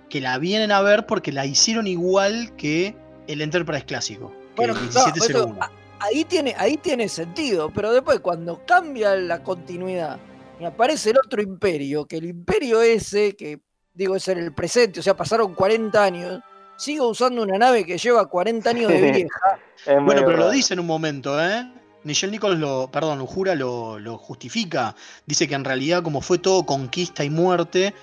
que 0.08 0.20
la 0.20 0.38
vienen 0.38 0.70
a 0.70 0.82
ver 0.82 1.06
porque 1.06 1.32
la 1.32 1.46
hicieron 1.46 1.88
igual 1.88 2.54
que 2.56 2.94
el 3.26 3.40
Enterprise 3.40 3.84
clásico, 3.86 4.30
que 4.54 4.66
Bueno, 4.66 4.74
el 4.74 4.88
claro, 4.90 5.06
1701. 5.14 5.54
eso- 5.64 5.70
ahí 6.00 6.24
tiene, 6.24 6.54
ahí 6.58 6.76
tiene 6.76 7.08
sentido, 7.08 7.70
pero 7.74 7.92
después 7.92 8.20
cuando 8.20 8.64
cambia 8.66 9.14
la 9.16 9.42
continuidad 9.42 10.18
y 10.60 10.64
aparece 10.64 11.10
el 11.10 11.18
otro 11.18 11.42
imperio, 11.42 12.06
que 12.06 12.16
el 12.16 12.24
imperio 12.26 12.80
ese, 12.82 13.34
que 13.36 13.60
digo 13.94 14.16
es 14.16 14.28
en 14.28 14.38
el 14.38 14.52
presente, 14.52 15.00
o 15.00 15.02
sea, 15.02 15.16
pasaron 15.16 15.54
40 15.54 16.02
años, 16.02 16.40
sigo 16.76 17.08
usando 17.08 17.42
una 17.42 17.58
nave 17.58 17.84
que 17.84 17.98
lleva 17.98 18.26
40 18.26 18.70
años 18.70 18.88
de 18.92 19.00
vieja. 19.12 19.58
Bueno, 20.02 20.22
pero 20.24 20.36
lo 20.36 20.50
dice 20.50 20.74
en 20.74 20.80
un 20.80 20.86
momento, 20.86 21.40
¿eh? 21.42 21.70
Nichelle 22.04 22.30
Nichols 22.30 22.58
lo, 22.60 22.88
perdón, 22.90 23.18
lo 23.18 23.26
jura, 23.26 23.54
lo, 23.56 23.98
lo 23.98 24.16
justifica. 24.16 24.94
Dice 25.26 25.48
que 25.48 25.56
en 25.56 25.64
realidad, 25.64 26.02
como 26.04 26.20
fue 26.20 26.38
todo 26.38 26.64
conquista 26.64 27.24
y 27.24 27.30
muerte, 27.30 27.94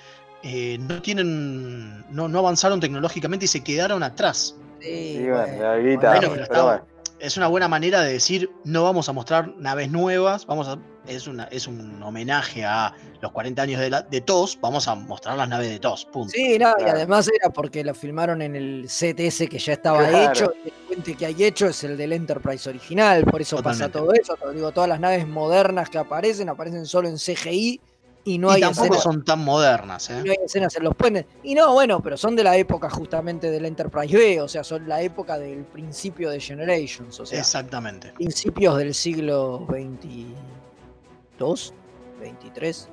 eh, 0.44 0.78
no 0.82 1.02
tienen. 1.02 2.04
No, 2.14 2.28
no 2.28 2.40
avanzaron 2.40 2.82
tecnológicamente 2.82 3.46
y 3.46 3.48
se 3.48 3.64
quedaron 3.64 4.04
atrás. 4.04 4.58
Sí, 4.82 5.20
Sí, 5.20 5.30
bueno, 5.30 5.38
bueno, 5.48 5.64
la 5.64 5.78
guita, 5.78 6.08
Bueno, 6.10 6.10
bueno, 6.10 6.20
pero 6.20 6.32
pero 6.32 6.44
está- 6.44 6.64
bueno. 6.64 6.93
Es 7.24 7.38
una 7.38 7.48
buena 7.48 7.70
manera 7.70 8.02
de 8.02 8.12
decir, 8.12 8.52
no 8.66 8.84
vamos 8.84 9.08
a 9.08 9.14
mostrar 9.14 9.56
naves 9.58 9.90
nuevas, 9.90 10.46
vamos 10.46 10.68
a. 10.68 10.78
Es, 11.08 11.26
una, 11.26 11.46
es 11.46 11.68
un 11.68 12.04
homenaje 12.04 12.66
a 12.66 12.94
los 13.22 13.32
40 13.32 13.62
años 13.62 13.80
de, 13.80 13.90
la, 13.90 14.02
de 14.02 14.20
TOS, 14.20 14.60
vamos 14.60 14.90
a 14.90 14.96
mostrar 14.96 15.38
las 15.38 15.48
naves 15.48 15.70
de 15.70 15.80
TOS, 15.80 16.04
punto. 16.12 16.32
Sí, 16.34 16.58
nada, 16.60 16.76
y 16.80 16.90
además 16.90 17.30
era 17.34 17.50
porque 17.50 17.82
lo 17.82 17.94
filmaron 17.96 18.42
en 18.42 18.58
el 18.58 18.88
ese 18.90 19.48
que 19.48 19.58
ya 19.58 19.72
estaba 19.72 20.06
Claro. 20.06 20.32
hecho, 20.34 20.54
y 20.66 20.68
el 20.68 20.74
puente 20.86 21.16
que 21.16 21.26
hay 21.26 21.44
hecho 21.46 21.68
es 21.68 21.82
el 21.86 21.96
del 21.96 22.12
Enterprise 22.12 22.70
original, 22.70 23.24
por 23.24 23.42
eso 23.42 23.64
pasa 23.64 23.88
todo 23.88 24.12
eso. 24.12 24.36
Te 24.36 24.52
digo, 24.54 24.74
todas 24.74 24.90
las 24.90 25.00
naves 25.00 25.26
modernas 25.26 25.90
que 25.90 26.00
aparecen, 26.00 26.50
aparecen 26.50 26.86
solo 26.86 27.08
en 27.08 27.16
CGI 27.16 27.80
y 28.26 28.38
no 28.38 28.50
y 28.52 28.56
hay 28.56 28.62
tampoco 28.62 28.86
escenas. 28.86 29.04
son 29.04 29.26
tan 29.26 29.40
modernas, 29.44 30.10
y 30.10 30.14
¿eh? 30.14 30.22
no 30.26 30.32
hay 30.32 30.38
escenas 30.46 30.76
en 30.78 30.84
los 30.84 30.96
puentes. 30.96 31.26
Y 31.44 31.56
no, 31.56 31.74
bueno, 31.74 32.02
pero 32.02 32.16
son 32.18 32.36
de 32.36 32.44
la 32.44 32.56
época 32.58 32.90
justamente 32.90 33.52
del 33.52 33.66
Enterprise 33.66 34.16
B, 34.18 34.42
o 34.42 34.48
sea, 34.48 34.64
son 34.64 34.88
la 34.88 35.02
época 35.02 35.38
del 35.38 35.64
principio 35.66 36.30
de 36.30 36.40
Generations, 36.40 37.20
o 37.20 37.26
sea, 37.26 37.40
Exactamente. 37.40 38.14
principios 38.14 38.78
del 38.78 38.94
siglo 38.94 39.66
22, 39.68 41.74
23, 42.20 42.90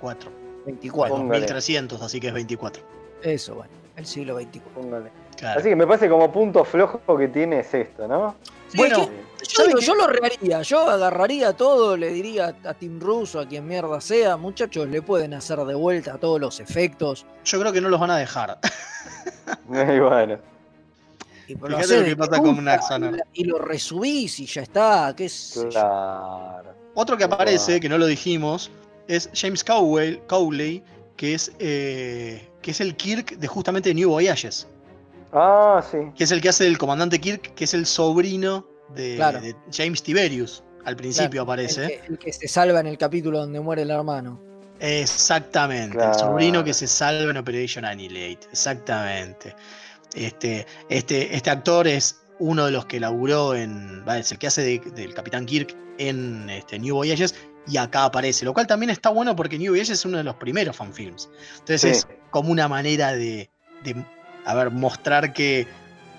4. 0.00 0.30
24. 0.66 1.16
Póngale. 1.16 1.40
1300, 1.40 2.02
así 2.02 2.20
que 2.20 2.28
es 2.28 2.34
24. 2.34 2.82
Eso, 3.22 3.54
bueno, 3.54 3.70
el 3.96 4.06
siglo 4.06 4.34
24. 4.36 4.80
Póngale. 4.82 5.10
Claro. 5.36 5.60
Así 5.60 5.68
que 5.68 5.76
me 5.76 5.86
parece 5.86 6.08
como 6.08 6.30
punto 6.32 6.64
flojo 6.64 7.00
que 7.16 7.28
tiene 7.28 7.60
es 7.60 7.72
esto, 7.74 8.08
¿no? 8.08 8.34
Sí, 8.68 8.78
Bueno, 8.78 9.02
es 9.02 9.06
que- 9.08 9.23
Yo, 9.48 9.94
lo 9.94 10.06
reharía, 10.06 10.62
yo 10.62 10.88
agarraría 10.88 11.52
todo, 11.52 11.96
le 11.96 12.10
diría 12.10 12.56
a 12.64 12.74
Tim 12.74 12.98
Russo, 13.00 13.40
a 13.40 13.46
quien 13.46 13.66
mierda 13.66 14.00
sea, 14.00 14.36
muchachos, 14.36 14.88
le 14.88 15.02
pueden 15.02 15.34
hacer 15.34 15.58
de 15.58 15.74
vuelta 15.74 16.18
todos 16.18 16.40
los 16.40 16.60
efectos. 16.60 17.26
Yo 17.44 17.60
creo 17.60 17.72
que 17.72 17.80
no 17.80 17.88
los 17.88 18.00
van 18.00 18.10
a 18.10 18.16
dejar. 18.18 18.58
Y 19.68 20.00
bueno. 20.00 20.38
Y 21.46 21.54
Fíjate 21.54 21.74
hacés 21.76 22.00
lo 22.00 22.04
que 22.06 22.16
pasa 22.16 22.38
con 22.38 22.66
y 23.34 23.44
lo 23.44 23.58
resubís 23.58 24.40
y 24.40 24.46
ya 24.46 24.62
está, 24.62 25.14
qué. 25.14 25.30
Claro. 25.70 26.74
Otro 26.94 27.16
que 27.16 27.24
aparece, 27.24 27.80
que 27.80 27.88
no 27.88 27.98
lo 27.98 28.06
dijimos, 28.06 28.70
es 29.08 29.28
James 29.34 29.62
Cowell, 29.62 30.20
Cowley, 30.26 30.82
que 31.16 31.34
es, 31.34 31.52
eh, 31.58 32.48
que 32.62 32.70
es 32.70 32.80
el 32.80 32.96
Kirk 32.96 33.36
de 33.36 33.46
justamente 33.46 33.92
New 33.92 34.08
Voyages. 34.08 34.66
Ah, 35.32 35.84
sí. 35.90 35.98
Que 36.16 36.24
es 36.24 36.30
el 36.30 36.40
que 36.40 36.48
hace 36.48 36.66
el 36.66 36.78
comandante 36.78 37.20
Kirk, 37.20 37.54
que 37.54 37.64
es 37.64 37.74
el 37.74 37.84
sobrino 37.84 38.66
de, 38.94 39.16
Claro. 39.16 39.40
de 39.40 39.54
James 39.72 40.02
Tiberius. 40.02 40.62
Al 40.84 40.96
principio 40.96 41.30
Claro, 41.30 41.42
aparece. 41.44 41.84
El 41.84 41.88
que, 41.88 42.06
el 42.08 42.18
que 42.18 42.32
se 42.32 42.46
salva 42.48 42.80
en 42.80 42.86
el 42.88 42.98
capítulo 42.98 43.38
donde 43.38 43.58
muere 43.60 43.82
el 43.82 43.90
hermano. 43.90 44.38
Exactamente, 44.80 45.96
Claro. 45.96 46.12
el 46.12 46.18
sobrino 46.18 46.62
que 46.64 46.74
se 46.74 46.86
salva 46.86 47.30
en 47.30 47.36
Operation 47.38 47.84
Annihilate, 47.84 48.46
exactamente. 48.52 49.54
Este, 50.14 50.66
este, 50.88 51.34
este 51.34 51.50
actor 51.50 51.88
es 51.88 52.20
uno 52.38 52.66
de 52.66 52.70
los 52.72 52.84
que 52.86 53.00
laburó 53.00 53.54
en. 53.54 54.04
va, 54.06 54.18
Es 54.18 54.30
el 54.32 54.38
que 54.38 54.46
hace 54.48 54.62
de- 54.62 54.90
del 54.94 55.14
Capitán 55.14 55.46
Kirk 55.46 55.74
en 55.98 56.48
este, 56.50 56.78
New 56.78 56.96
Voyages 56.96 57.34
y 57.66 57.76
acá 57.78 58.04
aparece, 58.04 58.44
lo 58.44 58.52
cual 58.52 58.66
también 58.66 58.90
está 58.90 59.08
bueno 59.08 59.34
porque 59.34 59.58
New 59.58 59.72
Voyages 59.72 59.90
es 59.98 60.04
uno 60.04 60.18
de 60.18 60.24
los 60.24 60.34
primeros 60.36 60.76
fanfilms. 60.76 61.30
Entonces 61.60 61.80
Sí. 61.80 61.88
es 61.88 62.06
como 62.30 62.50
una 62.52 62.68
manera 62.68 63.12
de, 63.12 63.48
de, 63.84 64.04
a 64.44 64.54
ver, 64.54 64.70
mostrar 64.70 65.32
que 65.32 65.66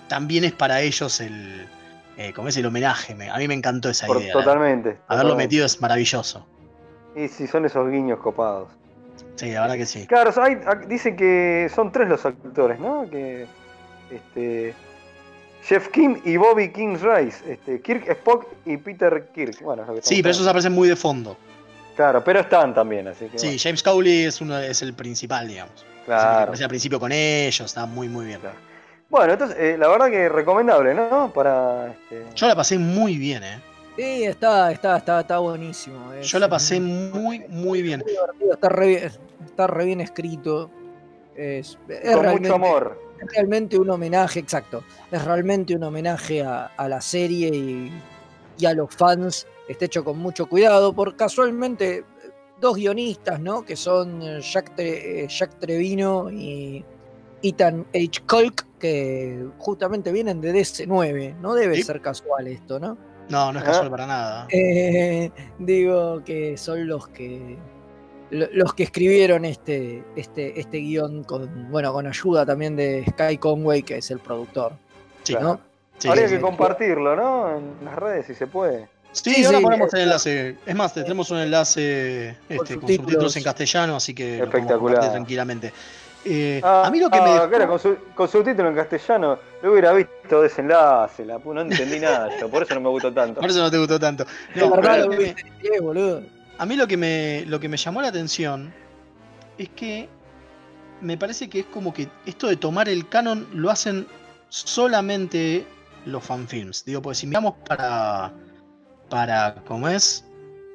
también 0.08 0.44
es 0.44 0.52
para 0.52 0.80
ellos 0.82 1.20
el. 1.20 1.68
Eh, 2.16 2.32
como 2.32 2.48
es 2.48 2.56
el 2.56 2.66
homenaje. 2.66 3.14
me- 3.14 3.30
a 3.30 3.36
mí 3.36 3.46
me 3.48 3.54
encantó 3.54 3.88
esa 3.90 4.06
Por- 4.06 4.20
idea. 4.20 4.32
totalmente. 4.32 4.90
Haberlo 5.08 5.30
totalmente. 5.30 5.36
metido 5.44 5.66
es 5.66 5.80
maravilloso. 5.80 6.46
Y 7.14 7.28
sí, 7.28 7.46
son 7.46 7.64
esos 7.64 7.90
guiños 7.90 8.18
copados. 8.20 8.68
Sí, 9.36 9.50
la 9.52 9.62
verdad 9.62 9.76
que 9.76 9.86
sí. 9.86 10.06
Claro, 10.06 10.32
hay, 10.42 10.58
dice 10.88 11.14
que 11.16 11.70
son 11.74 11.92
tres 11.92 12.08
los 12.08 12.24
actores, 12.24 12.78
¿no? 12.80 13.08
Que 13.10 13.46
este 14.10 14.74
Jeff 15.62 15.88
Kim 15.88 16.20
y 16.24 16.36
Bobby 16.36 16.70
King 16.72 16.96
Rice, 17.00 17.52
este, 17.52 17.80
Kirk 17.80 18.08
Spock 18.08 18.46
y 18.64 18.76
Peter 18.76 19.28
Kirk. 19.34 19.60
Bueno, 19.62 19.82
es 19.82 19.88
lo 19.88 19.94
que 19.96 20.02
Sí, 20.02 20.22
pero 20.22 20.30
esos 20.32 20.46
aparecen 20.46 20.72
muy 20.72 20.88
de 20.88 20.96
fondo. 20.96 21.36
Claro, 21.96 22.22
pero 22.22 22.40
están 22.40 22.74
también, 22.74 23.08
así 23.08 23.26
que 23.26 23.38
Sí, 23.38 23.46
bueno, 23.46 23.60
James 23.62 23.82
Cowley 23.82 24.24
es 24.24 24.40
uno 24.40 24.58
es 24.58 24.82
el 24.82 24.92
principal, 24.94 25.48
digamos. 25.48 25.74
Es 25.76 25.82
el 25.82 25.88
que 26.00 26.04
claro. 26.06 26.42
aparece 26.42 26.62
al 26.64 26.68
principio 26.68 27.00
con 27.00 27.10
ellos, 27.12 27.60
está 27.66 27.86
muy 27.86 28.08
muy 28.08 28.26
bien. 28.26 28.40
Claro. 28.40 28.56
Bueno, 29.08 29.32
entonces 29.34 29.56
eh, 29.58 29.76
la 29.78 29.88
verdad 29.88 30.10
que 30.10 30.28
recomendable, 30.28 30.94
¿no? 30.94 31.32
Para 31.32 31.92
este, 31.92 32.24
Yo 32.34 32.48
la 32.48 32.56
pasé 32.56 32.78
muy 32.78 33.16
bien, 33.16 33.42
eh. 33.44 33.60
Sí, 33.96 34.24
está, 34.24 34.70
está, 34.72 34.96
está, 34.98 35.20
está 35.20 35.38
buenísimo. 35.38 36.12
es- 36.12 36.26
Yo 36.26 36.38
la 36.38 36.48
pasé 36.48 36.80
muy, 36.80 37.40
muy 37.48 37.82
bien. 37.82 38.04
está 38.50 38.68
re, 38.68 38.86
bien- 38.88 39.10
está 39.46 39.66
re 39.66 39.84
bien 39.86 40.00
escrito. 40.00 40.70
Es, 41.34 41.78
es 41.88 42.16
con 42.16 42.26
mucho 42.30 42.54
amor. 42.54 43.00
es 43.20 43.32
realmente 43.32 43.78
un 43.78 43.88
homenaje, 43.90 44.40
exacto. 44.40 44.82
Es 45.10 45.24
realmente 45.24 45.74
un 45.76 45.84
homenaje 45.84 46.42
a, 46.42 46.66
a 46.76 46.88
la 46.88 47.00
serie 47.00 47.48
y, 47.54 47.92
y 48.58 48.66
a 48.66 48.74
los 48.74 48.94
fans. 48.94 49.46
Está 49.68 49.84
hecho 49.86 50.04
con 50.04 50.18
mucho 50.18 50.46
cuidado 50.46 50.92
por 50.92 51.16
casualmente 51.16 52.04
dos 52.60 52.76
guionistas, 52.76 53.38
¿no? 53.40 53.64
Que 53.64 53.76
son 53.76 54.20
eh, 54.22 54.40
Jack, 54.40 54.74
Tre- 54.76 55.24
eh, 55.24 55.26
Jack 55.28 55.58
Trevino 55.58 56.30
y 56.30 56.84
Ethan 57.42 57.86
H. 57.94 58.22
Colk, 58.26 58.66
que 58.78 59.46
justamente 59.58 60.12
vienen 60.12 60.40
de 60.40 60.52
DC9. 60.52 61.34
No 61.40 61.54
debe 61.54 61.76
Sí. 61.76 61.82
ser 61.82 62.00
casual 62.00 62.46
esto, 62.48 62.78
¿no? 62.80 62.96
No, 63.28 63.52
no 63.52 63.58
es 63.58 63.64
Ah. 63.64 63.68
casual 63.68 63.90
para 63.90 64.06
nada. 64.06 64.46
Eh, 64.50 65.30
digo 65.58 66.22
que 66.24 66.56
son 66.56 66.86
los 66.86 67.08
que 67.08 67.56
lo- 68.30 68.48
los 68.52 68.74
que 68.74 68.82
escribieron 68.82 69.44
este, 69.44 70.02
este, 70.16 70.58
este 70.60 70.78
guion 70.78 71.22
con, 71.24 71.70
bueno, 71.70 71.92
con 71.92 72.06
ayuda 72.08 72.44
también 72.44 72.74
de 72.74 73.04
Sky 73.10 73.38
Conway, 73.38 73.82
que 73.84 73.98
es 73.98 74.10
el 74.10 74.18
productor. 74.18 74.72
Sí, 75.22 75.32
claro. 75.34 75.46
¿no? 75.54 75.60
sí, 75.98 76.08
Habría 76.08 76.24
que 76.28 76.34
sí. 76.36 76.40
compartirlo, 76.40 77.14
¿no? 77.16 77.56
En 77.56 77.84
las 77.84 77.94
redes, 77.96 78.26
si 78.26 78.34
se 78.34 78.46
puede. 78.48 78.88
Sí, 79.12 79.32
Sí, 79.32 79.44
ahora 79.44 79.58
sí, 79.58 79.64
ponemos 79.64 79.94
eh, 79.94 79.96
el 79.98 80.02
enlace. 80.02 80.56
Es 80.66 80.74
más, 80.74 80.92
tenemos 80.92 81.30
un 81.30 81.38
enlace 81.38 82.30
este, 82.30 82.56
con 82.56 82.66
subtítulos. 82.66 82.96
subtítulos 82.96 83.36
en 83.36 83.42
castellano, 83.44 83.96
así 83.96 84.12
que 84.14 84.40
Espectacular. 84.42 85.10
tranquilamente. 85.10 85.72
Eh, 86.28 86.60
Ah, 86.64 86.82
a 86.86 86.90
mí 86.90 86.98
lo 86.98 87.08
que 87.08 87.18
ah, 87.18 87.22
me 87.22 87.30
dejó- 87.30 87.48
claro, 87.48 87.68
con, 87.68 87.78
su, 87.78 87.96
con 88.14 88.28
subtítulo 88.28 88.68
en 88.68 88.74
castellano, 88.74 89.38
lo 89.62 89.70
hubiera 89.72 89.92
visto 89.92 90.42
desenlace, 90.42 91.24
la, 91.24 91.38
no 91.38 91.60
entendí 91.60 92.00
nada 92.00 92.28
yo, 92.40 92.48
por 92.50 92.64
eso 92.64 92.74
no 92.74 92.80
me 92.80 92.88
gustó 92.88 93.12
tanto. 93.12 93.40
Por 93.40 93.48
eso 93.50 93.60
no 93.60 93.70
te 93.70 93.78
gustó 93.78 94.00
tanto. 94.00 94.24
No, 94.56 94.70
verdad 94.70 95.06
me- 95.06 95.34
boludo. 95.80 96.22
A 96.58 96.66
mí 96.66 96.74
lo 96.74 96.88
que 96.88 96.96
me, 96.96 97.44
lo 97.46 97.60
que 97.60 97.68
me 97.68 97.76
llamó 97.76 98.02
la 98.02 98.08
atención 98.08 98.74
es 99.56 99.68
que 99.70 100.08
me 101.00 101.16
parece 101.16 101.48
que 101.48 101.60
es 101.60 101.66
como 101.66 101.94
que 101.94 102.08
esto 102.24 102.48
de 102.48 102.56
tomar 102.56 102.88
el 102.88 103.08
canon 103.08 103.46
lo 103.52 103.70
hacen 103.70 104.06
solamente 104.48 105.64
los 106.06 106.24
fanfilms. 106.24 106.84
Digo, 106.84 107.02
porque 107.02 107.14
si 107.16 107.26
miramos 107.26 107.54
para, 107.68 108.32
para 109.08 109.54
¿cómo 109.66 109.88
es? 109.88 110.24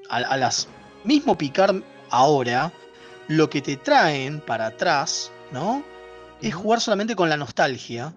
A, 0.10 0.18
a 0.18 0.38
las 0.38 0.68
mismo 1.04 1.38
Picard 1.38 1.82
ahora, 2.10 2.72
lo 3.28 3.50
que 3.50 3.62
te 3.62 3.78
traen 3.78 4.40
para 4.42 4.68
atrás, 4.68 5.32
¿no? 5.52 5.84
Es 6.42 6.54
jugar 6.56 6.80
solamente 6.82 7.16
con 7.16 7.30
la 7.30 7.38
nostalgia 7.38 8.14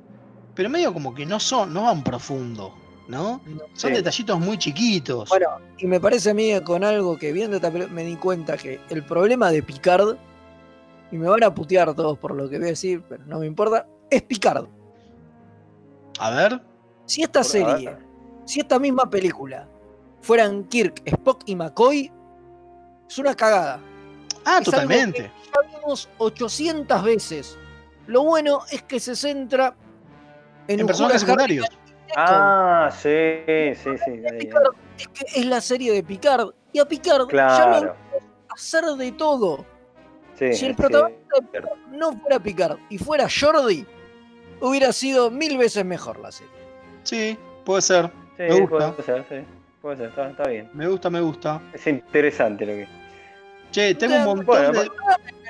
pero 0.54 0.70
medio 0.70 0.92
como 0.94 1.12
que 1.12 1.26
no 1.26 1.40
son, 1.40 1.74
no 1.74 1.82
van 1.82 2.04
profundo, 2.04 2.72
¿no? 3.08 3.40
Son 3.74 3.90
Sí. 3.90 3.96
detallitos 3.96 4.38
muy 4.38 4.56
chiquitos. 4.56 5.28
Bueno, 5.28 5.48
y 5.78 5.86
me 5.88 5.98
parece 5.98 6.30
a 6.30 6.34
mí 6.34 6.52
con 6.62 6.84
algo 6.84 7.18
que 7.18 7.32
viendo 7.32 7.56
esta 7.56 7.72
película 7.72 7.92
me 7.92 8.04
di 8.04 8.14
cuenta 8.14 8.56
que 8.56 8.78
el 8.88 9.04
problema 9.04 9.50
de 9.50 9.64
Picard, 9.64 10.16
y 11.10 11.16
me 11.16 11.28
van 11.28 11.42
a 11.42 11.52
putear 11.52 11.92
todos 11.94 12.16
por 12.20 12.36
lo 12.36 12.48
que 12.48 12.58
voy 12.58 12.66
a 12.68 12.70
decir, 12.70 13.02
pero 13.08 13.24
no 13.26 13.40
me 13.40 13.46
importa, 13.46 13.88
es 14.08 14.22
Picard. 14.22 14.66
A 16.20 16.30
ver, 16.30 16.62
Si 17.06 17.22
esta 17.22 17.40
Por- 17.40 17.50
serie, 17.50 17.96
si 18.46 18.60
esta 18.60 18.78
misma 18.78 19.10
película 19.10 19.68
fueran 20.20 20.62
Kirk, 20.68 21.02
Spock 21.04 21.42
y 21.46 21.56
McCoy, 21.56 22.12
es 23.08 23.18
una 23.18 23.34
cagada. 23.34 23.80
Ah, 24.44 24.58
Es 24.60 24.68
algo 24.68 24.70
totalmente. 24.72 25.22
que 25.22 25.30
ya 25.72 25.78
vimos 25.78 26.08
800 26.18 27.02
veces. 27.04 27.58
Lo 28.06 28.22
bueno 28.24 28.60
es 28.70 28.82
que 28.82 29.00
se 29.00 29.16
centra 29.16 29.74
en, 30.68 30.86
personajes 30.86 31.20
secundarios. 31.22 31.66
Ah, 32.16 32.90
sí, 32.92 33.38
sí, 33.74 33.90
sí. 34.04 34.10
ahí. 34.30 34.38
Picard 34.38 34.74
es 34.98 35.08
que 35.08 35.40
es 35.40 35.46
la 35.46 35.60
serie 35.60 35.92
de 35.92 36.02
Picard. 36.02 36.50
Y 36.72 36.78
a 36.78 36.84
Picard 36.86 37.20
ya 37.20 37.22
lo 37.22 37.26
Claro. 37.28 37.96
hacer 38.50 38.84
de 38.84 39.12
todo. 39.12 39.64
Sí, 40.38 40.52
Si 40.54 40.66
el 40.66 40.72
sí, 40.72 40.76
protagonista 40.76 41.36
de. 41.40 41.46
Picard 41.60 41.78
no 41.90 42.12
fuera 42.20 42.38
Picard 42.40 42.78
y 42.90 42.98
fuera 42.98 43.26
Jordi, 43.28 43.86
hubiera 44.60 44.92
sido 44.92 45.30
mil 45.30 45.56
veces 45.58 45.84
mejor 45.84 46.18
la 46.20 46.30
serie. 46.30 46.52
Sí, 47.04 47.38
puede 47.64 47.82
ser. 47.82 48.10
Sí, 48.36 48.42
Me 48.42 48.60
gusta. 48.60 48.92
puede 48.92 49.02
ser, 49.02 49.24
sí. 49.28 49.46
Puede 49.80 49.96
ser, 49.96 50.08
está, 50.08 50.30
está 50.30 50.48
bien. 50.48 50.70
Me 50.72 50.88
gusta, 50.88 51.10
me 51.10 51.20
gusta. 51.20 51.60
Es 51.72 51.86
interesante 51.86 52.66
lo 52.66 52.72
que. 52.72 52.88
Che, 53.74 53.92
tengo 53.96 54.30
un 54.32 54.44
Bueno, 54.46 54.72
montón 54.72 54.84
de. 54.84 54.90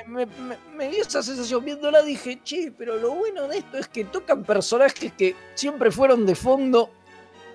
Me, 0.07 0.25
me- 0.25 0.57
me 0.75 0.89
dio 0.89 1.03
esa 1.03 1.21
sensación 1.21 1.63
viéndola, 1.63 2.01
dije, 2.01 2.39
che, 2.43 2.71
pero 2.75 2.95
lo 2.95 3.11
bueno 3.13 3.47
de 3.47 3.59
esto 3.59 3.77
es 3.77 3.87
que 3.87 4.03
tocan 4.05 4.43
personajes 4.43 5.11
que 5.13 5.35
siempre 5.53 5.91
fueron 5.91 6.25
de 6.25 6.33
fondo 6.33 6.89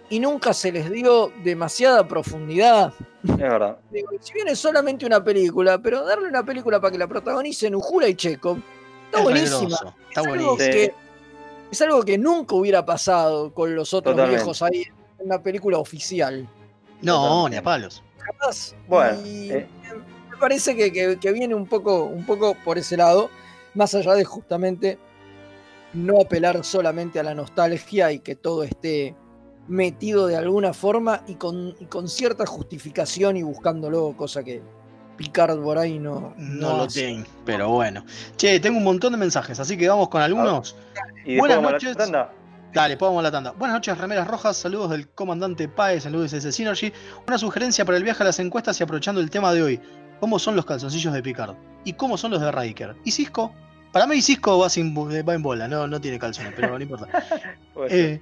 y 0.08 0.20
nunca 0.20 0.52
se 0.54 0.70
les 0.70 0.88
dio 0.90 1.32
demasiada 1.42 2.06
profundidad. 2.06 2.92
Es 3.24 3.36
verdad. 3.36 3.78
Digo, 3.90 4.10
si 4.20 4.32
bien 4.32 4.46
es 4.46 4.60
solamente 4.60 5.04
una 5.06 5.22
película, 5.24 5.78
pero 5.82 6.04
darle 6.04 6.28
una 6.28 6.44
película 6.44 6.80
para 6.80 6.92
que 6.92 6.98
la 6.98 7.08
protagonicen 7.08 7.74
Ujura 7.74 8.06
y 8.08 8.14
Chekhov, 8.14 8.58
está 9.06 9.18
es 9.18 9.24
buenísima. 9.24 9.60
regroso, 9.60 9.94
Está 10.08 10.20
es, 10.20 10.26
algo 10.26 10.28
buenísimo. 10.28 10.56
Sí. 10.58 10.70
que, 10.70 10.94
es 11.72 11.82
algo 11.82 12.02
que 12.04 12.18
nunca 12.18 12.54
hubiera 12.54 12.84
pasado 12.86 13.52
con 13.54 13.74
los 13.74 13.92
otros 13.92 14.14
Totalmente. 14.14 14.36
viejos 14.44 14.62
ahí 14.62 14.82
en 15.18 15.26
una 15.26 15.42
película 15.42 15.78
oficial. 15.78 16.48
No, 17.02 17.48
ni 17.48 17.56
a 17.56 17.62
palos. 17.62 18.02
Jamás. 18.18 18.74
Bueno, 18.88 19.20
Y 19.26 19.50
eh. 19.52 19.66
Parece 20.40 20.74
que, 20.74 20.92
que- 20.92 21.18
que 21.20 21.32
viene 21.32 21.54
un 21.54 21.66
poco, 21.66 22.04
un 22.04 22.24
poco 22.24 22.54
por 22.64 22.78
ese 22.78 22.96
lado, 22.96 23.30
más 23.74 23.94
allá 23.94 24.14
de 24.14 24.24
justamente 24.24 24.98
no 25.92 26.20
apelar 26.20 26.64
solamente 26.64 27.18
a 27.20 27.22
la 27.22 27.34
nostalgia 27.34 28.10
y 28.12 28.20
que 28.20 28.34
todo 28.36 28.62
esté 28.64 29.14
metido 29.68 30.26
de 30.26 30.36
alguna 30.36 30.72
forma 30.72 31.22
y 31.28 31.34
con, 31.34 31.74
y 31.78 31.84
con 31.86 32.08
cierta 32.08 32.46
justificación 32.46 33.36
y 33.36 33.42
buscándolo, 33.42 34.14
cosa 34.16 34.42
que 34.42 34.62
Picard 35.16 35.60
por 35.62 35.76
ahí 35.78 35.98
no, 35.98 36.32
No 36.38 36.76
lo 36.78 36.82
hace. 36.84 37.02
tengo, 37.02 37.26
pero 37.44 37.68
bueno. 37.68 38.04
Che, 38.36 38.58
tengo 38.58 38.78
un 38.78 38.84
montón 38.84 39.12
de 39.12 39.18
mensajes, 39.18 39.60
así 39.60 39.76
que 39.76 39.88
vamos 39.88 40.08
con 40.08 40.22
algunos. 40.22 40.74
Y 41.26 41.34
después 41.34 41.38
Buenas 41.40 41.56
vamos 41.58 41.68
a 41.68 41.72
la 41.72 41.78
noches. 41.78 41.96
tanda. 41.96 42.32
Dale, 42.72 42.96
podemos 42.96 43.22
la 43.22 43.30
tanda. 43.32 43.50
Buenas 43.50 43.74
noches, 43.76 43.98
remeras 43.98 44.26
rojas. 44.28 44.56
Saludos 44.56 44.90
del 44.90 45.08
comandante 45.08 45.68
Páez 45.68 46.06
en 46.06 46.14
USS 46.14 46.52
Synergy. 46.54 46.92
Una 47.26 47.36
sugerencia 47.36 47.84
para 47.84 47.98
el 47.98 48.04
viaje 48.04 48.22
a 48.22 48.26
las 48.26 48.38
encuestas 48.38 48.78
y 48.80 48.84
aprovechando 48.84 49.20
el 49.20 49.28
tema 49.28 49.52
de 49.52 49.62
hoy. 49.62 49.80
¿Cómo 50.20 50.38
son 50.38 50.54
los 50.56 50.64
calzoncillos 50.66 51.12
de 51.12 51.22
Picard? 51.22 51.54
¿Y 51.84 51.94
cómo 51.94 52.16
son 52.18 52.30
los 52.30 52.40
de 52.40 52.52
Riker? 52.52 52.94
¿Y 53.04 53.10
Cisco? 53.10 53.54
Para 53.92 54.06
mí 54.06 54.20
Cisco 54.22 54.58
va, 54.58 54.68
sin, 54.68 54.94
va 54.96 55.34
en 55.34 55.42
bola, 55.42 55.66
no, 55.66 55.86
no 55.88 56.00
tiene 56.00 56.18
calzones, 56.18 56.52
pero 56.54 56.78
no 56.78 56.82
importa. 56.82 57.08
Eh, 57.88 58.20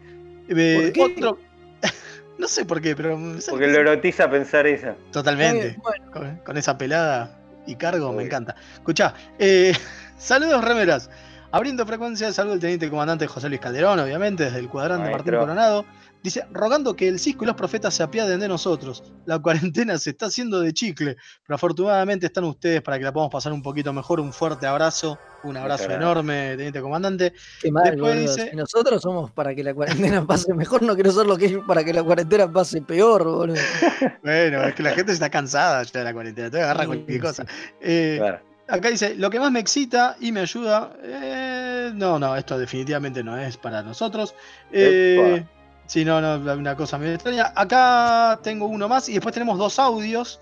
eh, 0.49 0.80
¿Por 0.82 0.92
qué? 0.92 1.03
otro- 1.03 1.38
no 2.38 2.46
sé 2.46 2.64
por 2.64 2.80
qué, 2.80 2.94
pero... 2.94 3.18
Porque 3.51 3.66
que 3.66 3.72
lo 3.72 3.78
erotiza 3.80 4.30
pensar 4.30 4.66
eso. 4.68 4.94
Totalmente. 5.11 5.66
Eh, 5.68 5.76
bueno, 5.82 6.11
con, 6.12 6.36
con 6.38 6.57
esa 6.57 6.78
pelada 6.78 7.36
y 7.66 7.74
cargo, 7.74 8.12
me 8.12 8.22
encanta. 8.22 8.55
Escuchá, 8.74 9.14
eh, 9.38 9.72
saludos 10.16 10.64
remeras. 10.64 11.11
Abriendo 11.51 11.84
frecuencia, 11.86 12.30
saludo 12.32 12.55
al 12.55 12.61
teniente 12.61 12.88
comandante 12.88 13.26
José 13.26 13.49
Luis 13.49 13.61
Calderón, 13.61 13.99
obviamente, 13.99 14.44
desde 14.44 14.59
el 14.61 14.68
cuadrante 14.68 15.11
Martín. 15.11 15.34
Coronado. 15.34 15.84
Dice, 16.23 16.45
rogando 16.53 16.97
que 16.97 17.07
el 17.09 17.19
Cisco 17.21 17.45
y 17.45 17.47
los 17.47 17.55
profetas 17.57 17.95
se 17.95 18.03
apiaden 18.03 18.41
de 18.41 18.49
nosotros. 18.49 19.05
La 19.25 19.39
cuarentena 19.43 19.97
se 19.99 20.11
está 20.11 20.27
haciendo 20.27 20.61
de 20.61 20.73
chicle, 20.73 21.16
pero 21.47 21.55
afortunadamente 21.55 22.27
están 22.27 22.45
ustedes 22.45 22.83
para 22.83 22.99
que 22.99 23.05
la 23.05 23.12
podamos 23.12 23.33
pasar 23.33 23.53
un 23.53 23.62
poquito 23.62 23.93
mejor. 23.93 24.19
Un 24.21 24.33
fuerte 24.33 24.66
abrazo, 24.66 25.16
un 25.45 25.57
abrazo 25.57 25.91
enorme, 25.91 26.57
teniente 26.57 26.81
comandante. 26.81 27.33
qué 27.62 27.71
mal, 27.71 27.85
Después 27.85 28.14
boludo. 28.16 28.35
dice- 28.35 28.51
Si 28.51 28.57
nosotros 28.57 29.01
somos 29.01 29.31
para 29.31 29.55
que 29.55 29.62
la 29.62 29.73
cuarentena 29.75 30.27
pase 30.27 30.53
mejor, 30.55 30.83
no 30.83 30.95
quiero 30.95 31.12
ser 31.12 31.27
lo 31.27 31.37
que 31.39 31.47
es 31.47 31.59
para 31.66 31.85
que 31.85 31.93
la 31.93 32.03
cuarentena 32.03 32.53
pase 32.53 32.83
peor, 32.83 33.25
boludo. 33.25 33.57
Bueno, 34.25 34.64
es 34.64 34.75
que 34.75 34.83
la 34.83 34.91
gente 34.91 35.12
está 35.12 35.31
cansada 35.31 35.83
ya 35.85 36.01
de 36.01 36.05
la 36.05 36.12
cuarentena, 36.12 36.51
te 36.51 36.61
agarra 36.61 36.81
Sí, 36.83 36.87
cualquier 36.87 37.16
sí. 37.16 37.21
cosa. 37.21 37.47
Eh, 37.81 38.16
Claro. 38.19 38.41
Acá 38.71 38.91
dice, 38.91 39.14
lo 39.14 39.31
que 39.31 39.41
más 39.41 39.51
me 39.51 39.61
excita 39.61 40.16
y 40.21 40.31
me 40.31 40.41
ayuda. 40.41 40.93
eh, 41.03 41.91
no, 41.95 42.19
no, 42.19 42.37
esto 42.37 42.59
definitivamente 42.59 43.25
no 43.25 43.39
es 43.39 43.57
para 43.57 43.83
nosotros. 43.83 44.35
Eh. 44.73 45.47
Sí, 45.89 46.05
no, 46.05 46.20
no, 46.20 46.53
una 46.55 46.76
cosa 46.76 46.97
medio 46.99 47.14
extraña. 47.14 47.53
Acá 47.57 48.39
tengo 48.43 48.66
uno 48.66 48.89
más 48.89 49.09
y 49.09 49.14
después 49.14 49.32
tenemos 49.32 49.59
dos 49.59 49.80
audios. 49.80 50.41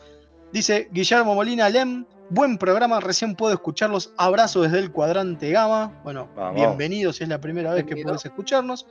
Dice 0.53 0.89
Guillermo 0.93 1.35
Molina 1.35 1.69
Lem, 1.71 2.05
buen 2.29 2.59
programa, 2.59 3.01
recién 3.01 3.35
puedo 3.35 3.55
escucharlos. 3.55 4.13
Abrazo 4.19 4.61
desde 4.63 4.79
el 4.79 4.93
cuadrante 4.93 5.51
Gama. 5.51 5.99
Bueno, 6.05 6.29
Vamos. 6.37 6.55
bienvenido 6.55 7.13
si 7.13 7.25
es 7.25 7.29
la 7.31 7.41
primera 7.41 7.73
vez 7.73 7.85
que 7.85 7.97
podés 7.97 8.25
escucharnos. 8.27 8.87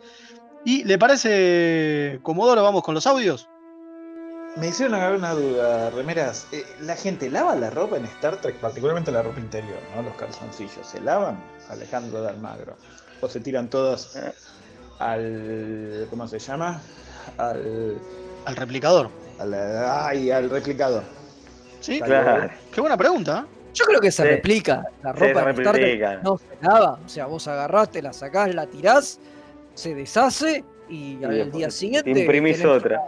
¿Y 0.65 0.83
le 0.83 0.97
parece, 0.97 2.19
Comodoro, 2.23 2.63
vamos 2.63 2.81
con 2.81 2.95
los 2.95 3.05
audios? 3.05 3.47
Me 4.55 4.69
hicieron 4.69 4.95
agarrar 4.95 5.17
una 5.17 5.33
duda, 5.33 5.89
remeras. 5.91 6.47
Eh, 6.53 6.63
¿La 6.81 6.95
gente 6.95 7.29
lava 7.29 7.55
la 7.55 7.69
ropa 7.69 7.97
en 7.97 8.05
Star 8.05 8.37
Trek, 8.39 8.55
particularmente 8.55 9.11
la 9.11 9.21
ropa 9.21 9.39
interior, 9.39 9.77
¿no? 9.95 10.01
Los 10.01 10.15
calzoncillos. 10.15 10.87
¿Se 10.87 11.01
lavan? 11.01 11.37
Alejandro 11.69 12.21
de 12.21 12.29
Almagro. 12.29 12.77
¿O 13.21 13.27
se 13.27 13.41
tiran 13.41 13.69
todos 13.69 14.15
Eh. 14.15 14.33
Al. 14.99 16.07
¿Cómo 16.09 16.27
se 16.27 16.39
llama? 16.39 16.81
Al. 17.37 17.97
Al 18.45 18.55
replicador. 18.55 19.09
al 19.39 19.53
ay, 19.53 20.31
al 20.31 20.49
replicador. 20.49 21.03
¿Sí? 21.79 21.99
Claro. 22.01 22.49
Qué 22.71 22.81
buena 22.81 22.97
pregunta. 22.97 23.45
¿eh? 23.47 23.51
Yo 23.73 23.85
creo 23.85 23.99
que 23.99 24.11
se 24.11 24.23
Sí. 24.23 24.29
replica. 24.29 24.83
La 25.03 25.11
ropa 25.11 25.43
replica. 25.43 26.19
no 26.23 26.37
se 26.37 26.45
lava. 26.61 26.99
O 27.05 27.09
sea, 27.09 27.25
vos 27.25 27.47
agarraste, 27.47 28.01
la 28.01 28.13
sacás, 28.13 28.53
la 28.55 28.65
tirás, 28.67 29.19
se 29.73 29.93
deshace 29.93 30.63
y 30.89 31.23
al 31.23 31.51
día 31.51 31.67
te 31.67 31.71
siguiente. 31.71 32.09
imprimís 32.11 32.63
otra. 32.63 33.01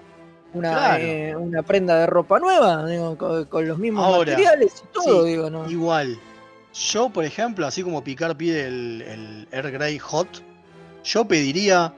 Una, 0.54 0.72
Claro. 0.72 1.04
eh, 1.04 1.36
una 1.36 1.62
prenda 1.62 2.00
de 2.00 2.08
ropa 2.08 2.40
nueva, 2.40 2.86
digo, 2.86 3.18
con, 3.18 3.46
con 3.46 3.68
los 3.68 3.78
mismos 3.78 4.06
Ahora, 4.06 4.32
materiales 4.32 4.84
y 4.84 4.88
todo, 4.94 5.24
sí, 5.24 5.30
digo, 5.30 5.50
¿no? 5.50 5.70
Igual, 5.70 6.18
yo, 6.74 7.10
por 7.10 7.26
ejemplo, 7.26 7.68
así 7.68 7.84
como 7.84 8.04
Picard 8.04 8.36
pide 8.38 8.66
el, 8.66 9.02
el 9.04 9.48
Air 9.52 9.72
Grey 9.72 10.00
Hot, 10.00 10.28
yo 11.08 11.26
pediría 11.26 11.94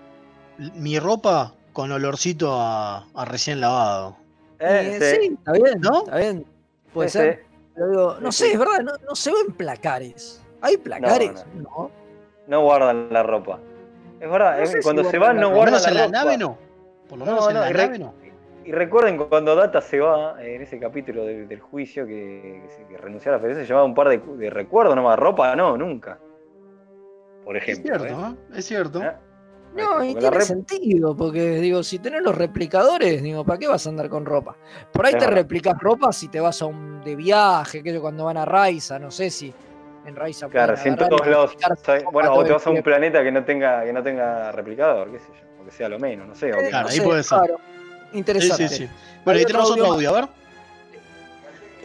mi 0.75 0.99
ropa 0.99 1.53
con 1.73 1.91
olorcito 1.91 2.53
a, 2.53 3.05
a 3.13 3.25
recién 3.25 3.59
lavado. 3.61 4.15
Eh, 4.59 4.97
Eh, 4.99 4.99
sí. 4.99 5.21
sí, 5.27 5.33
está 5.37 5.51
bien, 5.53 5.81
¿No? 5.81 5.99
está 5.99 6.17
bien. 6.17 6.45
Puede 6.93 7.09
Sí, 7.09 7.17
ser. 7.17 7.35
sí. 7.35 7.57
Pero 7.75 7.89
digo, 7.89 8.15
no 8.19 8.31
Sí, 8.31 8.43
sé, 8.45 8.51
es 8.53 8.59
verdad, 8.59 8.79
no, 8.83 8.91
no 9.07 9.15
se 9.15 9.31
ven 9.31 9.53
placares. 9.55 10.41
¿Hay 10.61 10.77
placares? 10.77 11.45
no. 11.55 11.61
No. 11.61 11.91
No 12.47 12.61
guardan 12.63 13.07
la 13.11 13.23
ropa. 13.23 13.59
Es 14.19 14.29
verdad, 14.29 14.59
sé 14.65 14.77
si 14.77 14.81
cuando 14.81 15.03
se 15.03 15.17
guardan 15.17 15.35
van 15.35 15.35
la 15.37 15.41
no 15.41 15.49
Por 15.49 15.57
lo 15.57 15.59
ropa. 15.59 15.65
menos 15.65 15.81
guardan 15.81 15.93
la 15.95 16.05
en 16.05 16.11
la 16.11 16.19
ropa. 16.19 16.25
nave 16.25 16.37
no. 16.37 16.57
Por 17.07 17.17
lo 17.19 17.25
No, 17.25 17.31
menos 17.31 17.47
en 17.49 17.53
no, 17.53 17.59
la 17.61 17.69
nave 17.71 17.99
no. 17.99 18.13
Y 18.65 18.71
recuerden 18.71 19.17
cuando 19.17 19.55
Data 19.55 19.81
se 19.81 19.99
va, 19.99 20.35
en 20.43 20.61
ese 20.61 20.77
capítulo 20.79 21.23
de- 21.25 21.45
del 21.47 21.59
juicio 21.59 22.05
que, 22.05 22.61
que, 22.65 22.69
se- 22.75 22.83
que 22.85 22.97
renunció 22.97 23.31
a 23.31 23.35
la 23.35 23.39
felicidad, 23.39 23.63
se 23.63 23.67
llevaba 23.67 23.85
un 23.85 23.95
par 23.95 24.09
de, 24.09 24.17
de 24.17 24.49
recuerdos 24.49 24.95
nomás, 24.95 25.17
ropa 25.17 25.55
no, 25.55 25.77
nunca. 25.77 26.19
Por 27.49 27.57
Es 27.57 27.63
ejemplo. 27.63 27.97
cierto, 27.97 28.05
¿eh? 28.27 28.29
¿eh? 28.29 28.59
Es 28.59 28.65
cierto. 28.65 29.01
¿Eh? 29.01 29.11
No, 29.75 30.03
y 30.05 30.13
tiene 30.13 30.37
rep- 30.37 30.41
sentido, 30.43 31.17
porque 31.17 31.55
digo, 31.55 31.81
si 31.81 31.97
tenés 31.97 32.21
los 32.21 32.35
replicadores, 32.37 33.23
digo, 33.23 33.43
¿para 33.43 33.57
qué 33.57 33.67
vas 33.67 33.87
a 33.87 33.89
andar 33.89 34.07
con 34.07 34.23
ropa? 34.23 34.55
Por 34.93 35.03
ahí 35.07 35.13
Es 35.13 35.17
te 35.17 35.25
verdad. 35.25 35.41
replicas 35.41 35.73
ropa 35.79 36.11
si 36.13 36.27
te 36.27 36.39
vas 36.39 36.61
a 36.61 36.67
un 36.67 37.01
de 37.03 37.15
viaje, 37.15 37.81
que 37.81 37.99
cuando 37.99 38.25
van 38.25 38.37
a 38.37 38.45
Raiza, 38.45 38.99
no 38.99 39.09
sé 39.09 39.31
si 39.31 39.51
en 40.05 40.15
Raiza 40.15 40.47
Claro, 40.47 40.77
si 40.77 40.89
en 40.89 40.95
todos 40.95 41.25
lados. 41.25 41.57
Bueno, 42.13 42.33
o 42.35 42.43
te 42.43 42.51
vas 42.51 42.67
a 42.67 42.69
un 42.69 42.75
tiempo. 42.75 42.85
planeta 42.87 43.23
que 43.23 43.31
no 43.31 43.43
tenga, 43.43 43.83
que 43.83 43.93
no 43.93 44.03
tenga 44.03 44.51
replicador, 44.51 45.11
qué 45.11 45.17
sé 45.17 45.25
yo, 45.41 45.47
o 45.63 45.65
que 45.65 45.71
sea 45.71 45.89
lo 45.89 45.97
menos, 45.97 46.27
no 46.27 46.35
sé. 46.35 46.49
Eh, 46.49 46.69
Claro, 46.69 46.83
no 46.83 46.89
ahí 46.89 46.97
sé, 46.97 47.01
puede 47.01 47.23
ser. 47.23 47.37
claro, 47.39 47.55
interesante. 48.13 48.67
sí, 48.69 48.75
sí. 48.85 48.89
Bueno, 49.25 49.39
ahí 49.39 49.45
tenemos 49.45 49.71
otro 49.71 49.85
audio, 49.87 50.09
a 50.09 50.13
ver. 50.21 50.29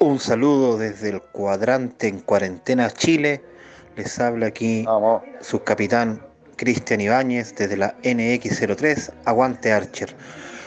Un 0.01 0.19
saludo 0.19 0.77
desde 0.77 1.09
el 1.09 1.23
cuadrante 1.23 2.07
en 2.09 2.21
cuarentena 2.21 2.91
Chile. 2.91 3.54
Les 3.97 4.19
habla 4.19 4.47
aquí 4.47 4.83
Vamos. 4.85 5.23
su 5.41 5.63
capitán 5.63 6.21
Cristian 6.57 7.01
Ibáñez 7.01 7.55
desde 7.55 7.77
la 7.77 7.97
NX03 8.03 9.13
Aguante 9.25 9.73
Archer. 9.73 10.15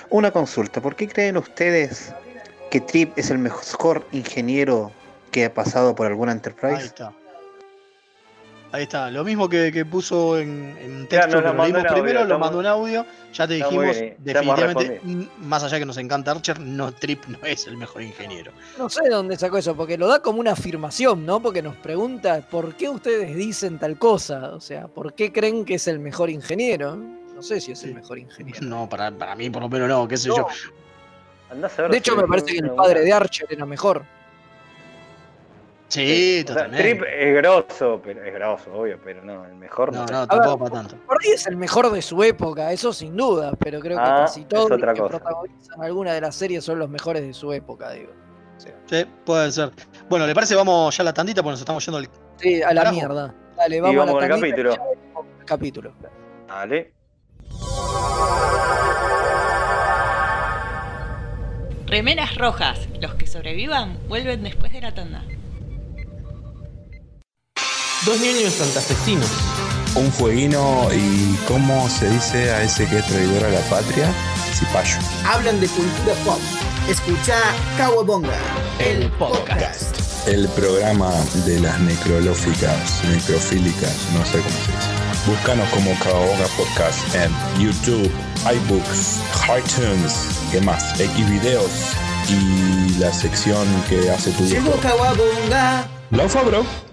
Una 0.09 0.31
consulta, 0.31 0.81
¿por 0.81 0.95
qué 0.95 1.07
creen 1.07 1.37
ustedes 1.37 2.13
que 2.71 2.79
Trip 2.81 3.17
es 3.17 3.29
el 3.29 3.37
mejor 3.39 4.05
ingeniero 4.11 4.91
que 5.31 5.45
ha 5.45 5.53
pasado 5.53 5.95
por 5.95 6.07
alguna 6.07 6.31
Ahí 6.31 6.37
Enterprise? 6.37 6.85
está. 6.85 7.13
Ahí 8.71 8.83
está, 8.83 9.09
lo 9.09 9.23
mismo 9.23 9.47
que, 9.47 9.71
que 9.71 9.85
puso 9.85 10.37
en, 10.37 11.07
texto, 11.09 11.37
que 11.37 11.41
lo 11.45 11.53
lo 11.53 11.63
leímos 11.63 11.79
en 11.81 11.87
audio, 11.87 12.03
primero, 12.03 12.25
lo 12.25 12.37
mandó 12.37 12.59
en 12.59 12.65
audio, 12.67 13.05
ya 13.33 13.47
te 13.47 13.53
dijimos, 13.53 13.97
bien, 13.97 14.15
definitivamente, 14.19 15.01
más 15.39 15.63
allá 15.63 15.79
que 15.79 15.85
nos 15.85 15.97
encanta 15.97 16.31
Archer, 16.31 16.59
no, 16.59 16.91
Trip 16.91 17.25
no 17.27 17.37
es 17.43 17.65
el 17.65 17.77
mejor 17.77 18.01
ingeniero. 18.01 18.51
No 18.77 18.89
sé 18.89 19.03
de 19.03 19.09
dónde 19.09 19.37
sacó 19.37 19.57
eso, 19.57 19.73
porque 19.73 19.97
lo 19.97 20.07
da 20.07 20.19
como 20.21 20.41
una 20.41 20.51
afirmación, 20.51 21.25
¿no? 21.25 21.41
Porque 21.41 21.61
nos 21.61 21.77
pregunta 21.77 22.41
por 22.51 22.75
qué 22.75 22.89
ustedes 22.89 23.33
dicen 23.37 23.79
tal 23.79 23.97
cosa. 23.97 24.49
O 24.53 24.59
sea, 24.59 24.87
¿por 24.89 25.13
qué 25.13 25.31
creen 25.31 25.63
que 25.63 25.75
es 25.75 25.87
el 25.87 25.99
mejor 25.99 26.29
ingeniero? 26.29 26.97
No 26.97 27.41
sé 27.41 27.61
si 27.61 27.71
es 27.71 27.83
el 27.85 27.95
mejor 27.95 28.19
ingeniero. 28.19 28.59
No, 28.63 28.89
para, 28.89 29.11
para 29.11 29.33
mí 29.35 29.49
por 29.49 29.61
lo 29.61 29.69
menos 29.69 29.87
no, 29.87 30.07
qué 30.09 30.17
sé 30.17 30.27
No. 30.27 30.35
yo. 30.37 30.47
Andás 31.49 31.79
a 31.79 31.83
ver 31.83 31.91
De 31.91 31.95
si 31.97 31.99
hecho, 31.99 32.15
me 32.17 32.27
parece 32.27 32.47
que 32.51 32.57
el 32.59 32.71
padre 32.71 32.95
buena- 32.95 32.99
de 33.05 33.13
Archer 33.13 33.47
era 33.49 33.65
mejor. 33.65 34.03
Sí, 35.89 36.43
O 36.43 36.47
sea, 36.47 36.55
totalmente. 36.55 36.83
Trip 36.83 37.03
es 37.17 37.35
grosso, 37.35 38.01
pero 38.03 38.23
es 38.23 38.33
grosso, 38.33 38.73
obvio, 38.73 38.99
pero 39.03 39.23
no, 39.23 39.45
el 39.45 39.55
mejor 39.55 39.93
no. 39.93 40.05
no, 40.05 40.11
no, 40.11 40.19
ver, 40.19 40.27
tampoco 40.27 40.57
para 40.59 40.71
tanto. 40.71 40.95
Por 41.05 41.17
ahí 41.23 41.31
es 41.31 41.47
el 41.47 41.55
mejor 41.55 41.89
de 41.91 42.01
su 42.01 42.21
época, 42.23 42.71
eso 42.73 42.91
sin 42.91 43.15
duda, 43.15 43.53
pero 43.57 43.79
creo 43.79 43.95
que 43.97 44.03
Ah, 44.03 44.23
casi 44.25 44.43
todos 44.45 44.69
los 44.69 44.79
que 44.79 44.85
cosa. 44.99 45.07
protagonizan 45.19 45.81
alguna 45.81 46.13
de 46.13 46.21
las 46.21 46.35
series 46.35 46.63
son 46.65 46.79
los 46.79 46.89
mejores 46.89 47.21
de 47.23 47.33
su 47.33 47.53
época, 47.53 47.91
digo. 47.91 48.11
Sí, 48.87 49.05
puede 49.25 49.51
ser. 49.51 49.71
Bueno, 50.09 50.25
¿le 50.27 50.33
parece 50.33 50.55
vamos 50.55 50.95
ya 50.97 51.03
a 51.03 51.05
la 51.05 51.13
tandita? 51.13 51.41
Porque 51.41 51.51
nos 51.51 51.59
estamos 51.61 51.85
yendo 51.85 51.99
al... 51.99 52.09
Sí, 52.37 52.61
a 52.61 52.73
la 52.73 52.81
Carajo. 52.81 52.95
mierda. 52.95 53.35
Dale, 53.55 53.75
Y 53.77 53.79
vamos, 53.79 53.95
vamos 53.97 54.09
a 54.09 54.11
con 54.13 54.19
la 54.19 54.25
el 54.35 54.41
tandita 54.41 54.61
y 54.61 54.63
capítulo. 54.65 54.91
el 55.39 55.45
capítulo. 55.45 55.93
Dale. 56.47 56.93
Remeras 61.85 62.35
rojas. 62.35 62.79
Los 63.01 63.15
que 63.15 63.27
sobrevivan 63.27 63.97
vuelven 64.07 64.43
después 64.43 64.71
de 64.73 64.81
la 64.81 64.93
tanda. 64.93 65.23
Dos 68.07 68.21
niños 68.21 68.53
santafesinos. 68.53 69.29
Un 69.93 70.09
fueguino 70.13 70.87
y 70.93 71.35
cómo 71.45 71.89
se 71.89 72.09
dice 72.09 72.49
a 72.51 72.63
ese 72.63 72.87
que 72.87 72.99
es 72.99 73.05
traidor 73.05 73.43
a 73.43 73.49
la 73.49 73.59
patria, 73.69 74.09
cipayo. 74.53 74.95
Hablan 75.25 75.59
de 75.59 75.67
cultura 75.67 76.13
pop. 76.23 76.39
Escucha 76.89 77.35
Kawabonga, 77.77 78.37
el 78.79 79.11
podcast. 79.11 79.93
El 80.25 80.47
programa 80.47 81.11
de 81.45 81.59
las 81.59 81.77
necrolóficas, 81.81 83.03
necrofílicas, 83.09 83.97
no 84.13 84.25
sé 84.25 84.37
cómo 84.37 84.55
se 84.55 84.71
dice. 84.71 85.29
Búscanos 85.29 85.67
como 85.71 85.93
Caoga 85.99 86.47
Podcast 86.55 87.13
en 87.13 87.29
YouTube, 87.61 88.09
iBooks, 88.45 89.19
iTunes, 89.49 90.13
¿qué 90.53 90.61
más? 90.61 90.95
Xvideos 90.95 91.71
y 92.29 92.99
la 92.99 93.11
sección 93.11 93.67
que 93.89 94.09
hace 94.09 94.31
tu 94.31 94.45
Llegó. 94.45 94.71
Kawabonga. 94.79 95.89
Laufa, 96.11 96.41
bro. 96.43 96.86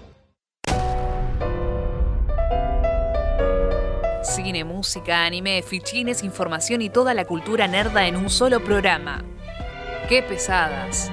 Música, 4.85 5.25
anime, 5.25 5.63
fichines, 5.63 6.21
información 6.21 6.83
y 6.83 6.91
toda 6.91 7.15
la 7.15 7.25
cultura 7.25 7.67
nerda 7.67 8.05
en 8.05 8.15
un 8.15 8.29
solo 8.29 8.63
programa. 8.63 9.23
¡Qué 10.07 10.21
pesadas! 10.21 11.09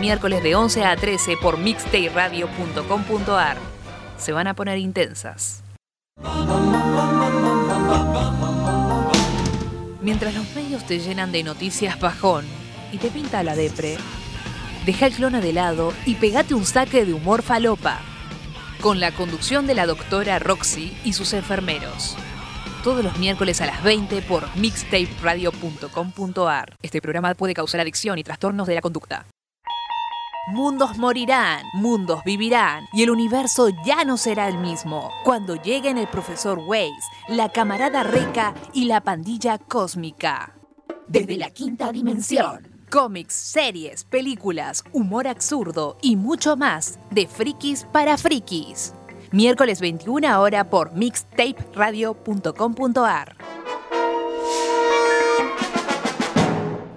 Miércoles 0.00 0.42
de 0.42 0.54
11 0.54 0.86
a 0.86 0.96
13 0.96 1.36
por 1.36 1.58
mixtaperadio.com.ar. 1.58 3.58
Se 4.16 4.32
van 4.32 4.46
a 4.46 4.54
poner 4.54 4.78
intensas. 4.78 5.62
Mientras 10.00 10.34
los 10.34 10.54
medios 10.54 10.86
te 10.86 10.98
llenan 10.98 11.32
de 11.32 11.42
noticias 11.42 12.00
bajón 12.00 12.46
y 12.92 12.96
te 12.96 13.10
pinta 13.10 13.42
la 13.42 13.54
depre, 13.54 13.98
deja 14.86 15.04
el 15.04 15.12
clona 15.12 15.42
de 15.42 15.52
lado 15.52 15.92
y 16.06 16.14
pegate 16.14 16.54
un 16.54 16.64
saque 16.64 17.04
de 17.04 17.12
humor 17.12 17.42
falopa. 17.42 18.00
Con 18.80 19.00
la 19.00 19.12
conducción 19.12 19.66
de 19.66 19.74
la 19.74 19.84
doctora 19.84 20.38
Roxy 20.38 20.96
y 21.04 21.12
sus 21.12 21.34
enfermeros 21.34 22.16
todos 22.82 23.04
los 23.04 23.18
miércoles 23.18 23.60
a 23.60 23.66
las 23.66 23.82
20 23.82 24.22
por 24.22 24.44
mixtaperadio.com.ar. 24.56 26.76
Este 26.82 27.00
programa 27.00 27.34
puede 27.34 27.54
causar 27.54 27.80
adicción 27.80 28.18
y 28.18 28.24
trastornos 28.24 28.66
de 28.66 28.74
la 28.74 28.80
conducta. 28.80 29.26
Mundos 30.48 30.98
morirán, 30.98 31.64
mundos 31.72 32.24
vivirán 32.24 32.88
y 32.92 33.04
el 33.04 33.10
universo 33.10 33.68
ya 33.86 34.04
no 34.04 34.16
será 34.16 34.48
el 34.48 34.58
mismo 34.58 35.12
cuando 35.22 35.54
lleguen 35.54 35.98
el 35.98 36.08
profesor 36.08 36.58
Weiss, 36.66 37.04
la 37.28 37.50
camarada 37.50 38.02
Reca 38.02 38.52
y 38.72 38.86
la 38.86 39.02
pandilla 39.02 39.58
cósmica. 39.58 40.56
Desde 41.06 41.36
la 41.36 41.50
quinta 41.50 41.92
dimensión. 41.92 42.66
Cómics, 42.90 43.34
series, 43.34 44.02
películas, 44.02 44.82
humor 44.92 45.28
absurdo 45.28 45.96
y 46.02 46.16
mucho 46.16 46.56
más 46.56 46.98
de 47.12 47.28
frikis 47.28 47.86
para 47.92 48.18
frikis. 48.18 48.94
Miércoles 49.32 49.80
21 49.80 50.38
hora 50.38 50.62
por 50.64 50.92
mixtaperadio.com.ar. 50.92 53.36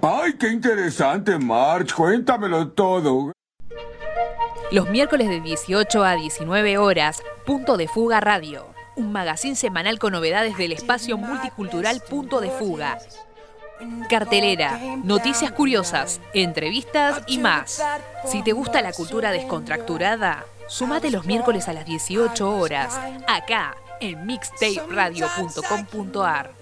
Ay, 0.02 0.34
qué 0.38 0.50
interesante, 0.50 1.38
March. 1.38 1.94
Cuéntamelo 1.94 2.68
todo. 2.68 3.32
Los 4.70 4.90
miércoles 4.90 5.28
de 5.28 5.40
18 5.40 6.04
a 6.04 6.14
19 6.14 6.76
horas, 6.76 7.22
Punto 7.46 7.78
de 7.78 7.88
Fuga 7.88 8.20
Radio. 8.20 8.66
Un 8.96 9.12
magazín 9.12 9.56
semanal 9.56 9.98
con 9.98 10.12
novedades 10.12 10.58
del 10.58 10.72
espacio 10.72 11.16
multicultural 11.16 12.02
Punto 12.08 12.42
de 12.42 12.50
Fuga. 12.50 12.98
Cartelera, 14.10 14.78
noticias 15.04 15.52
curiosas, 15.52 16.20
entrevistas 16.34 17.22
y 17.26 17.38
más. 17.38 17.82
Si 18.26 18.42
te 18.42 18.52
gusta 18.52 18.82
la 18.82 18.92
cultura 18.92 19.32
descontracturada, 19.32 20.44
sumate 20.68 21.10
los 21.10 21.26
miércoles 21.26 21.68
a 21.68 21.72
las 21.72 21.84
18 21.84 22.56
horas, 22.56 22.96
acá 23.28 23.74
en 24.00 24.24
mixtaperadio.com.ar. 24.26 26.54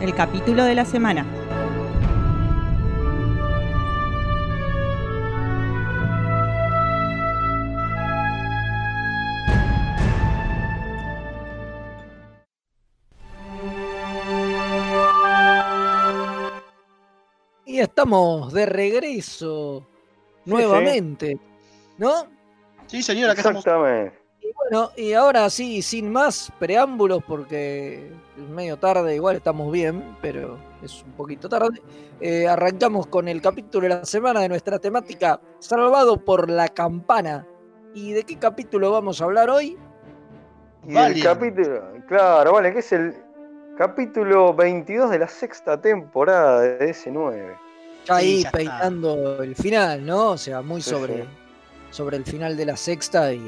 El 0.00 0.14
capítulo 0.14 0.64
de 0.64 0.74
la 0.74 0.84
semana. 0.84 1.24
Estamos 17.86 18.52
de 18.52 18.66
regreso 18.66 19.86
nuevamente, 20.44 21.38
¿no? 21.98 22.26
Sí, 22.86 23.02
señora, 23.02 23.32
acá 23.32 23.40
estamos. 23.40 23.64
Exactamente. 23.64 24.18
Y 24.40 24.52
bueno, 24.54 24.90
y 24.96 25.12
ahora 25.12 25.50
sí, 25.50 25.82
sin 25.82 26.12
más 26.12 26.52
preámbulos, 26.58 27.22
porque 27.26 28.12
es 28.36 28.48
medio 28.48 28.76
tarde, 28.76 29.16
igual 29.16 29.36
estamos 29.36 29.72
bien, 29.72 30.16
pero 30.22 30.58
es 30.82 31.02
un 31.02 31.12
poquito 31.12 31.48
tarde. 31.48 31.82
eh, 32.20 32.46
arrancamos 32.46 33.06
con 33.08 33.28
el 33.28 33.42
capítulo 33.42 33.88
de 33.88 33.94
la 33.96 34.04
semana 34.04 34.40
de 34.40 34.48
nuestra 34.48 34.78
temática 34.78 35.40
Salvado 35.58 36.24
por 36.24 36.48
la 36.48 36.68
campana. 36.68 37.46
¿Y 37.94 38.12
de 38.12 38.22
qué 38.24 38.38
capítulo 38.38 38.92
vamos 38.92 39.20
a 39.20 39.24
hablar 39.24 39.50
hoy? 39.50 39.76
Y 40.86 40.96
el 40.96 41.22
capítulo, 41.22 41.82
claro, 42.06 42.52
vale, 42.52 42.72
que 42.72 42.78
es 42.78 42.92
el 42.92 43.14
capítulo 43.76 44.54
22 44.54 45.10
de 45.10 45.18
la 45.18 45.28
sexta 45.28 45.80
temporada 45.80 46.60
de 46.60 46.90
S9. 46.90 47.65
Ya 48.06 48.16
ahí 48.16 48.42
ya 48.42 48.48
está. 48.48 48.58
peinando 48.58 49.42
el 49.42 49.54
final, 49.54 50.04
¿no? 50.06 50.30
O 50.32 50.38
sea, 50.38 50.62
muy 50.62 50.80
Sí, 50.82 50.90
sobre, 50.90 51.22
sí. 51.22 51.28
sobre 51.90 52.16
el 52.16 52.24
final 52.24 52.56
de 52.56 52.66
la 52.66 52.76
sexta 52.76 53.32
y, 53.32 53.38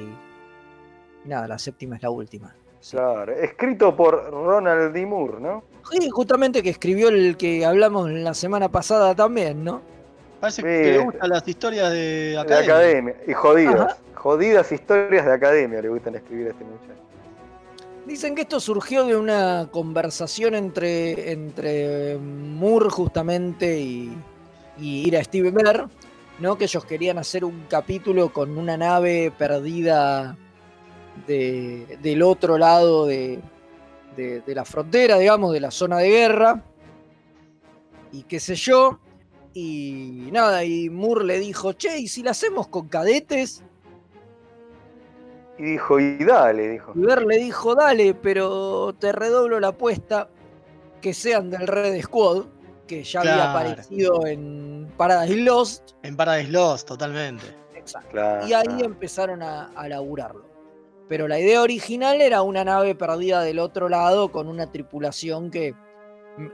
y 1.24 1.28
nada, 1.28 1.46
la 1.48 1.59
séptima 1.59 1.96
es 1.96 2.02
la 2.02 2.11
última. 2.11 2.54
Claro, 2.90 3.32
escrito 3.32 3.94
por 3.96 4.30
Ronald 4.30 4.92
D. 4.92 5.04
Moore, 5.04 5.40
¿no? 5.40 5.64
Sí, 5.90 6.09
justamente 6.11 6.62
que 6.62 6.70
escribió 6.70 7.09
el 7.09 7.36
que 7.36 7.64
hablamos 7.66 8.11
la 8.11 8.34
semana 8.34 8.68
pasada 8.68 9.14
también, 9.14 9.64
¿no? 9.64 9.80
Parece 10.40 10.62
Sí. 10.62 10.66
que 10.68 10.92
le 10.92 10.98
gustan 10.98 11.28
las 11.30 11.48
historias 11.48 11.90
de 11.90 11.98
De 12.30 12.38
academia. 12.38 12.74
academia. 12.74 13.16
Y 13.26 13.32
jodidas. 13.32 13.74
Ajá. 13.80 13.96
Jodidas 14.14 14.70
historias 14.72 15.24
de 15.26 15.32
academia 15.32 15.80
le 15.82 15.88
gustan 15.88 16.14
escribir 16.14 16.48
a 16.48 16.50
este 16.50 16.64
muchacho. 16.64 17.00
Dicen 18.06 18.34
que 18.34 18.42
esto 18.42 18.59
surgió 18.61 19.04
de 19.04 19.16
una 19.16 19.68
conversación 19.70 20.54
entre, 20.54 21.32
entre 21.32 22.16
Moore 22.18 22.88
justamente 22.90 23.78
y, 23.80 24.16
y 24.78 25.06
Ira 25.06 25.22
Steve 25.24 25.50
Bear, 25.50 25.88
¿no? 26.38 26.56
Que 26.56 26.64
ellos 26.64 26.84
querían 26.84 27.18
hacer 27.18 27.44
un 27.44 27.64
capítulo 27.68 28.32
con 28.32 28.56
una 28.58 28.76
nave 28.76 29.32
perdida 29.36 30.36
de- 31.26 31.98
del 32.00 32.22
otro 32.22 32.58
lado 32.58 33.06
de, 33.06 33.40
de- 34.16 34.40
de 34.40 34.54
la 34.54 34.64
frontera, 34.64 35.18
digamos, 35.18 35.52
de 35.52 35.60
la 35.60 35.70
zona 35.70 35.98
de 35.98 36.08
guerra. 36.10 36.62
Y 38.12 38.22
qué 38.22 38.38
sé 38.40 38.54
yo. 38.54 39.00
Y 39.54 40.28
nada, 40.30 40.64
y 40.64 40.88
Moore 40.90 41.24
le 41.24 41.38
dijo, 41.40 41.72
che, 41.72 41.98
¿y 41.98 42.06
si 42.08 42.22
la 42.22 42.30
hacemos 42.30 42.68
con 42.68 42.86
cadetes? 42.88 43.62
Y 45.58 45.62
dijo, 45.64 45.98
y 45.98 46.18
dale, 46.24 46.68
dijo. 46.68 46.92
Y 46.94 47.00
Ver 47.00 47.26
le 47.26 47.38
dijo, 47.38 47.74
dale, 47.74 48.14
pero 48.14 48.94
te 48.98 49.10
redoblo 49.12 49.58
la 49.58 49.68
apuesta. 49.68 50.28
que 51.00 51.14
sean 51.14 51.48
del 51.50 51.66
Red 51.68 52.00
Squad, 52.02 52.44
que 52.89 53.05
ya 53.05 53.20
había 53.20 53.51
aparecido 53.53 54.26
en 54.26 54.93
Paradise 54.97 55.36
Lost. 55.36 55.91
En 56.03 56.16
Paradise 56.16 56.51
Lost, 56.51 56.89
totalmente. 56.89 57.47
Exacto. 57.76 58.09
Claro, 58.11 58.47
Y 58.49 58.53
ahí 58.53 58.64
claro. 58.66 58.84
empezaron 58.86 59.43
a, 59.43 59.66
a 59.76 59.86
laburarlo. 59.89 60.45
Pero 61.09 61.28
la 61.28 61.39
idea 61.39 61.62
original 61.62 62.20
era 62.20 62.43
una 62.43 62.64
nave 62.64 62.95
perdida 62.97 63.43
del 63.43 63.61
otro 63.61 63.89
lado 63.89 64.32
con 64.32 64.49
una 64.49 64.70
tripulación 64.72 65.51
que, 65.51 65.74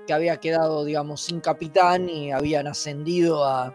que 0.07 0.13
había 0.13 0.37
quedado, 0.37 0.85
digamos, 0.85 1.23
sin 1.23 1.41
capitán 1.41 2.09
y 2.09 2.31
habían 2.31 2.67
ascendido 2.67 3.45
a, 3.45 3.75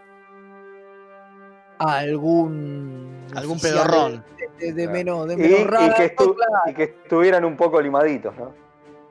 a 1.78 1.98
algún. 1.98 3.26
Algún 3.34 3.58
pedorrón. 3.60 4.24
De, 4.58 4.66
de- 4.66 4.72
de 4.74 4.82
Claro. 4.84 4.92
menos, 4.92 5.28
de 5.28 5.34
Y, 5.34 5.38
menos 5.38 5.80
y 5.80 5.94
que 5.94 6.14
y 6.70 6.74
que 6.74 6.82
estuvieran 6.82 7.44
un 7.46 7.56
poco 7.56 7.80
limaditos, 7.80 8.36
¿no? 8.36 8.52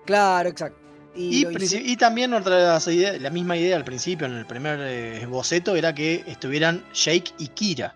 claro, 0.06 0.50
exacto. 0.50 0.78
Y, 1.20 1.97
también 1.97 2.34
otra 2.34 2.55
de 2.57 2.63
las 2.63 2.88
ideas, 2.88 3.22
la 3.22 3.30
misma 3.30 3.57
idea 3.57 3.76
al 3.76 3.84
principio, 3.84 4.26
en 4.26 4.38
el 4.38 4.45
primer 4.45 4.80
eh, 4.82 5.26
boceto, 5.28 5.76
era 5.76 5.93
que 5.93 6.24
estuvieran 6.28 6.84
Jake 6.93 7.32
y 7.38 7.47
Kira. 7.49 7.95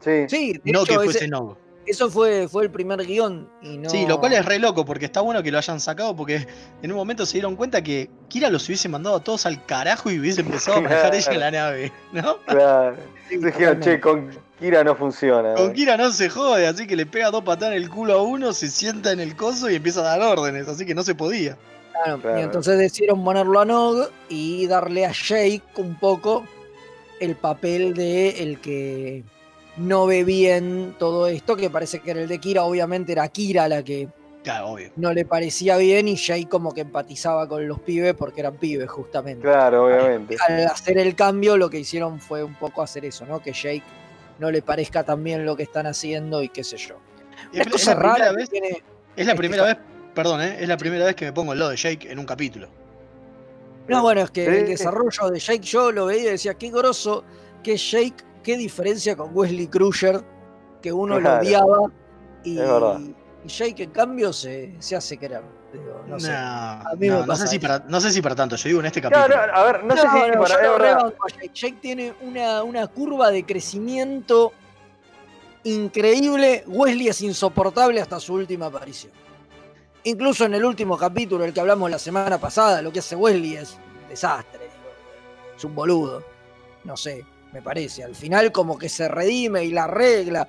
Sí. 0.00 0.24
sí, 0.28 0.52
de 0.64 0.72
No 0.72 0.80
hecho, 0.82 0.86
que 0.86 0.94
ese- 0.94 1.04
fuese 1.04 1.28
Nog. 1.28 1.56
eso 1.86 2.10
fue, 2.10 2.48
fue 2.48 2.64
el 2.64 2.70
primer 2.70 3.04
guion. 3.04 3.48
Y 3.60 3.76
no... 3.78 3.90
Sí, 3.90 4.06
lo 4.06 4.18
cual 4.18 4.32
es 4.32 4.44
re 4.44 4.58
loco, 4.58 4.84
porque 4.84 5.04
está 5.04 5.20
bueno 5.20 5.42
que 5.42 5.52
lo 5.52 5.58
hayan 5.58 5.80
sacado, 5.80 6.16
porque 6.16 6.46
en 6.82 6.90
un 6.90 6.96
momento 6.96 7.26
se 7.26 7.34
dieron 7.34 7.56
cuenta 7.56 7.82
que 7.82 8.08
Kira 8.28 8.48
los 8.50 8.66
hubiese 8.68 8.88
mandado 8.88 9.16
a 9.16 9.20
todos 9.22 9.44
al 9.46 9.64
carajo 9.66 10.10
y 10.10 10.18
hubiese 10.18 10.40
empezado 10.40 10.78
a 10.78 10.80
manejar 10.80 11.14
ella 11.14 11.32
la 11.34 11.50
nave, 11.50 11.92
¿no? 12.12 12.38
Claro. 12.46 12.96
Dijeron, 13.30 13.80
che, 13.80 14.00
con 14.00 14.30
Kira 14.58 14.82
no 14.82 14.96
funciona. 14.96 15.54
Con 15.54 15.72
Kira 15.72 15.96
no 15.96 16.10
se 16.10 16.28
jode, 16.30 16.66
así 16.66 16.86
que 16.86 16.96
le 16.96 17.06
pega 17.06 17.30
dos 17.30 17.44
patadas 17.44 17.74
en 17.76 17.82
el 17.82 17.90
culo 17.90 18.14
a 18.14 18.22
uno, 18.22 18.52
se 18.52 18.68
sienta 18.68 19.12
en 19.12 19.20
el 19.20 19.36
coso 19.36 19.70
y 19.70 19.74
empieza 19.76 20.00
a 20.00 20.16
dar 20.16 20.20
órdenes, 20.22 20.68
así 20.68 20.84
que 20.86 20.94
no 20.94 21.02
se 21.02 21.14
podía. 21.14 21.56
Claro, 22.02 22.20
Claro. 22.20 22.38
Y 22.38 22.42
entonces 22.42 22.78
decidieron 22.78 23.22
ponerlo 23.24 23.60
a 23.60 23.64
Nog 23.64 24.08
y 24.28 24.66
darle 24.66 25.06
a 25.06 25.12
Jake 25.12 25.62
un 25.76 25.98
poco 25.98 26.44
el 27.20 27.36
papel 27.36 27.94
de 27.94 28.42
el 28.42 28.60
que 28.60 29.22
no 29.76 30.06
ve 30.06 30.24
bien 30.24 30.94
todo 30.98 31.26
esto, 31.28 31.56
que 31.56 31.70
parece 31.70 32.00
que 32.00 32.10
era 32.10 32.20
el 32.20 32.28
de 32.28 32.38
Kira, 32.38 32.64
obviamente 32.64 33.12
era 33.12 33.28
Kira 33.28 33.68
la 33.68 33.82
que 33.82 34.08
Claro, 34.42 34.70
obvio. 34.70 34.90
no 34.96 35.12
le 35.12 35.24
parecía 35.24 35.76
bien 35.76 36.08
y 36.08 36.16
Jake 36.16 36.48
como 36.48 36.74
que 36.74 36.80
empatizaba 36.80 37.48
con 37.48 37.66
los 37.68 37.78
pibes 37.80 38.14
porque 38.14 38.40
eran 38.40 38.56
pibes 38.56 38.90
justamente. 38.90 39.42
Claro, 39.42 39.86
obviamente. 39.86 40.36
Al 40.48 40.66
hacer 40.66 40.98
el 40.98 41.14
cambio 41.14 41.56
lo 41.56 41.70
que 41.70 41.78
hicieron 41.78 42.18
fue 42.18 42.42
un 42.42 42.54
poco 42.56 42.82
hacer 42.82 43.04
eso, 43.04 43.24
¿no? 43.24 43.40
Que 43.40 43.52
Jake 43.52 43.84
no 44.40 44.50
le 44.50 44.60
parezca 44.60 45.04
tan 45.04 45.22
bien 45.22 45.46
lo 45.46 45.54
que 45.56 45.62
están 45.62 45.86
haciendo 45.86 46.42
y 46.42 46.48
qué 46.48 46.64
sé 46.64 46.76
yo. 46.76 46.96
Es, 47.52 47.60
Una 47.60 47.62
es 47.62 47.68
cosa 47.68 47.94
la 47.94 47.98
primera 48.00 48.18
rara 48.18 48.30
que 48.30 48.36
vez, 48.36 48.50
tiene... 48.50 48.68
es 48.68 49.26
la 49.26 49.32
este 49.32 49.36
primera 49.36 49.62
vez, 49.64 49.76
perdón, 50.14 50.42
¿eh? 50.42 50.56
es 50.60 50.68
la 50.68 50.76
primera 50.76 51.04
vez 51.04 51.14
que 51.14 51.24
me 51.26 51.32
pongo 51.32 51.52
el 51.52 51.58
lado 51.58 51.70
de 51.70 51.76
Jake 51.76 52.10
en 52.10 52.18
un 52.18 52.26
capítulo. 52.26 52.68
No, 53.88 54.00
bueno, 54.02 54.20
es 54.22 54.30
que 54.30 54.44
el 54.44 54.66
desarrollo 54.66 55.30
de 55.30 55.38
Jake 55.40 55.60
yo 55.62 55.90
lo 55.90 56.06
veía 56.06 56.22
y 56.28 56.32
decía, 56.32 56.54
qué 56.54 56.70
grosso 56.70 57.24
que 57.62 57.76
Jake, 57.76 58.14
qué 58.42 58.56
diferencia 58.56 59.16
con 59.16 59.30
Wesley 59.36 59.66
Crusher, 59.66 60.22
que 60.80 60.92
uno 60.92 61.18
Claro. 61.18 61.36
lo 61.36 61.40
odiaba 61.42 61.78
y, 62.44 62.58
Es 62.58 62.68
verdad. 62.68 63.00
y 63.44 63.48
Jake 63.48 63.82
en 63.84 63.90
cambio 63.90 64.32
se, 64.32 64.74
se 64.78 64.96
hace 64.96 65.16
querer. 65.16 65.42
Digo, 65.72 66.04
no 66.06 66.20
sé. 66.20 66.30
No, 66.30 66.84
mí 66.98 67.08
no, 67.08 67.14
me 67.14 67.20
no 67.20 67.26
pasa 67.26 67.46
sé 67.46 67.52
si 67.52 67.58
para, 67.58 67.78
no 67.88 68.00
sé 68.00 68.12
si 68.12 68.20
para 68.20 68.34
tanto, 68.34 68.56
yo 68.56 68.68
digo 68.68 68.80
en 68.80 68.86
este 68.86 69.00
capítulo. 69.00 69.26
Claro, 69.26 69.54
a 69.54 69.64
ver, 69.64 69.84
no, 69.84 69.96
sé 69.96 70.02
si 70.02 70.06
para. 70.08 70.62
yo 70.64 70.72
verdad. 70.78 71.14
Jake. 71.28 71.50
Jake 71.54 71.78
tiene 71.80 72.14
una, 72.20 72.62
una 72.62 72.86
curva 72.86 73.30
de 73.30 73.44
crecimiento 73.44 74.52
increíble. 75.64 76.64
Wesley 76.66 77.08
es 77.08 77.20
insoportable 77.22 78.00
hasta 78.00 78.20
su 78.20 78.34
última 78.34 78.66
aparición. 78.66 79.12
Incluso 80.04 80.44
en 80.46 80.54
el 80.54 80.64
último 80.64 80.98
capítulo, 80.98 81.44
el 81.44 81.52
que 81.52 81.60
hablamos 81.60 81.90
la 81.90 81.98
semana 81.98 82.38
pasada, 82.38 82.82
lo 82.82 82.92
que 82.92 82.98
hace 82.98 83.14
Wesley 83.14 83.56
es 83.56 83.78
un 84.02 84.08
desastre. 84.08 84.60
Es 85.56 85.64
un 85.64 85.74
boludo. 85.74 86.22
No 86.84 86.96
sé, 86.96 87.24
me 87.52 87.62
parece. 87.62 88.02
Al 88.02 88.14
final 88.16 88.50
como 88.50 88.76
que 88.76 88.88
se 88.88 89.06
redime 89.08 89.64
y 89.64 89.70
la 89.70 89.84
arregla, 89.84 90.48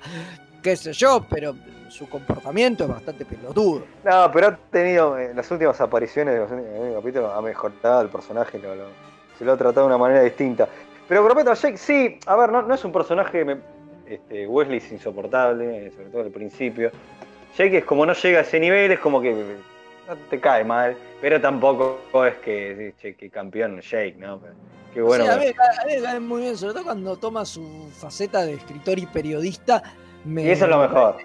qué 0.62 0.76
sé 0.76 0.92
yo, 0.92 1.24
pero 1.30 1.54
su 1.88 2.08
comportamiento 2.08 2.82
es 2.84 2.90
bastante 2.90 3.24
pelotudo. 3.24 3.84
No, 4.04 4.30
pero 4.32 4.48
ha 4.48 4.56
tenido. 4.56 5.16
eh, 5.18 5.32
las 5.34 5.48
últimas 5.52 5.80
apariciones 5.80 6.34
de 6.34 6.40
los 6.40 6.50
últimos 6.50 6.96
capítulos 6.96 7.30
ha 7.32 7.40
mejorado 7.40 8.00
el 8.02 8.08
personaje, 8.08 8.60
se 9.38 9.44
lo 9.44 9.52
ha 9.52 9.56
tratado 9.56 9.82
de 9.82 9.86
una 9.86 9.98
manera 9.98 10.22
distinta. 10.22 10.68
Pero 11.06 11.22
respecto 11.28 11.52
a 11.52 11.54
Jake, 11.54 11.76
sí, 11.76 12.18
a 12.26 12.34
ver, 12.34 12.50
no, 12.50 12.62
no 12.62 12.74
es 12.74 12.84
un 12.84 12.90
personaje. 12.92 13.44
me- 13.44 13.72
este, 14.06 14.46
Wesley 14.46 14.78
es 14.78 14.92
insoportable, 14.92 15.86
eh, 15.86 15.90
sobre 15.92 16.08
todo 16.10 16.22
al 16.22 16.30
principio. 16.30 16.90
Jake 17.56 17.78
es 17.78 17.84
como 17.84 18.04
no 18.06 18.12
llega 18.14 18.38
a 18.40 18.42
ese 18.42 18.58
nivel, 18.60 18.92
es 18.92 18.98
como 19.00 19.20
que 19.20 19.32
no 19.32 20.16
te 20.28 20.40
cae 20.40 20.64
mal, 20.64 20.96
pero 21.20 21.40
tampoco 21.40 22.00
es 22.26 22.34
que, 22.36 22.94
che, 23.00 23.14
que 23.14 23.30
campeón 23.30 23.80
Jake, 23.80 24.16
¿no? 24.18 24.38
Pero 24.40 24.54
Qué 24.92 25.02
bueno. 25.02 25.24
Sí, 25.24 25.30
a, 25.30 25.38
que- 25.40 25.46
mí, 25.48 25.52
a- 25.58 25.82
a 25.82 25.86
mí 25.86 25.92
me 25.96 26.02
cae 26.02 26.20
muy 26.20 26.42
bien, 26.42 26.56
sobre 26.56 26.74
todo 26.74 26.84
cuando 26.84 27.16
toma 27.16 27.44
su 27.44 27.88
faceta 27.96 28.44
de 28.44 28.54
escritor 28.54 28.98
y 28.98 29.06
periodista. 29.06 29.82
Me, 30.24 30.42
y 30.44 30.50
eso 30.50 30.64
es 30.64 30.70
lo 30.70 30.78
mejor. 30.78 31.16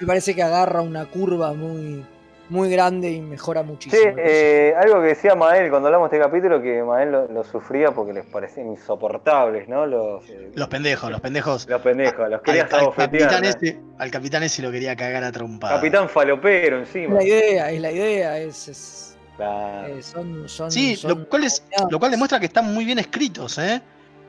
Me 0.00 0.06
parece 0.06 0.34
que 0.34 0.42
agarra 0.42 0.80
una 0.82 1.06
curva 1.06 1.52
muy, 1.54 2.04
muy 2.48 2.70
grande 2.70 3.10
y 3.10 3.20
mejora 3.20 3.62
Sí, 3.62 3.66
muchísimo. 3.66 4.14
eh, 4.18 4.74
algo 4.80 5.00
que 5.02 5.08
decía 5.08 5.34
Mael 5.34 5.68
cuando 5.70 5.88
hablamos 5.88 6.10
de 6.10 6.16
este 6.16 6.28
capítulo, 6.28 6.62
que 6.62 6.82
Mael 6.82 7.10
lo, 7.12 7.28
lo 7.28 7.44
sufría 7.44 7.90
porque 7.90 8.12
les 8.12 8.24
parecían 8.26 8.68
insoportables, 8.68 9.68
¿no? 9.68 9.84
Los, 9.86 10.28
eh, 10.28 10.50
Los 10.54 10.68
pendejos, 10.68 11.10
los 11.10 11.20
pendejos. 11.20 11.66
los 11.68 11.80
pendejos, 11.80 12.28
los 12.30 12.38
Al, 12.38 12.42
querías 12.42 12.72
al 12.72 12.80
abofetear, 12.80 13.28
capitán 13.28 13.42
¿no? 13.42 13.48
ese, 13.48 13.80
al 13.98 14.10
capitán 14.10 14.42
ese 14.44 14.62
lo 14.62 14.70
quería 14.70 14.94
cagar 14.96 15.24
a 15.24 15.32
trompada. 15.32 15.74
Capitán 15.76 16.08
falopero 16.08 16.78
es 16.82 16.88
encima. 16.94 17.14
la 17.16 17.24
idea, 17.24 17.70
es 17.70 17.80
la 17.80 17.90
idea. 17.92 18.38
Es, 18.38 18.68
es- 18.68 19.02
Claro. 19.36 19.88
eh, 19.88 20.02
son, 20.02 20.48
son, 20.48 20.70
Sí, 20.70 20.96
son 20.96 21.10
lo 21.10 21.28
cual, 21.28 21.44
es, 21.44 21.62
lo 21.90 21.98
cual 21.98 22.10
demuestra 22.10 22.40
que 22.40 22.46
están 22.46 22.72
muy 22.72 22.86
bien 22.86 22.98
escritos, 22.98 23.58
¿eh? 23.58 23.82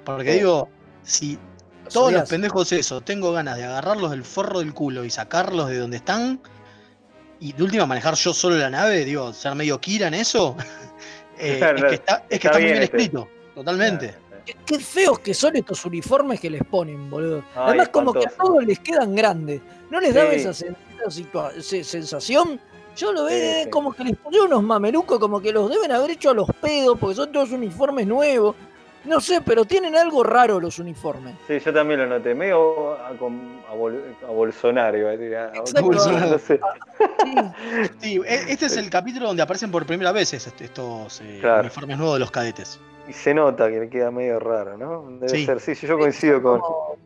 Porque 0.03 0.33
Sí. 0.33 0.37
digo, 0.39 0.67
si 1.03 1.39
todos 1.93 2.11
los 2.11 2.27
pendejos 2.29 2.73
esos 2.73 3.05
tengo 3.05 3.31
ganas 3.31 3.55
de 3.55 3.63
agarrarlos 3.63 4.11
del 4.11 4.25
forro 4.25 4.59
del 4.59 4.73
culo 4.73 5.05
y 5.05 5.09
sacarlos 5.09 5.69
de 5.69 5.77
donde 5.77 5.95
están, 5.95 6.41
y 7.39 7.53
de 7.53 7.63
última 7.63 7.85
manejar 7.85 8.15
yo 8.15 8.33
solo 8.33 8.55
la 8.57 8.69
nave, 8.69 9.05
digo, 9.05 9.31
ser 9.33 9.55
medio 9.55 9.79
Kira 9.79 10.07
en 10.07 10.13
eso, 10.15 10.55
eh, 11.37 11.55
Claro, 11.57 11.77
es 11.77 11.83
que 11.85 11.95
está, 11.95 12.15
es 12.29 12.39
que 12.39 12.47
está 12.47 12.47
está 12.49 12.59
muy 12.59 12.63
bien 12.63 12.83
este. 12.83 12.97
escrito, 12.97 13.27
totalmente. 13.55 14.15
Qué, 14.45 14.55
qué 14.65 14.79
feos 14.79 15.19
que 15.19 15.33
son 15.33 15.55
estos 15.57 15.83
uniformes 15.85 16.39
que 16.39 16.49
les 16.49 16.63
ponen, 16.63 17.09
boludo. 17.09 17.43
Ay, 17.53 17.63
Además, 17.67 17.89
como 17.89 18.13
que 18.13 18.25
a 18.27 18.29
todos 18.29 18.63
les 18.65 18.79
quedan 18.79 19.13
grandes. 19.13 19.61
¿No 19.89 19.99
les 19.99 20.13
daba 20.13 20.31
Sí. 20.31 20.37
esa, 20.37 20.51
sen- 20.51 20.75
esa 21.57 21.83
sensación? 21.83 22.59
Yo 22.95 23.11
lo 23.11 23.25
veo 23.25 23.37
Sí, 23.37 23.45
eh, 23.59 23.61
sí. 23.65 23.69
como 23.69 23.91
que 23.93 24.05
les 24.05 24.15
pusieron 24.17 24.47
unos 24.47 24.63
mamelucos, 24.63 25.19
como 25.19 25.41
que 25.41 25.51
los 25.51 25.69
deben 25.69 25.91
haber 25.91 26.11
hecho 26.11 26.29
a 26.29 26.33
los 26.33 26.47
pedos, 26.61 26.97
porque 26.97 27.15
son 27.15 27.31
todos 27.31 27.51
uniformes 27.51 28.07
nuevos. 28.07 28.55
No 29.07 29.21
sé, 29.21 29.41
pero 29.41 29.63
tienen 29.65 29.95
algo 29.95 30.21
raro 30.23 30.59
los 30.59 30.79
uniformes. 30.79 31.35
Sí, 31.47 31.59
yo 31.59 31.73
también 31.73 32.01
lo 32.01 32.07
noté, 32.07 32.35
medio 32.35 32.93
a, 32.93 33.11
con- 33.17 33.61
a 33.69 33.73
Bol- 33.73 34.15
a 34.27 34.31
Bolsonaro, 34.31 34.97
iba 34.97 35.09
a 35.09 35.17
decir, 35.17 35.35
a- 35.35 35.47
Exacto. 35.49 35.81
Bolsonaro. 35.83 36.31
no 36.31 36.37
sé. 36.39 36.59
Sí, 38.01 38.19
e- 38.25 38.45
este 38.51 38.65
es 38.67 38.77
el 38.77 38.89
capítulo 38.89 39.27
donde 39.27 39.41
aparecen 39.43 39.71
por 39.71 39.85
primera 39.85 40.11
vez 40.11 40.33
est- 40.33 40.61
estos 40.61 41.21
eh, 41.21 41.37
Claro. 41.41 41.61
uniformes 41.61 41.97
nuevos 41.97 42.15
de 42.15 42.19
los 42.19 42.31
cadetes. 42.31 42.79
Y 43.07 43.13
se 43.13 43.33
nota 43.33 43.69
que 43.69 43.79
le 43.79 43.89
queda 43.89 44.11
medio 44.11 44.39
raro, 44.39 44.77
¿no? 44.77 45.05
Debe 45.19 45.29
Sí. 45.29 45.45
ser, 45.45 45.59
sí, 45.61 45.75
sí, 45.75 45.87
yo 45.87 45.97
coincido 45.97 46.41
con... 46.41 46.61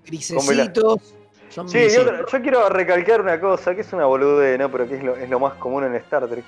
grisecitos. 0.05 1.13
Son 1.49 1.67
Sí, 1.69 1.79
yo 1.93 2.25
quiero 2.41 2.69
recalcar 2.69 3.21
una 3.21 3.39
cosa, 3.39 3.75
que 3.75 3.81
es 3.81 3.91
una 3.93 4.05
boludez, 4.05 4.57
¿no? 4.57 4.71
Pero 4.71 4.87
que 4.87 4.95
es 4.95 5.03
lo, 5.03 5.15
es 5.17 5.29
lo 5.29 5.39
más 5.39 5.53
común 5.55 5.83
en 5.83 5.95
Star 5.95 6.25
Trek. 6.27 6.45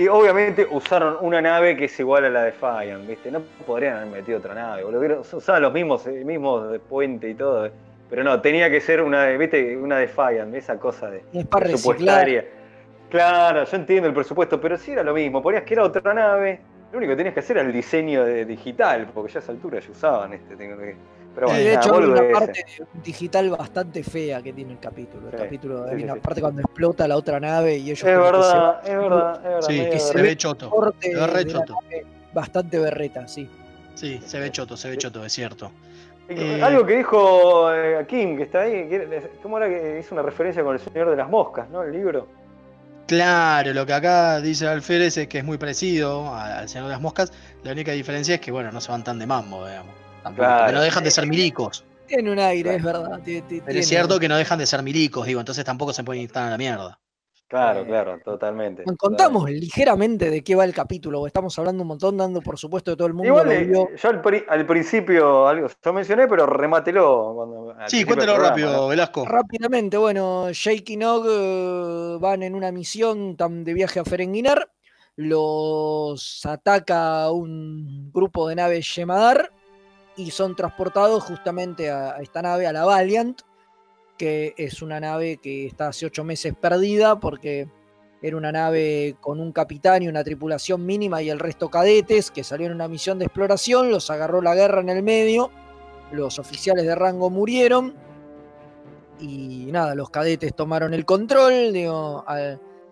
Que 0.00 0.08
obviamente 0.08 0.66
usaron 0.70 1.18
una 1.20 1.42
nave 1.42 1.76
que 1.76 1.84
es 1.84 2.00
igual 2.00 2.24
a 2.24 2.30
la 2.30 2.44
de 2.44 2.52
Defiant, 2.52 3.06
¿viste? 3.06 3.30
No 3.30 3.42
podrían 3.66 3.96
haber 3.98 4.08
metido 4.08 4.38
otra 4.38 4.54
nave, 4.54 4.82
boludo. 4.82 5.20
Usaban 5.30 5.60
los 5.60 5.74
mismos, 5.74 6.06
eh, 6.06 6.24
mismos 6.24 6.70
de 6.72 6.78
puente 6.78 7.28
y 7.28 7.34
todo. 7.34 7.66
eh. 7.66 7.72
Pero 8.08 8.24
no, 8.24 8.40
tenía 8.40 8.70
que 8.70 8.80
ser 8.80 9.02
una, 9.02 9.26
¿viste? 9.26 9.76
Una 9.76 9.98
Defiant, 9.98 10.54
esa 10.54 10.78
cosa 10.78 11.10
de 11.10 11.18
Es 11.18 11.44
para 11.44 11.66
reciclar. 11.66 12.24
presupuestaria. 12.24 12.44
Claro, 13.10 13.64
yo 13.64 13.76
entiendo 13.76 14.08
el 14.08 14.14
presupuesto, 14.14 14.58
pero 14.58 14.78
sí 14.78 14.92
era 14.92 15.02
lo 15.02 15.12
mismo. 15.12 15.42
Ponías 15.42 15.64
que 15.64 15.74
era 15.74 15.84
otra 15.84 16.14
nave. 16.14 16.60
Lo 16.92 16.96
único 16.96 17.10
que 17.12 17.16
tenías 17.18 17.34
que 17.34 17.40
hacer 17.40 17.58
era 17.58 17.66
el 17.66 17.72
diseño 17.74 18.24
de- 18.24 18.46
digital, 18.46 19.06
porque 19.12 19.30
ya 19.30 19.40
a 19.40 19.42
esa 19.42 19.52
altura 19.52 19.80
ya 19.80 19.90
usaban 19.90 20.32
este. 20.32 20.56
Tengo 20.56 20.78
que... 20.78 20.96
Pero 21.34 21.48
de 21.52 21.64
nada, 21.64 21.74
hecho, 21.80 21.96
hay 21.96 22.04
una 22.04 22.32
parte 22.32 22.64
digital 23.04 23.50
bastante 23.50 24.02
fea 24.02 24.42
que 24.42 24.52
tiene 24.52 24.72
el 24.72 24.80
capítulo. 24.80 25.28
El 25.28 25.32
Sí, 25.32 25.38
capítulo 25.44 25.84
sí, 25.84 25.90
hay 25.92 25.98
sí, 25.98 26.04
una 26.04 26.14
sí. 26.14 26.20
parte 26.20 26.40
cuando 26.40 26.60
explota 26.62 27.06
la 27.08 27.16
otra 27.16 27.38
nave 27.40 27.76
y 27.76 27.90
ellos 27.90 27.98
Es 27.98 28.04
se 28.04 28.16
verdad, 28.16 28.80
es 28.84 28.96
verdad, 28.96 29.36
es 29.36 29.42
verdad. 29.42 29.60
Sí, 29.68 29.78
que 29.90 29.98
se 30.00 30.08
verdad. 30.14 30.22
ve 30.28 30.36
choto. 30.36 30.92
Se 31.00 31.14
ve 31.14 31.26
re 31.26 31.44
choto. 31.46 31.74
bastante 32.32 32.78
berreta, 32.78 33.28
sí. 33.28 33.48
Sí, 33.94 34.20
se 34.24 34.40
ve 34.40 34.50
choto, 34.50 34.76
se 34.76 34.90
ve 34.90 34.96
choto, 34.96 35.24
es 35.24 35.32
cierto. 35.32 35.70
Eh, 36.28 36.60
Algo 36.62 36.86
que 36.86 36.98
dijo 36.98 37.72
eh, 37.74 38.04
Kim, 38.08 38.36
que 38.36 38.44
está 38.44 38.60
ahí, 38.62 38.88
que- 38.88 39.30
¿cómo 39.42 39.58
era 39.58 39.68
que 39.68 39.98
hizo 40.00 40.14
una 40.14 40.22
referencia 40.22 40.62
con 40.62 40.74
el 40.74 40.80
Señor 40.80 41.10
de 41.10 41.16
las 41.16 41.28
Moscas, 41.28 41.68
¿no? 41.70 41.82
El 41.82 41.92
libro. 41.92 42.28
Claro, 43.06 43.72
lo 43.72 43.84
que 43.84 43.92
acá 43.92 44.40
dice 44.40 44.68
Alférez 44.68 45.16
es 45.16 45.26
que 45.26 45.38
es 45.38 45.44
muy 45.44 45.58
parecido 45.58 46.32
al 46.32 46.68
Señor 46.68 46.86
de 46.86 46.92
las 46.92 47.00
Moscas. 47.00 47.32
La 47.64 47.72
única 47.72 47.90
diferencia 47.92 48.36
es 48.36 48.40
que, 48.40 48.52
bueno, 48.52 48.70
no 48.70 48.80
se 48.80 48.92
van 48.92 49.02
tan 49.02 49.18
de 49.18 49.26
mambo, 49.26 49.66
digamos. 49.66 49.92
Tampoco, 50.22 50.46
Claro. 50.46 50.58
porque 50.64 50.72
no 50.74 50.82
dejan 50.82 51.04
de 51.04 51.10
ser 51.10 51.26
milicos. 51.26 51.84
Tiene 52.06 52.30
un 52.32 52.38
aire, 52.38 52.74
es 52.76 52.82
verdad. 52.82 53.20
tiene- 53.24 53.42
tiene- 53.42 53.62
Pero 53.64 53.78
es 53.78 53.86
cierto 53.88 54.18
que 54.18 54.28
no 54.28 54.36
dejan 54.36 54.58
de 54.58 54.66
ser 54.66 54.82
milicos, 54.82 55.26
digo, 55.26 55.40
entonces 55.40 55.64
tampoco 55.64 55.92
se 55.92 56.02
pueden 56.04 56.22
ir 56.24 56.32
tan 56.32 56.48
a 56.48 56.50
la 56.50 56.58
mierda. 56.58 56.98
Claro, 57.48 57.84
claro, 57.84 58.18
totalmente. 58.24 58.84
Contamos 58.96 59.50
ligeramente 59.50 60.30
de 60.30 60.44
qué 60.44 60.54
va 60.54 60.64
el 60.64 60.72
capítulo, 60.72 61.26
estamos 61.26 61.58
hablando 61.58 61.82
un 61.82 61.88
montón, 61.88 62.16
dando 62.16 62.40
por 62.40 62.56
supuesto 62.58 62.92
de 62.92 62.96
todo 62.96 63.08
el 63.08 63.14
mundo 63.14 63.26
Igual, 63.26 63.46
lo 63.46 63.52
eh, 63.52 63.64
vio. 63.64 63.88
yo 63.96 64.08
al, 64.08 64.22
pri- 64.22 64.44
al 64.48 64.64
principio 64.66 65.48
algo 65.48 65.66
yo 65.84 65.92
mencioné, 65.92 66.28
pero 66.28 66.46
remátelo. 66.46 67.32
Cuando, 67.34 67.74
Sí, 67.88 68.04
cuéntelo 68.04 68.34
programa, 68.34 68.50
rápido, 68.50 68.72
¿no? 68.72 68.86
Velasco. 68.88 69.24
Rápidamente, 69.26 69.96
bueno, 69.96 70.48
Jake 70.52 70.92
y 70.92 70.96
Nog 70.96 71.26
eh, 71.28 72.16
van 72.20 72.44
en 72.44 72.54
una 72.54 72.70
misión 72.70 73.36
tam- 73.36 73.64
de 73.64 73.74
viaje 73.74 73.98
a 73.98 74.04
Ferenginar. 74.04 74.70
Los 75.16 76.46
ataca 76.46 77.30
un 77.32 78.10
grupo 78.12 78.48
de 78.48 78.54
naves 78.54 78.84
Shemadar 78.84 79.50
y 80.20 80.30
son 80.30 80.54
transportados 80.54 81.24
justamente 81.24 81.90
a, 81.90 82.18
esta 82.20 82.42
nave, 82.42 82.66
a 82.66 82.72
la 82.72 82.84
Valiant, 82.84 83.40
que 84.18 84.54
es 84.58 84.82
una 84.82 85.00
nave 85.00 85.38
que 85.38 85.66
está 85.66 85.88
hace 85.88 86.06
ocho 86.06 86.24
meses 86.24 86.54
perdida 86.60 87.18
porque 87.18 87.68
era 88.20 88.36
una 88.36 88.52
nave 88.52 89.16
con 89.20 89.40
un 89.40 89.50
capitán 89.50 90.02
y 90.02 90.08
una 90.08 90.22
tripulación 90.22 90.84
mínima 90.84 91.22
y 91.22 91.30
el 91.30 91.38
resto 91.38 91.70
cadetes 91.70 92.30
que 92.30 92.44
salieron 92.44 92.72
en 92.72 92.82
una 92.82 92.88
misión 92.88 93.18
de 93.18 93.24
exploración, 93.24 93.90
los 93.90 94.10
agarró 94.10 94.42
la 94.42 94.54
guerra 94.54 94.82
en 94.82 94.90
el 94.90 95.02
medio, 95.02 95.50
los 96.12 96.38
oficiales 96.38 96.84
de 96.84 96.94
rango 96.94 97.30
murieron 97.30 97.94
y 99.18 99.68
nada, 99.72 99.94
los 99.94 100.10
cadetes 100.10 100.54
tomaron 100.54 100.92
el 100.92 101.06
control, 101.06 101.74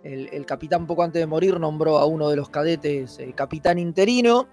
el 0.02 0.46
capitán 0.46 0.86
poco 0.86 1.02
antes 1.02 1.20
de 1.20 1.26
morir 1.26 1.60
nombró 1.60 1.98
a 1.98 2.06
uno 2.06 2.30
de 2.30 2.36
los 2.36 2.48
cadetes 2.48 3.18
eh, 3.18 3.32
capitán 3.34 3.78
interino, 3.78 4.48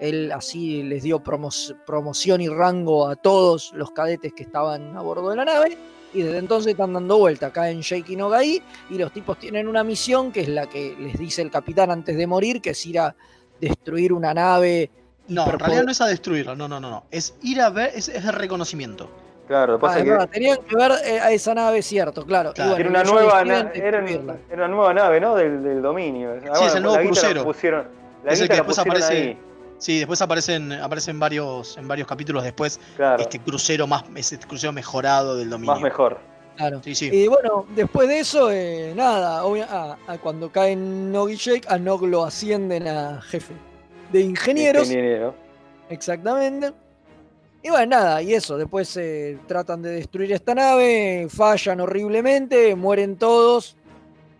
él 0.00 0.30
así 0.32 0.82
les 0.82 1.02
dio 1.02 1.20
promos- 1.20 1.74
promoción 1.86 2.40
y 2.40 2.48
rango 2.48 3.08
a 3.08 3.16
todos 3.16 3.72
los 3.74 3.90
cadetes 3.92 4.32
que 4.32 4.42
estaban 4.44 4.96
a 4.96 5.02
bordo 5.02 5.30
de 5.30 5.36
la 5.36 5.44
nave, 5.44 5.76
y 6.14 6.22
desde 6.22 6.38
entonces 6.38 6.72
están 6.72 6.92
dando 6.94 7.18
vuelta, 7.18 7.52
caen 7.52 7.82
Jake 7.82 8.12
y 8.12 8.16
Nogai, 8.16 8.62
y 8.90 8.98
los 8.98 9.12
tipos 9.12 9.38
tienen 9.38 9.68
una 9.68 9.84
misión 9.84 10.32
que 10.32 10.40
es 10.40 10.48
la 10.48 10.66
que 10.66 10.96
les 10.98 11.18
dice 11.18 11.42
el 11.42 11.50
capitán 11.50 11.90
antes 11.90 12.16
de 12.16 12.26
morir, 12.26 12.60
que 12.62 12.70
es 12.70 12.86
ir 12.86 12.98
a 13.00 13.14
destruir 13.60 14.12
una 14.12 14.32
nave. 14.32 14.90
No, 15.28 15.44
en 15.50 15.58
realidad 15.58 15.82
no 15.84 15.90
es 15.92 16.00
a 16.00 16.06
destruirlo, 16.06 16.56
no, 16.56 16.66
no, 16.68 16.80
no, 16.80 16.88
no. 16.88 17.04
Es 17.10 17.34
ir 17.42 17.60
a 17.60 17.68
ver, 17.68 17.90
es, 17.94 18.08
es 18.08 18.24
de 18.24 18.32
reconocimiento. 18.32 19.10
Claro, 19.46 19.72
lo 19.74 19.78
que 19.78 19.86
Ah, 19.86 19.96
que 19.96 20.02
verdad, 20.10 20.28
tenían 20.30 20.58
que 20.58 20.76
ver 20.76 20.92
eh, 21.04 21.20
a 21.20 21.30
esa 21.32 21.54
nave, 21.54 21.82
cierto, 21.82 22.24
claro. 22.24 22.50
Y 22.50 22.54
Claro. 22.54 22.70
bueno, 22.72 22.80
era 22.90 22.90
una 23.02 23.04
nueva 23.04 23.40
era, 23.42 23.62
destruirla. 23.64 24.36
era 24.50 24.64
una 24.64 24.68
nueva 24.68 24.94
nave, 24.94 25.20
¿no? 25.20 25.34
Del, 25.34 25.62
del 25.62 25.82
dominio. 25.82 26.34
Sí, 26.54 26.64
es 26.64 26.74
el 26.74 26.82
nuevo 26.82 26.96
la 26.96 27.02
guita 27.02 27.14
la 27.14 27.20
crucero. 27.20 27.44
pusieron, 27.44 27.88
la 28.24 28.32
es 28.32 28.40
el 28.40 28.48
que 28.48 28.54
después 28.56 28.78
aparece. 28.78 29.12
ahí. 29.12 29.38
Sí, 29.78 29.98
después 29.98 30.20
aparecen, 30.20 30.72
aparecen 30.72 31.18
varios, 31.20 31.76
en 31.76 31.86
varios 31.86 32.06
capítulos 32.08 32.42
después 32.42 32.80
Claro, 32.96 33.22
este 33.22 33.38
crucero 33.38 33.86
más, 33.86 34.02
ese 34.16 34.38
crucero 34.38 34.72
mejorado 34.72 35.36
del 35.36 35.48
dominio. 35.50 35.72
más 35.74 35.80
mejor. 35.82 36.18
Claro. 36.56 36.80
Sí, 36.82 36.94
sí. 36.96 37.08
Y 37.12 37.28
bueno, 37.28 37.66
después 37.76 38.08
de 38.08 38.18
eso, 38.18 38.50
eh, 38.50 38.92
nada, 38.96 39.44
obvia- 39.44 39.68
ah, 39.70 39.96
ah, 40.08 40.18
cuando 40.18 40.50
caen 40.50 41.12
Nog 41.12 41.30
y 41.30 41.36
Jake, 41.36 41.62
a 41.68 41.78
Nog 41.78 42.02
lo 42.02 42.24
ascienden 42.24 42.88
a 42.88 43.20
jefe 43.22 43.54
de 44.10 44.20
ingenieros. 44.22 44.88
Ingeniero. 44.88 45.34
Exactamente. 45.88 46.72
Y 47.62 47.70
bueno, 47.70 47.86
nada, 47.96 48.22
y 48.22 48.34
eso, 48.34 48.56
después 48.58 48.96
eh, 48.96 49.38
tratan 49.46 49.82
de 49.82 49.90
destruir 49.90 50.32
esta 50.32 50.54
nave, 50.54 51.28
fallan 51.30 51.80
horriblemente, 51.80 52.74
mueren 52.74 53.16
todos. 53.16 53.76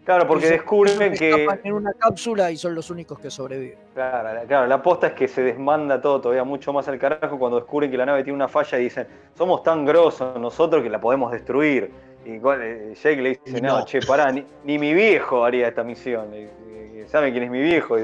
Claro, 0.09 0.27
porque 0.27 0.47
se- 0.47 0.53
descubren 0.55 1.13
que. 1.13 1.47
en 1.65 1.73
una 1.75 1.93
cápsula 1.93 2.51
y 2.51 2.57
son 2.57 2.75
los 2.75 2.89
únicos 2.89 3.19
que 3.19 3.31
sobreviven. 3.31 3.77
Claro, 3.93 4.33
la- 4.33 4.41
claro, 4.47 4.67
la 4.67 4.77
aposta 4.77 5.09
es 5.09 5.13
que 5.13 5.29
se 5.29 5.43
desmanda 5.43 6.01
todo 6.01 6.19
todavía 6.23 6.45
mucho 6.45 6.73
más 6.73 6.89
al 6.89 6.99
carajo 6.99 7.39
cuando 7.39 7.59
descubren 7.59 7.91
que 7.91 7.99
la 7.99 8.07
nave 8.07 8.25
tiene 8.25 8.35
una 8.35 8.49
falla 8.49 8.79
y 8.79 8.85
dicen, 8.85 9.07
somos 9.37 9.63
tan 9.63 9.85
grosos 9.85 10.41
nosotros 10.41 10.83
que 10.83 10.89
la 10.89 10.99
podemos 10.99 11.31
destruir. 11.31 11.91
Y 12.25 12.37
eh, 12.37 12.95
Jake 12.95 13.21
le 13.21 13.39
dice, 13.45 13.61
no, 13.61 13.81
no. 13.81 13.85
che, 13.85 14.01
pará, 14.01 14.33
ni, 14.33 14.47
ni 14.65 14.79
mi 14.79 14.95
viejo 14.95 15.45
haría 15.45 15.69
esta 15.69 15.85
misión. 15.85 16.29
¿Saben 17.07 17.31
quién 17.33 17.45
es 17.45 17.51
mi 17.51 17.61
viejo? 17.61 17.99
Y. 17.99 18.03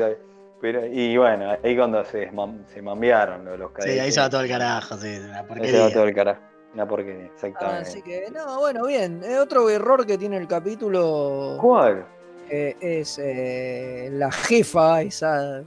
Pero, 0.61 0.85
y 0.87 1.17
bueno, 1.17 1.57
ahí 1.65 1.75
cuando 1.75 2.05
se, 2.05 2.31
desmam- 2.31 2.67
se 2.67 2.83
mambiaron 2.83 3.47
los 3.59 3.71
Sí, 3.71 3.75
cadetes. 3.77 4.01
ahí 4.03 4.13
se 4.13 4.21
va 4.21 4.29
todo 4.29 4.43
el 4.43 4.49
carajo, 4.49 4.97
sí, 4.99 5.09
una 5.09 5.27
Ahí 5.27 5.31
se 5.31 5.41
va 5.43 5.47
porquería. 5.49 5.93
todo 5.93 6.05
el 6.05 6.15
carajo. 6.15 6.41
Una 6.75 6.87
porquería, 6.89 7.27
exactamente. 7.27 7.89
Así 7.89 8.03
que, 8.03 8.31
no, 8.35 8.59
bueno, 8.59 8.85
bien. 8.87 9.23
Eh, 9.25 9.39
otro 9.39 9.71
error 9.71 10.05
que 10.05 10.19
tiene 10.19 10.37
el 10.37 10.49
capítulo 10.49 11.57
¿Cuál? 11.61 12.05
eh, 12.51 12.77
es 12.81 13.19
eh, 13.23 14.09
la 14.13 14.31
jefa, 14.33 15.03
esa. 15.03 15.63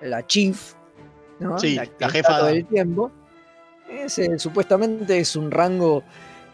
La 0.00 0.26
chief. 0.26 0.74
¿no? 1.38 1.58
Sí, 1.58 1.74
la 1.74 1.82
está 1.82 2.08
jefa- 2.08 2.38
todo 2.38 2.48
el 2.48 2.66
tiempo. 2.66 3.10
Ese, 3.90 4.38
supuestamente 4.38 5.18
es 5.18 5.36
un 5.36 5.50
rango 5.50 6.02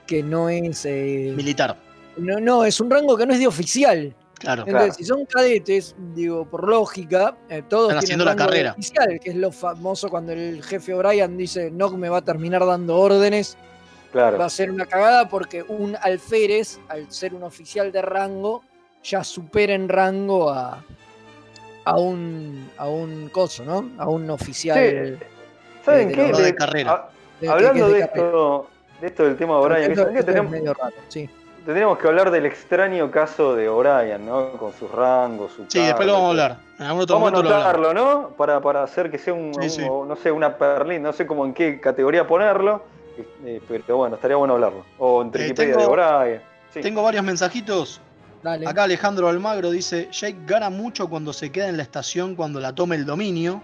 que 0.07 0.23
no 0.23 0.49
es. 0.49 0.85
eh, 0.85 1.33
Militar, 1.37 1.77
no, 2.17 2.41
no, 2.41 2.65
es 2.65 2.81
un 2.81 2.91
rango 2.91 3.17
que 3.17 3.27
no 3.27 3.33
es 3.33 3.39
de 3.39 3.47
oficial. 3.47 4.15
Claro. 4.43 4.62
Entonces, 4.66 4.82
Claro. 4.88 4.95
si 4.95 5.05
son 5.05 5.24
cadetes, 5.24 5.95
digo, 6.14 6.45
por 6.45 6.68
lógica, 6.68 7.34
eh, 7.49 7.62
todos 7.68 7.88
Están 7.90 8.05
tienen 8.05 8.20
haciendo 8.20 8.24
la 8.26 8.30
de 8.32 8.36
carrera. 8.36 8.72
oficial, 8.72 9.20
que 9.20 9.30
es 9.30 9.36
lo 9.36 9.51
famoso 9.53 10.09
cuando 10.11 10.32
el 10.32 10.62
jefe 10.62 10.93
O'Brien 10.95 11.36
dice, 11.38 11.70
Nog 11.70 11.97
me 11.97 12.09
va 12.09 12.18
a 12.18 12.22
terminar 12.22 12.64
dando 12.66 12.97
órdenes, 12.99 13.57
Claro. 14.12 14.36
va 14.38 14.45
a 14.45 14.51
ser 14.51 14.70
una 14.70 14.84
cagada 14.86 15.28
porque 15.28 15.62
un 15.66 15.97
alférez, 16.01 16.78
al 16.88 17.11
ser 17.11 17.32
un 17.34 17.43
oficial 17.45 17.90
de 17.93 18.03
rango, 18.03 18.62
ya 19.03 19.24
supera 19.24 19.72
en 19.74 19.88
rango 19.88 20.51
a, 20.51 20.84
a 21.84 21.99
un 21.99 22.70
a 22.76 22.88
un 22.88 23.28
coso, 23.30 23.64
¿no? 23.64 23.90
A 23.99 24.09
un 24.09 24.28
oficial. 24.30 25.18
Sí, 25.18 25.26
¿Saben 25.84 26.09
de 26.09 26.14
qué? 26.14 26.22
de 26.32 26.43
De- 26.43 26.55
carrera. 26.55 26.93
a- 26.93 27.11
de- 27.40 27.47
que- 27.47 27.49
hablando 27.53 27.86
que 27.88 27.93
de 27.95 27.99
es 28.01 28.07
carrera. 28.07 28.26
esto, 28.28 28.68
de 29.01 29.07
esto 29.09 29.24
del 29.24 29.36
tema 29.36 29.55
de 29.55 29.86
es 30.18 30.26
tenemos, 30.26 30.51
medio 30.53 30.74
raro, 30.74 30.95
sí. 31.09 31.28
Tendríamos 31.65 31.99
que 31.99 32.09
hablar 32.09 32.31
del 32.31 32.47
extraño 32.47 33.11
caso 33.11 33.55
de 33.55 33.69
O'Brien, 33.69 34.25
¿no? 34.27 34.53
Con 34.53 34.73
sus 34.73 34.91
rangos, 34.91 35.53
su 35.53 35.65
Sí, 35.69 35.81
después 35.81 36.07
lo 36.07 36.15
vamos 36.15 36.27
a 36.27 36.31
hablar. 36.31 36.57
En 36.79 36.87
algún 36.87 37.03
otro 37.03 37.17
Vamos 37.17 37.29
a 37.29 37.31
momento 37.33 37.49
lo 37.51 37.55
hablamos. 37.57 37.75
anotarlo, 37.89 37.95
¿no? 38.23 38.29
Para, 38.37 38.61
para 38.61 38.83
hacer 38.83 39.11
que 39.11 39.19
sea 39.19 39.35
un, 39.35 39.55
Sí, 39.61 39.71
sí. 39.71 39.83
un- 39.83 40.09
no 40.09 40.17
sé, 40.17 40.31
una 40.33 40.57
perlín, 40.57 41.03
no 41.03 41.13
sé 41.13 41.27
cómo 41.27 41.45
en 41.47 41.55
qué 41.55 41.81
categoría 41.81 42.27
ponerlo, 42.27 42.83
eh, 43.45 43.61
pero 43.69 43.97
bueno, 43.99 44.17
estaría 44.17 44.37
bueno 44.37 44.55
hablarlo. 44.55 44.85
O 44.99 45.23
en 45.23 45.29
Wikipedia 45.29 45.55
tengo- 45.77 45.79
de 45.81 45.87
O'Brien. 45.87 46.41
Sí. 46.75 46.81
Tengo 46.81 47.03
varios 47.03 47.23
mensajitos. 47.25 48.01
Dale. 48.43 48.67
Acá 48.67 48.83
Alejandro 48.85 49.29
Almagro 49.29 49.71
dice, 49.71 50.09
Jake 50.11 50.39
gana 50.47 50.69
mucho 50.71 51.09
cuando 51.09 51.33
se 51.33 51.53
queda 51.53 51.69
en 51.69 51.77
la 51.77 51.85
estación 51.85 52.35
cuando 52.35 52.59
la 52.59 52.75
toma 52.75 52.97
el 52.97 53.05
dominio. 53.07 53.63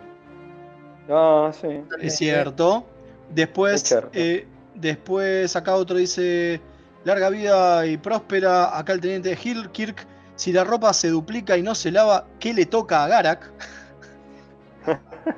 Ah, 1.10 1.50
sí. 1.58 1.82
Es 2.00 2.16
cierto. 2.16 2.84
Después, 3.30 3.74
Es 3.82 3.88
cierto. 3.88 4.10
eh, 4.12 4.46
después 4.74 5.56
acá 5.56 5.74
otro 5.74 5.96
dice, 5.96 6.60
larga 7.08 7.30
vida 7.30 7.86
y 7.86 7.96
próspera. 7.96 8.76
Acá 8.78 8.92
el 8.92 9.00
teniente 9.00 9.36
Hill, 9.42 9.70
Kirk, 9.70 10.06
si 10.36 10.52
la 10.52 10.62
ropa 10.64 10.92
se 10.92 11.08
duplica 11.08 11.56
y 11.56 11.62
no 11.62 11.74
se 11.74 11.90
lava, 11.90 12.26
¿qué 12.38 12.52
le 12.54 12.66
toca 12.66 13.04
a 13.04 13.08
Garak? 13.08 13.50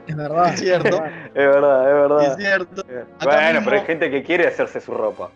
Es 0.06 0.16
verdad. 0.16 0.54
Es 0.54 0.60
cierto. 0.60 1.04
Es 1.04 1.32
verdad, 1.34 1.88
es 1.88 1.94
verdad. 1.94 2.24
Es 2.32 2.36
cierto. 2.36 2.82
Eh, 2.88 3.04
Acá 3.18 3.24
Bueno, 3.24 3.52
mismo- 3.60 3.64
pero 3.64 3.80
hay 3.80 3.86
gente 3.86 4.10
que 4.10 4.22
quiere 4.22 4.46
hacerse 4.46 4.80
su 4.80 4.92
ropa. 4.94 5.30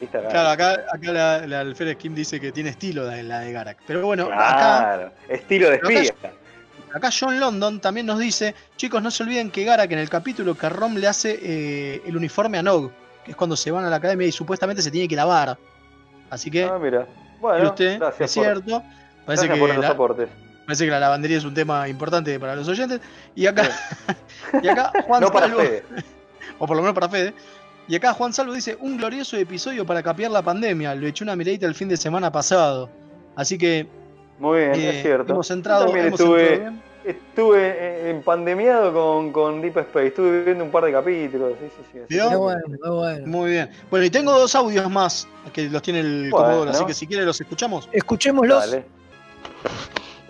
Está 0.00 0.20
Claro, 0.28 0.48
acá, 0.48 0.72
acá 0.90 1.12
la, 1.12 1.46
la 1.46 1.60
alférez 1.60 1.96
Kim 1.98 2.14
dice 2.14 2.40
que 2.40 2.50
tiene 2.52 2.70
estilo 2.70 3.04
la, 3.04 3.22
la 3.22 3.40
de 3.40 3.52
Garak. 3.52 3.78
Pero 3.86 4.00
bueno, 4.06 4.24
acá, 4.32 5.12
estilo 5.28 5.68
de 5.68 5.76
acá- 5.76 5.92
espía. 5.92 6.14
acá 6.94 7.10
John 7.20 7.38
London 7.38 7.80
también 7.80 8.06
nos 8.06 8.18
dice, 8.18 8.54
chicos, 8.76 9.02
no 9.02 9.10
se 9.10 9.22
olviden 9.24 9.50
que 9.50 9.64
Garak 9.64 9.92
en 9.92 9.98
el 9.98 10.08
capítulo 10.08 10.54
que 10.56 10.70
Rom 10.70 10.94
le 10.94 11.06
hace 11.06 11.38
eh, 11.42 12.02
el 12.06 12.16
uniforme 12.16 12.56
a 12.58 12.62
Nog, 12.62 12.90
que 13.24 13.30
es 13.32 13.36
cuando 13.36 13.56
se 13.56 13.70
van 13.70 13.84
a 13.84 13.90
la 13.90 13.96
academia 13.96 14.26
y 14.26 14.32
supuestamente 14.32 14.82
se 14.82 14.90
tiene 14.90 15.08
que 15.08 15.16
lavar. 15.16 15.56
Así 16.30 16.50
que, 16.50 16.64
Ah, 16.64 16.78
mira. 16.80 17.06
Bueno, 17.40 17.68
usted, 17.70 17.98
gracias, 17.98 18.30
es 18.30 18.36
por, 18.36 18.44
cierto. 18.44 18.82
Parece 19.26 19.46
gracias 19.46 19.54
que, 19.54 19.60
por 19.60 19.68
los 19.74 19.78
la, 19.78 19.88
aportes. 19.90 20.28
parece 20.64 20.84
que 20.84 20.90
la 20.90 21.00
lavandería 21.00 21.38
es 21.38 21.44
un 21.44 21.54
tema 21.54 21.88
importante 21.88 22.38
para 22.40 22.56
los 22.56 22.68
oyentes. 22.68 23.00
Y 23.34 23.46
acá, 23.46 23.68
y 24.62 24.68
acá 24.68 24.92
Juan 25.06 25.20
No 25.20 25.30
para 25.30 25.46
Salvo, 25.46 25.60
Fede. 25.60 25.82
o 26.58 26.66
por 26.66 26.76
lo 26.76 26.82
menos 26.82 26.94
para 26.94 27.08
Fede. 27.08 27.34
Y 27.86 27.96
acá 27.96 28.14
Juan 28.14 28.32
Salvo 28.32 28.52
dice, 28.54 28.76
un 28.80 28.96
glorioso 28.96 29.36
episodio 29.36 29.84
para 29.84 30.02
capear 30.02 30.30
la 30.30 30.40
pandemia. 30.42 30.94
Lo 30.94 31.06
eché 31.06 31.22
una 31.24 31.36
miradita 31.36 31.66
el 31.66 31.74
fin 31.74 31.88
de 31.88 31.96
semana 31.98 32.32
pasado. 32.32 32.88
Así 33.36 33.58
que 33.58 33.86
Muy 34.38 34.58
bien, 34.60 34.74
eh, 34.74 34.96
es 34.96 35.02
cierto. 35.02 35.32
hemos 35.32 35.48
Yo 35.48 35.54
entrado, 35.54 35.84
también 35.86 36.06
hemos 36.06 36.20
entrado 36.20 36.38
estuve, 36.38 36.58
bien. 36.60 36.82
Estuve 37.04 37.60
eh, 37.60 38.10
empandemiado 38.10 38.92
con, 38.92 39.32
con 39.32 39.60
Deep 39.60 39.78
Space. 39.78 40.06
Estuve 40.08 40.44
viendo 40.44 40.64
un 40.64 40.70
par 40.70 40.84
de 40.84 40.92
capítulos. 40.92 41.54
Sí, 41.60 41.68
sí, 41.92 42.00
sí. 42.08 42.18
Muy 42.20 42.36
bueno, 42.36 42.62
muy 42.66 42.90
bueno. 42.90 43.26
Muy 43.26 43.50
bien. 43.50 43.70
Bueno, 43.90 44.06
y 44.06 44.10
tengo 44.10 44.32
dos 44.32 44.54
audios 44.54 44.90
más 44.90 45.28
que 45.52 45.68
los 45.68 45.82
tiene 45.82 46.00
el 46.00 46.30
Bueno. 46.30 46.46
Comodoro, 46.46 46.70
así 46.70 46.84
que 46.84 46.94
si 46.94 47.06
quiere 47.06 47.24
los 47.24 47.40
escuchamos. 47.40 47.88
Escuchémoslos. 47.92 48.70
Dale. 48.70 48.84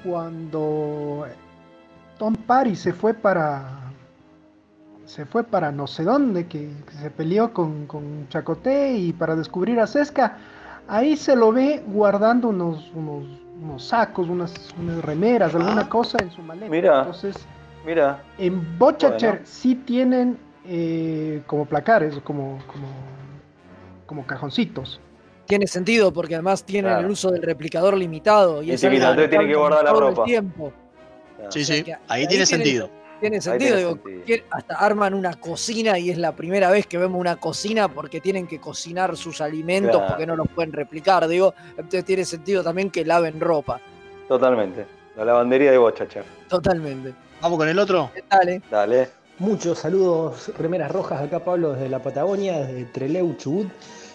cuando 0.04 1.26
Tom 2.18 2.34
Parry 2.34 2.76
se 2.76 2.92
fue 2.92 3.14
para 3.14 3.80
se 5.06 5.26
fue 5.26 5.44
para 5.44 5.70
no 5.70 5.86
sé 5.86 6.02
dónde, 6.02 6.46
que, 6.46 6.70
que 6.90 6.96
se 7.00 7.10
peleó 7.10 7.52
con, 7.52 7.86
con 7.86 8.28
Chacoté 8.30 8.94
y 8.94 9.12
para 9.12 9.36
descubrir 9.36 9.78
a 9.78 9.86
Sesca, 9.86 10.38
ahí 10.88 11.16
se 11.16 11.36
lo 11.36 11.52
ve 11.52 11.82
guardando 11.86 12.48
unos, 12.48 12.90
unos, 12.94 13.24
unos 13.62 13.84
sacos, 13.84 14.28
unas, 14.28 14.52
unas 14.78 15.02
remeras, 15.04 15.54
alguna 15.54 15.88
cosa 15.88 16.18
en 16.22 16.30
su 16.30 16.42
maleta. 16.42 16.70
Mira. 16.70 16.98
Entonces, 17.00 17.36
Mira, 17.86 18.22
en 18.38 18.78
Bochacher 18.78 19.30
Bueno. 19.30 19.46
sí 19.46 19.74
tienen 19.74 20.38
eh, 20.66 21.42
como 21.46 21.66
placares, 21.66 22.14
como, 22.24 22.58
como, 22.66 22.86
como 24.06 24.26
cajoncitos. 24.26 25.00
Tiene 25.46 25.66
sentido 25.66 26.10
porque 26.10 26.34
además 26.34 26.64
tienen 26.64 26.92
Claro. 26.92 27.06
el 27.06 27.12
uso 27.12 27.30
del 27.30 27.42
replicador 27.42 27.94
limitado 27.98 28.62
y 28.62 28.70
Y 28.70 28.72
es 28.72 28.80
tienen 28.80 29.00
que 29.02 29.54
guardar 29.54 29.84
la 29.84 29.92
ropa. 29.92 30.24
tiempo. 30.24 30.72
Sí, 31.50 31.60
O 31.60 31.64
sea 31.64 31.76
sí, 31.76 31.82
que 31.84 31.96
ahí 32.08 32.26
tiene 32.26 32.46
sentido. 32.46 32.86
Tiene 32.88 33.03
Ahí 33.22 33.40
sentido, 33.40 33.58
tiene 33.58 33.76
digo, 33.78 33.90
sentido. 33.92 34.24
que 34.26 34.44
hasta 34.50 34.74
arman 34.76 35.14
una 35.14 35.34
cocina 35.34 35.98
y 35.98 36.10
es 36.10 36.18
la 36.18 36.34
primera 36.36 36.70
vez 36.70 36.86
que 36.86 36.98
vemos 36.98 37.18
una 37.20 37.36
cocina 37.36 37.88
porque 37.88 38.20
tienen 38.20 38.46
que 38.46 38.60
cocinar 38.60 39.16
sus 39.16 39.40
alimentos 39.40 39.92
Claro. 39.92 40.06
porque 40.08 40.26
no 40.26 40.36
los 40.36 40.48
pueden 40.48 40.72
replicar, 40.72 41.26
digo, 41.28 41.54
entonces 41.70 42.04
tiene 42.04 42.24
sentido 42.24 42.62
también 42.62 42.90
que 42.90 43.04
laven 43.04 43.40
ropa, 43.40 43.80
Totalmente. 44.28 44.86
La 45.16 45.24
lavandería 45.24 45.70
de 45.70 45.78
Bocha, 45.78 46.08
chef. 46.08 46.24
totalmente. 46.48 47.14
Vamos 47.40 47.58
con 47.58 47.68
el 47.68 47.78
otro. 47.78 48.10
Dale. 48.30 48.62
Dale. 48.70 49.08
Muchos 49.38 49.78
saludos, 49.80 50.50
remeras 50.58 50.90
rojas, 50.92 51.20
acá 51.22 51.40
Pablo 51.40 51.72
desde 51.72 51.88
la 51.88 51.98
Patagonia, 52.00 52.58
desde 52.60 52.84
Treleu, 52.86 53.34
Chubut. 53.36 53.68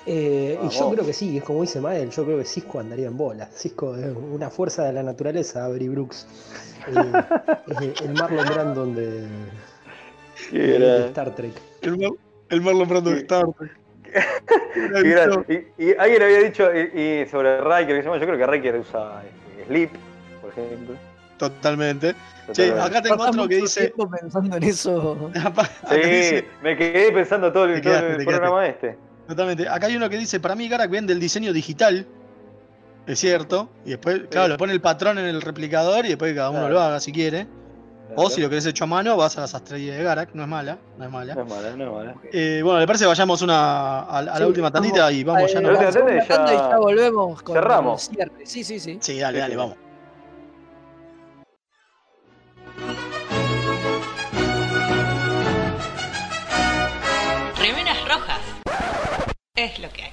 Eh, 0.05 0.57
y 0.63 0.69
yo 0.69 0.89
creo 0.91 1.05
que 1.05 1.13
sí, 1.13 1.37
es 1.37 1.43
como 1.43 1.61
dice 1.61 1.79
Mael, 1.81 2.09
yo 2.09 2.23
creo 2.25 2.37
que 2.37 2.45
Cisco 2.45 2.79
andaría 2.79 3.07
en 3.07 3.17
bola. 3.17 3.47
Cisco 3.47 3.95
es 3.95 4.05
una 4.15 4.49
fuerza 4.49 4.85
de 4.85 4.93
la 4.93 5.03
naturaleza, 5.03 5.65
Avery 5.65 5.89
Brooks. 5.89 6.27
Eh, 6.87 7.93
el- 8.03 8.13
Marlon 8.13 8.45
Brandon 8.47 8.95
de, 8.95 9.27
Qué 10.49 10.57
de- 10.57 10.67
de 10.67 10.79
grande. 10.79 11.07
Star 11.07 11.35
Trek. 11.35 11.51
El, 11.81 11.97
Mar- 11.97 12.11
el 12.49 12.61
Marlon 12.61 12.87
Brando 12.87 13.09
de 13.11 13.17
Star 13.17 13.45
Trek. 13.57 13.71
Y, 15.47 15.83
y 15.85 15.93
alguien 15.97 16.23
había 16.23 16.39
dicho 16.39 16.67
y, 16.73 16.99
y 16.99 17.25
sobre 17.29 17.61
Riker, 17.61 18.03
yo 18.03 18.11
creo 18.11 18.37
que 18.37 18.47
Riker 18.47 18.75
usa 18.79 19.21
este, 19.23 19.65
Sleep, 19.67 19.89
por 20.41 20.49
ejemplo. 20.51 20.95
Totalmente. 21.37 22.13
Che, 22.51 22.69
Totalmente. 22.71 22.81
acá 22.81 23.01
tengo 23.01 23.23
otro 23.23 23.47
que 23.47 23.55
dice. 23.57 23.93
pensando 24.19 24.57
en 24.57 24.63
eso. 24.63 25.31
Sí, 25.89 25.95
dice- 25.95 26.45
me 26.63 26.75
quedé 26.75 27.11
pensando 27.11 27.51
todo 27.51 27.65
el, 27.65 27.81
todo 27.81 27.91
quedaste, 27.93 28.15
el 28.15 28.25
programa 28.25 28.67
este. 28.67 28.97
Totalmente. 29.30 29.69
Acá 29.69 29.88
hay 29.88 29.95
uno 29.95 30.09
que 30.09 30.17
dice, 30.17 30.39
para 30.39 30.55
mí 30.55 30.67
Garak 30.67 30.89
viene 30.89 31.07
del 31.07 31.19
diseño 31.19 31.53
digital. 31.53 32.05
Es 33.07 33.19
cierto. 33.19 33.69
Y 33.86 33.91
después, 33.91 34.21
claro, 34.30 34.49
le 34.49 34.57
pone 34.57 34.73
el 34.73 34.82
patrón 34.82 35.17
en 35.19 35.25
el 35.25 35.41
replicador 35.41 36.05
y 36.05 36.09
después 36.09 36.34
cada 36.36 36.49
uno 36.49 36.59
Claro. 36.59 36.73
lo 36.73 36.82
haga 36.82 36.99
si 36.99 37.11
quiere. 37.11 37.47
O 38.15 38.27
si 38.32 38.41
lo 38.41 38.49
querés 38.49 38.65
hecho 38.65 38.86
a 38.86 38.88
mano, 38.88 39.15
vas 39.17 39.38
a 39.38 39.41
la 39.41 39.47
sastrería 39.47 39.95
de 39.95 40.03
Garak. 40.03 40.34
No 40.34 40.41
es 40.41 40.49
mala, 40.49 40.80
no 40.97 41.05
es 41.05 41.11
mala. 41.11 41.36
No 41.36 41.43
es 41.43 41.47
mala, 41.49 41.75
no 41.75 41.84
es 41.86 41.91
mala. 41.91 42.15
Eh, 42.34 42.61
bueno, 42.63 42.80
¿le 42.80 42.88
parece 42.88 43.03
que 43.03 43.07
vayamos 43.07 43.41
una, 43.43 43.99
a, 43.99 44.17
a 44.17 44.21
la 44.23 44.38
Sí, 44.38 44.43
última 44.43 44.71
tandita 44.71 45.11
y 45.11 45.23
vamos 45.23 45.53
ya 45.53 45.61
nos 45.61 45.77
vamos? 45.77 45.93
tanda 46.27 46.53
y 46.53 46.57
ya 46.57 46.77
volvemos 46.77 47.41
con 47.43 47.53
Cerramos. 47.55 48.09
el 48.09 48.15
cierre. 48.15 48.32
Sí, 48.45 48.63
sí, 48.63 48.80
sí. 48.80 48.97
Sí, 48.99 49.19
dale, 49.19 49.38
dale, 49.39 49.55
vamos. 49.55 49.75
Es 59.60 59.78
lo 59.78 59.89
que 59.89 60.03
hay. 60.03 60.12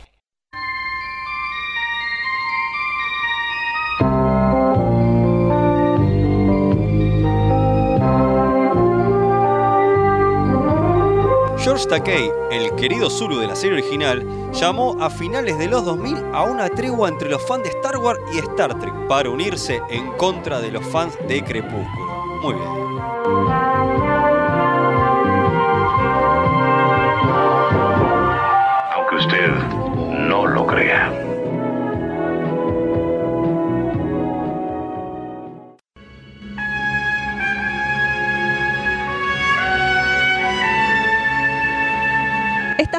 George 11.58 11.86
Takei, 11.86 12.32
el 12.50 12.74
querido 12.74 13.08
Zulu 13.08 13.38
de 13.38 13.46
la 13.46 13.54
serie 13.54 13.74
original, 13.74 14.26
llamó 14.52 14.96
a 15.00 15.08
finales 15.10 15.56
de 15.58 15.68
los 15.68 15.84
2000 15.84 16.16
a 16.34 16.42
una 16.42 16.68
tregua 16.68 17.08
entre 17.08 17.30
los 17.30 17.46
fans 17.46 17.62
de 17.62 17.68
Star 17.68 17.98
Wars 17.98 18.18
y 18.34 18.38
Star 18.38 18.76
Trek 18.80 19.06
para 19.06 19.30
unirse 19.30 19.80
en 19.90 20.10
contra 20.16 20.60
de 20.60 20.72
los 20.72 20.84
fans 20.88 21.16
de 21.28 21.44
Crepúsculo. 21.44 22.40
Muy 22.42 22.54
bien. 22.54 23.65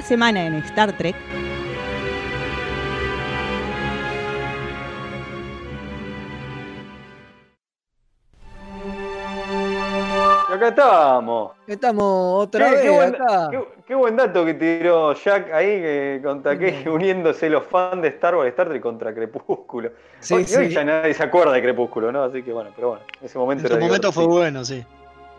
Semana 0.08 0.46
en 0.46 0.56
Star 0.56 0.96
Trek, 0.98 1.16
Y 10.50 10.54
acá 10.54 10.70
estamos. 10.70 11.52
Estamos 11.68 12.44
otra 12.46 12.66
Qué- 12.70 12.72
vez 12.76 12.82
qué 12.84 12.90
buen, 12.90 13.16
acá. 13.16 13.48
qué- 13.52 13.68
qué 13.86 13.96
buen 13.96 14.16
dato 14.16 14.46
que 14.46 14.54
tiró 14.54 15.14
Jack 15.14 15.52
ahí 15.54 15.68
que 15.82 16.22
con 16.24 16.42
Takei 16.42 16.88
uniéndose 16.88 17.50
los 17.50 17.64
fans 17.66 18.02
de 18.02 18.08
Star 18.10 18.36
Wars, 18.36 18.50
Star 18.50 18.70
Trek 18.70 18.82
contra 18.82 19.14
Crepúsculo. 19.14 19.92
Sí, 20.20 20.34
hoy, 20.36 20.70
ya 20.70 20.84
nadie 20.84 21.14
se 21.14 21.24
acuerda 21.24 21.52
de 21.54 21.62
Crepúsculo, 21.62 22.12
¿no? 22.12 22.24
Así 22.24 22.42
que 22.44 22.52
bueno, 22.54 22.70
pero 22.76 22.90
bueno, 22.90 23.04
ese 23.22 23.38
momento 23.38 23.68
En 23.68 23.74
su 23.74 23.80
momento 23.80 24.12
fue 24.12 24.26
bueno, 24.26 24.64
sí. 24.64 24.84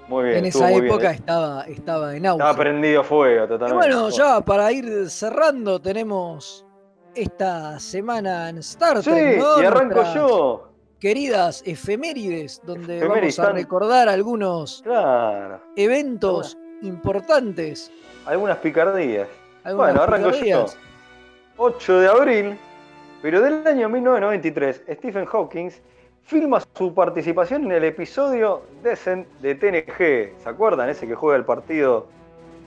Muy 0.08 0.24
bien. 0.24 0.38
en 0.38 0.44
esa 0.46 0.68
bien, 0.68 0.86
época 0.86 1.10
¿eh? 1.10 1.14
estaba, 1.14 1.62
estaba 1.64 2.16
en 2.16 2.26
auge. 2.26 2.38
Estaba 2.42 2.58
prendido 2.58 3.04
fuego 3.04 3.44
Y 3.44 3.48
totalmente. 3.48 3.74
bueno, 3.74 4.08
ya 4.10 4.40
para 4.40 4.72
ir 4.72 5.10
cerrando, 5.10 5.80
tenemos 5.80 6.64
esta 7.14 7.78
semana 7.78 8.48
en 8.48 8.58
Star 8.58 9.02
Sí, 9.02 9.10
Trek. 9.10 9.38
¿no? 9.38 9.62
y 9.62 9.64
arranco 9.66 9.94
Nuestras 9.96 10.14
yo. 10.14 10.64
Queridas 11.00 11.62
efemérides, 11.64 12.60
donde 12.64 12.96
Efemérides 12.98 13.36
vamos 13.36 13.38
a 13.38 13.52
tan- 13.52 13.54
recordar 13.62 14.08
algunos 14.08 14.80
Claro. 14.82 15.60
eventos 15.76 16.56
importantes. 16.82 17.90
Algunas 18.26 18.56
picardías. 18.58 19.28
Algunas 19.64 19.92
bueno, 19.94 20.02
arranco 20.02 20.30
picardías. 20.30 20.74
yo. 20.74 20.80
8 21.56 22.00
de 22.00 22.08
abril, 22.08 22.58
pero 23.22 23.40
del 23.40 23.66
año 23.66 23.88
1993, 23.88 24.82
Stephen 24.94 25.24
Hawking 25.26 25.70
filma 26.28 26.60
su 26.76 26.92
participación 26.92 27.64
en 27.64 27.72
el 27.72 27.84
episodio 27.84 28.62
Descent 28.82 29.26
de 29.40 29.54
TNG. 29.54 30.38
¿Se 30.42 30.48
acuerdan? 30.48 30.90
Ese 30.90 31.06
que 31.08 31.14
juega 31.14 31.36
el 31.38 31.44
partido 31.46 32.06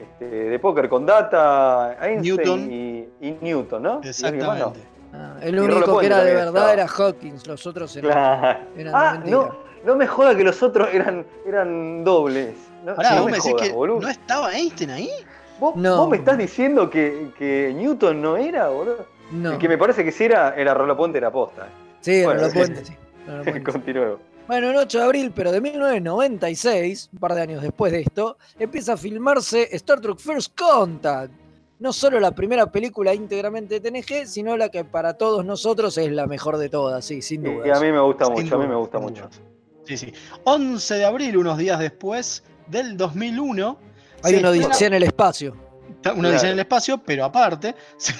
este, 0.01 0.25
de 0.25 0.57
póker 0.59 0.89
con 0.89 1.05
Data, 1.05 1.95
Einstein 2.01 2.21
Newton. 2.37 2.71
Y, 2.71 3.07
y 3.21 3.37
Newton, 3.39 3.83
¿no? 3.83 4.01
Exactamente. 4.03 4.79
Ah, 5.13 5.35
el 5.43 5.59
único 5.59 5.99
que 5.99 6.05
era 6.07 6.23
de 6.23 6.33
verdad 6.33 6.47
estaba. 6.47 6.73
era 6.73 6.87
Hawkins, 6.87 7.45
los 7.45 7.67
otros 7.67 7.95
eran, 7.97 8.11
Claro. 8.11 8.59
eran 8.77 8.95
Ah, 8.95 9.21
de 9.23 9.29
no, 9.29 9.55
no 9.85 9.95
me 9.95 10.07
joda 10.07 10.35
que 10.35 10.43
los 10.43 10.63
otros 10.63 10.89
eran, 10.91 11.23
eran 11.45 12.03
dobles. 12.03 12.55
No, 12.83 12.95
Pará, 12.95 13.11
no 13.15 13.21
vos 13.23 13.25
me 13.31 13.37
decís 13.37 13.51
jodas, 13.51 13.67
que 13.67 13.73
boludo. 13.75 14.01
no 14.01 14.09
estaba 14.09 14.53
Einstein 14.53 14.89
ahí. 14.89 15.09
¿Vos, 15.59 15.75
No. 15.75 15.97
vos 15.97 16.09
me 16.09 16.17
estás 16.17 16.37
diciendo 16.39 16.89
que, 16.89 17.27
que 17.37 17.71
Newton 17.75 18.21
no 18.23 18.37
era, 18.37 18.69
boludo? 18.69 19.05
No. 19.31 19.51
El 19.51 19.57
que 19.59 19.69
me 19.69 19.77
parece 19.77 20.03
que 20.03 20.11
sí 20.11 20.23
era, 20.25 20.55
era 20.55 20.73
Rolo 20.73 20.97
Puente, 20.97 21.19
era 21.19 21.29
posta. 21.29 21.67
Sí, 21.99 22.23
Bueno, 22.23 22.39
Rolo 22.47 22.49
sí. 22.51 22.93
Continuemos. 23.71 24.19
Bueno, 24.47 24.69
el 24.71 24.75
8 24.77 24.97
de 24.97 25.03
abril, 25.03 25.31
pero 25.33 25.51
de 25.51 25.61
1996, 25.61 27.09
un 27.13 27.19
par 27.19 27.35
de 27.35 27.41
años 27.41 27.61
después 27.61 27.91
de 27.91 28.01
esto, 28.01 28.37
empieza 28.59 28.93
a 28.93 28.97
filmarse 28.97 29.69
Star 29.75 30.01
Trek 30.01 30.17
First 30.17 30.59
Contact. 30.59 31.31
No 31.79 31.93
solo 31.93 32.19
la 32.19 32.31
primera 32.31 32.71
película 32.71 33.13
íntegramente 33.13 33.79
de 33.79 33.89
TNG, 33.91 34.27
sino 34.27 34.55
la 34.57 34.69
que 34.69 34.83
para 34.83 35.13
todos 35.15 35.43
nosotros 35.45 35.97
es 35.97 36.11
la 36.11 36.27
mejor 36.27 36.57
de 36.57 36.69
todas, 36.69 37.03
sí, 37.05 37.21
sin 37.21 37.43
duda. 37.43 37.67
y 37.67 37.69
a 37.71 37.79
mí 37.79 37.91
me 37.91 37.99
gusta 38.01 38.25
Sin 38.25 38.33
mucho, 38.33 38.55
a 38.55 38.59
mí 38.59 38.67
me 38.67 38.75
gusta 38.75 38.99
mucho. 38.99 39.23
duda. 39.23 39.31
Sí, 39.85 39.97
sí. 39.97 40.13
11 40.43 40.95
de 40.95 41.05
abril, 41.05 41.37
unos 41.37 41.57
días 41.57 41.79
después 41.79 42.43
del 42.67 42.97
2001. 42.97 43.77
Hay 44.23 44.35
una 44.35 44.49
odisea 44.51 44.87
en 44.87 44.93
el 44.93 45.03
espacio. 45.03 45.55
Una 46.15 46.29
odisea 46.29 46.49
en 46.49 46.53
el 46.53 46.59
espacio, 46.59 46.99
pero 46.99 47.25
aparte, 47.25 47.73
se, 47.97 48.13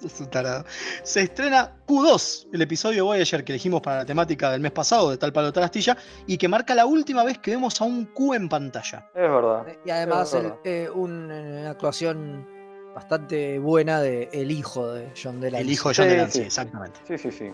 sos 0.08 0.20
un 0.20 0.26
tarado. 0.30 0.64
Se 1.02 1.22
estrena 1.22 1.76
Q2, 1.86 2.48
el 2.52 2.62
episodio 2.62 3.04
Voyager 3.06 3.44
que 3.44 3.52
elegimos 3.52 3.80
para 3.80 3.98
la 3.98 4.04
temática 4.04 4.50
del 4.50 4.60
mes 4.60 4.72
pasado, 4.72 5.10
de 5.10 5.16
tal 5.18 5.32
palo 5.32 5.52
tal 5.52 5.64
astilla, 5.64 5.96
y 6.26 6.36
que 6.38 6.48
marca 6.48 6.74
la 6.74 6.86
última 6.86 7.24
vez 7.24 7.38
que 7.38 7.52
vemos 7.52 7.80
a 7.80 7.84
un 7.84 8.06
Q 8.06 8.34
en 8.34 8.48
pantalla. 8.48 9.06
Es 9.14 9.20
verdad. 9.22 9.66
Y 9.84 9.90
además 9.90 10.32
el- 10.34 10.42
verdad. 10.42 10.58
eh, 10.64 10.90
un- 10.94 11.30
eh, 11.30 11.58
una 11.60 11.70
actuación 11.70 12.46
bastante 12.94 13.58
buena 13.58 14.00
de 14.00 14.28
el 14.32 14.50
hijo 14.50 14.92
de 14.92 15.12
John 15.20 15.40
Delancey. 15.40 15.66
El 15.66 15.72
hijo 15.72 15.88
de 15.90 15.94
John 15.94 16.04
Sí, 16.06 16.10
Delancey, 16.10 16.40
sí. 16.42 16.46
exactamente. 16.46 17.00
Sí, 17.06 17.18
sí, 17.18 17.30
sí. 17.30 17.52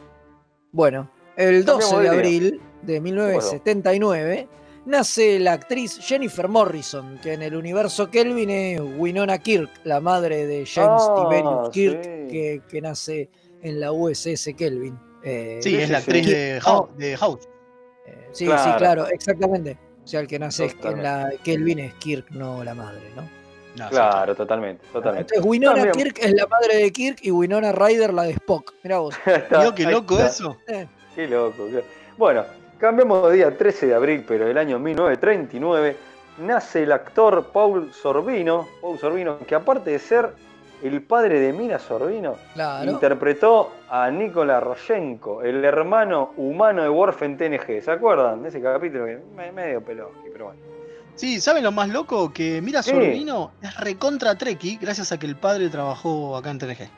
Bueno, 0.73 1.11
el 1.37 1.65
12 1.65 1.81
Cambiamos 1.91 2.03
de 2.03 2.09
abril 2.09 2.61
de 2.83 3.01
1979 3.01 4.49
nace 4.87 5.39
la 5.39 5.53
actriz 5.53 5.99
Jennifer 6.01 6.49
Morrison, 6.49 7.19
que 7.23 7.35
en 7.35 7.43
el 7.43 7.55
universo 7.57 8.11
Kelvin 8.11 8.51
es 8.51 8.81
Winona 8.81 9.39
Kirk, 9.39 9.71
la 9.85 10.01
madre 10.01 10.47
de 10.47 10.65
James 10.67 11.03
Ah, 11.09 11.15
Tiberius 11.17 11.69
Kirk, 11.71 12.03
sí. 12.03 12.33
que, 12.33 12.63
que 12.69 12.81
nace 12.81 13.29
en 13.63 13.81
la 13.81 13.93
USS 13.93 14.55
Kelvin. 14.57 14.99
Eh, 15.25 15.59
Sí, 15.61 15.77
es 15.77 15.91
la 15.91 15.99
actriz 15.99 16.27
de, 16.27 16.61
Hau- 16.63 16.89
de 16.97 17.17
House. 17.17 17.49
eh, 18.07 18.29
sí, 18.33 18.47
sí, 18.47 18.71
Claro. 18.79 19.07
exactamente. 19.09 19.79
O 20.05 20.07
sea, 20.07 20.21
el 20.21 20.29
que 20.29 20.39
nace 20.39 20.73
en 20.85 21.03
la 21.03 21.31
Kelvin 21.43 21.81
es 21.81 21.95
Kirk, 21.95 22.31
no 22.31 22.63
la 22.63 22.75
madre, 22.75 23.01
¿no? 23.17 23.23
No, 23.77 23.85
sí, 23.89 23.91
Claro, 23.91 24.35
totalmente, 24.35 24.83
totalmente. 24.93 25.35
Entonces 25.35 25.45
Winona 25.51 25.83
También- 25.83 25.95
Kirk 26.15 26.19
es 26.23 26.33
la 26.33 26.47
madre 26.47 26.77
de 26.77 26.93
Kirk 26.93 27.19
y 27.23 27.31
Winona 27.31 27.73
Ryder 27.73 28.15
la 28.15 28.23
de 28.23 28.31
Spock. 28.33 28.73
Mirá 28.85 28.99
vos. 29.01 29.15
Mirá 29.51 29.75
qué 29.75 29.83
loco 29.85 30.19
eso. 30.21 30.57
Eh, 30.69 30.87
Qué 31.15 31.27
loco. 31.27 31.67
Bueno, 32.17 32.45
cambiamos 32.79 33.29
de 33.31 33.37
día 33.37 33.57
13 33.57 33.87
de 33.89 33.95
abril, 33.95 34.25
pero 34.27 34.47
del 34.47 34.59
año 34.59 34.79
1939 34.79 35.97
nace 36.39 36.83
el 36.83 36.93
actor 36.93 37.47
Paul 37.53 37.93
Sorbino, 37.93 38.67
Paul 38.81 38.99
Sorbino, 38.99 39.39
que 39.47 39.55
aparte 39.55 39.91
de 39.91 39.99
ser 39.99 40.31
el 40.83 41.01
padre 41.03 41.41
de 41.41 41.53
Mira 41.55 41.79
Sorbino, 41.79 42.35
Claro. 42.53 42.91
interpretó 42.91 43.73
a 43.89 44.11
Nikola 44.11 44.61
Roshenko, 44.61 45.43
el 45.43 45.65
hermano 45.65 46.33
humano 46.37 46.83
de 46.83 46.89
Worf 46.91 47.23
en 47.23 47.39
TNG. 47.39 47.81
¿Se 47.83 47.91
acuerdan 47.91 48.43
de 48.43 48.51
ese 48.51 48.61
capítulo? 48.61 49.07
Que 49.07 49.19
me- 49.35 49.53
medio 49.53 49.81
pelosqui, 49.83 50.29
pero 50.31 50.47
bueno. 50.47 50.61
Sí, 51.15 51.41
¿saben 51.41 51.65
lo 51.65 51.73
más 51.73 51.89
loco? 51.89 52.31
Que 52.31 52.61
Mira 52.61 52.83
Sí. 52.83 52.91
Sorbino 52.91 53.53
es 53.63 53.75
recontra 53.81 54.35
Treki 54.37 54.77
gracias 54.77 55.13
a 55.13 55.19
que 55.19 55.25
el 55.27 55.37
padre 55.37 55.71
trabajó 55.71 56.37
acá 56.37 56.51
en 56.51 56.59
TNG. 56.59 56.91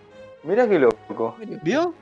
Mirá 0.43 0.69
qué 0.69 0.79
loco. 0.81 1.37
¿Vio? 1.63 1.95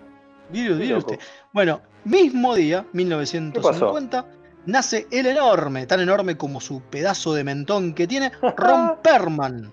¿Vio, 0.49 0.79
Qué 0.79 0.83
vio 0.85 0.97
loco. 0.97 1.13
usted? 1.13 1.25
Bueno, 1.53 1.83
mismo 2.07 2.55
día, 2.55 2.87
1950, 2.93 4.27
nace 4.67 5.07
el 5.11 5.27
enorme, 5.27 5.87
tan 5.87 6.01
enorme 6.01 6.37
como 6.37 6.61
su 6.61 6.81
pedazo 6.83 7.35
de 7.35 7.45
mentón 7.45 7.93
que 7.95 8.07
tiene, 8.07 8.33
Ron 8.57 8.97
Perlman, 9.03 9.73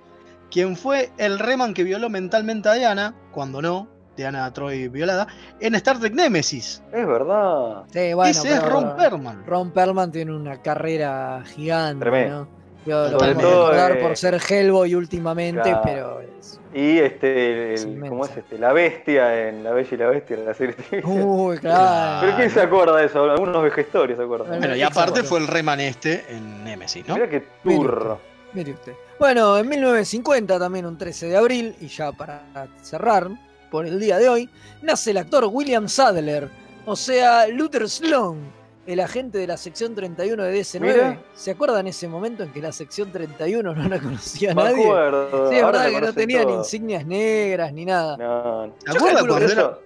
quien 0.52 0.76
fue 0.76 1.12
el 1.18 1.40
Reman 1.40 1.74
que 1.74 1.84
violó 1.84 2.10
mentalmente 2.10 2.70
a 2.70 2.74
Diana, 2.74 3.16
cuando 3.32 3.62
no, 3.62 3.88
Diana 4.18 4.52
Troy 4.54 4.88
violada, 4.90 5.28
en 5.60 5.76
Star 5.76 6.00
Trek 6.00 6.14
Nemesis. 6.14 6.84
Es 6.92 7.08
verdad. 7.08 7.84
Sí, 7.92 8.14
bueno, 8.14 8.32
Ese 8.32 8.50
es 8.50 8.64
Ron 8.64 8.96
Perlman. 8.96 9.46
Ron 9.46 9.72
Perlman 9.72 10.12
tiene 10.12 10.36
una 10.36 10.62
carrera 10.62 11.44
gigante, 11.46 12.00
Tremendo. 12.00 12.42
¿no? 12.42 12.63
Yo 12.86 13.08
lo 13.10 13.20
Sobre 13.20 13.36
todo, 13.36 13.72
recordar 13.72 13.98
eh, 13.98 14.02
por 14.02 14.18
ser 14.18 14.42
Hellboy 14.50 14.96
últimamente, 14.96 15.62
Claro. 15.62 15.82
pero 15.84 16.22
es- 16.22 16.60
Y 16.74 17.00
este, 17.00 17.74
Es 17.76 17.84
el. 17.86 18.00
¿cómo 18.10 18.26
es 18.26 18.36
este? 18.36 18.58
La 18.58 18.74
bestia 18.74 19.48
en 19.48 19.64
La 19.64 19.72
Bella 19.74 19.90
y 19.92 19.98
la 19.98 20.08
Bestia, 20.08 20.38
en 20.38 20.46
la 20.46 20.54
serie. 20.54 20.76
Uy, 21.04 21.58
claro. 21.60 22.22
¿Pero 22.26 22.38
quién 22.38 22.50
se 22.50 22.62
acuerda 22.62 22.98
de 22.98 23.06
eso? 23.06 23.24
Algunos 23.30 23.62
vejestorios 23.64 24.18
se 24.18 24.24
acuerdan. 24.24 24.60
Bueno, 24.60 24.76
y 24.76 24.82
aparte 24.82 25.24
fue 25.24 25.40
el 25.40 25.48
Reman 25.48 25.80
este 25.80 26.26
en 26.30 26.64
Nemesis, 26.64 27.08
¿no? 27.08 27.14
Mirá 27.16 27.30
qué 27.30 27.44
Mire 27.64 27.78
turro. 27.80 28.20
Mire 28.54 28.72
usted. 28.72 28.94
Bueno, 29.20 29.58
en 29.58 29.70
1950, 29.70 30.60
también 30.60 30.86
un 30.86 30.98
13 30.98 31.28
de 31.28 31.38
abril, 31.38 31.76
y 31.80 31.88
ya 31.88 32.12
para 32.12 32.42
cerrar 32.82 33.30
por 33.72 33.86
el 33.86 34.00
día 34.00 34.18
de 34.18 34.28
hoy, 34.30 34.50
nace 34.82 35.12
el 35.12 35.18
actor 35.18 35.46
William 35.52 35.88
Sadler, 35.88 36.50
o 36.86 36.96
sea, 36.96 37.48
Luther 37.48 37.88
Sloan, 37.90 38.38
el 38.86 39.00
agente 39.00 39.38
de 39.38 39.48
la 39.48 39.56
sección 39.58 39.96
31 39.96 40.44
de 40.44 40.60
DC9. 40.60 40.80
Mira. 40.82 41.24
¿Se 41.34 41.52
acuerdan 41.52 41.88
ese 41.88 42.08
momento 42.08 42.44
en 42.44 42.52
que 42.52 42.62
la 42.62 42.72
sección 42.72 43.12
31 43.12 43.74
no 43.74 43.88
la 43.90 44.00
conocía 44.00 44.54
Me 44.54 44.64
nadie? 44.64 44.84
acuerdo, 44.84 45.50
Sí, 45.50 45.56
es 45.56 45.64
ahora 45.64 45.78
verdad 45.84 45.92
que 46.00 46.06
no 46.06 46.14
tenían 46.14 46.44
todos. 46.44 46.58
insignias 46.66 47.06
negras 47.06 47.72
ni 47.74 47.86
nada. 47.86 48.18
No, 48.18 48.68
no. 48.68 48.74
¿Se 48.86 48.90
acuerdan 48.92 49.26
calculo 49.26 49.34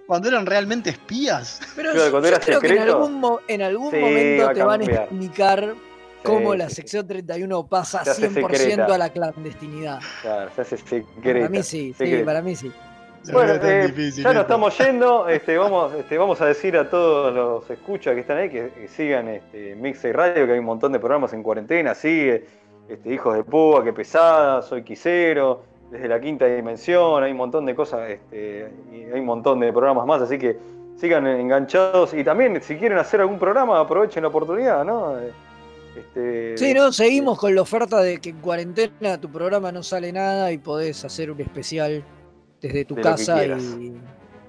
cuando, 0.08 0.28
era- 0.30 0.38
eran 0.38 0.46
realmente 0.48 0.90
espías? 0.90 1.60
Pero 1.76 1.92
Claro, 1.92 2.06
yo, 2.06 2.12
cuando 2.12 2.30
yo 2.30 2.36
era 2.36 2.44
creo 2.46 2.60
que 2.60 2.68
en 2.68 2.74
secreto. 2.74 2.96
algún, 2.98 3.14
mo- 3.20 3.40
en 3.48 3.62
algún 3.62 3.92
Sí, 3.92 3.98
momento 3.98 4.46
va 4.46 4.54
te 4.54 4.64
van 4.64 4.82
a 4.82 4.86
explicar 4.86 5.74
cómo 6.24 6.52
Sí, 6.54 6.58
la 6.58 6.70
sección 6.70 7.08
31 7.08 7.68
pasa 7.68 8.04
Se 8.04 8.10
hace 8.12 8.30
100% 8.30 8.58
secreta. 8.58 8.96
a 8.96 8.98
la 8.98 9.10
clandestinidad. 9.10 10.00
Claro, 10.24 10.50
se 10.56 10.62
hace 10.62 10.78
secreta. 10.78 11.08
Para 11.22 11.50
mí 11.50 11.64
sí, 11.64 11.94
sí, 11.98 12.18
para 12.26 12.42
mí 12.42 12.56
sí. 12.56 12.72
Bueno, 13.32 13.54
eh, 13.54 13.88
difícil 13.88 14.24
ya 14.24 14.34
nos 14.34 14.44
estamos 14.44 14.78
yendo. 14.78 15.28
Este, 15.38 15.58
vamos, 15.58 15.94
este, 15.94 16.18
vamos 16.18 16.42
a 16.42 16.46
decir 16.46 16.78
a 16.78 16.90
todos 16.90 17.34
los 17.34 17.70
escuchas 17.70 18.14
que 18.14 18.22
están 18.22 18.38
ahí 18.38 18.50
que, 18.50 18.70
que 18.70 18.88
sigan 18.88 19.28
este, 19.28 19.76
Mixer 19.76 20.16
Radio, 20.16 20.46
que 20.46 20.54
hay 20.54 20.60
un 20.60 20.66
montón 20.66 20.92
de 20.92 21.00
programas 21.00 21.34
en 21.34 21.44
cuarentena. 21.44 21.94
Sigue 21.94 22.46
este, 22.88 23.14
Hijos 23.14 23.36
de 23.36 23.44
Púa, 23.44 23.84
que 23.84 23.94
pesada, 23.94 24.62
Soy 24.62 24.84
Quisero, 24.84 25.64
desde 25.92 26.08
la 26.08 26.20
quinta 26.20 26.46
dimensión. 26.46 27.24
Hay 27.24 27.32
un 27.32 27.38
montón 27.38 27.66
de 27.66 27.76
cosas, 27.76 28.10
este, 28.10 28.72
y 28.92 29.04
hay 29.12 29.20
un 29.20 29.26
montón 29.26 29.60
de 29.60 29.72
programas 29.72 30.06
más. 30.06 30.22
Así 30.22 30.38
que 30.38 30.58
sigan 30.96 31.28
enganchados. 31.28 32.14
Y 32.14 32.24
también, 32.24 32.62
si 32.62 32.76
quieren 32.78 32.98
hacer 32.98 33.22
algún 33.22 33.40
programa, 33.40 33.80
aprovechen 33.80 34.24
la 34.24 34.30
oportunidad, 34.30 34.84
¿no? 34.86 35.18
Este, 35.98 36.58
Sí, 36.58 36.74
¿no? 36.74 36.92
Seguimos 36.92 37.40
con 37.40 37.56
la 37.56 37.62
oferta 37.62 38.02
de 38.02 38.20
que 38.20 38.30
en 38.30 38.40
cuarentena 38.40 39.20
tu 39.20 39.30
programa 39.30 39.72
no 39.72 39.84
sale 39.84 40.12
nada 40.12 40.52
y 40.52 40.58
podés 40.58 41.04
hacer 41.04 41.32
un 41.32 41.42
especial 41.42 42.04
desde 42.62 42.86
tu 42.86 42.96
De 42.96 43.02
casa 43.02 43.46
y, 43.46 43.50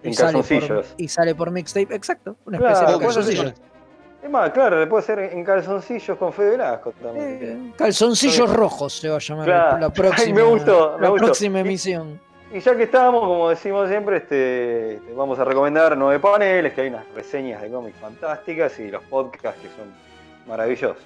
y 0.03 0.15
sale 0.15 0.33
por, 0.33 0.43
calzoncillos. 0.45 0.95
y 0.97 1.09
sale 1.09 1.35
por 1.35 1.51
mixtape. 1.51 1.95
Exacto, 1.95 2.37
una 2.47 2.59
Claro, 2.59 2.75
especial 2.75 2.99
de 2.99 3.05
calzoncillos. 3.07 3.55
Es 4.23 4.31
más, 4.31 4.51
claro, 4.51 4.81
le 4.81 4.87
puede 4.89 5.03
hacer 5.05 5.19
en 5.21 5.45
calzoncillos 5.45 6.19
con 6.19 6.33
Fede 6.33 6.51
Velasco 6.51 6.93
también. 7.01 7.73
Calzoncillos 7.77 8.53
rojos 8.53 8.95
se 8.99 9.09
va 9.09 9.17
a 9.17 9.21
llamar 9.21 9.45
Claro. 9.47 9.79
la 9.79 9.87
Ay, 9.87 9.93
próxima, 9.93 10.35
me 10.35 10.43
gustó, 10.43 10.97
me 10.97 11.03
la 11.03 11.09
gustó. 11.11 11.25
próxima 11.27 11.61
emisión. 11.61 12.21
Y 12.53 12.61
ya 12.61 12.75
que 12.77 12.85
estamos, 12.85 13.21
como 13.21 13.51
decimos 13.51 13.89
siempre, 13.89 14.17
este, 14.17 14.95
este, 14.95 15.13
vamos 15.13 15.39
a 15.39 15.45
recomendar 15.45 15.97
nueve 15.97 16.19
paneles, 16.19 16.73
que 16.73 16.81
hay 16.81 16.89
unas 16.89 17.05
reseñas 17.15 17.61
de 17.63 17.69
cómics 17.71 17.99
fantásticas 18.01 18.79
y 18.81 18.91
los 18.91 19.05
podcasts 19.05 19.61
que 19.61 19.69
son 19.69 19.87
maravillosos. 20.49 20.97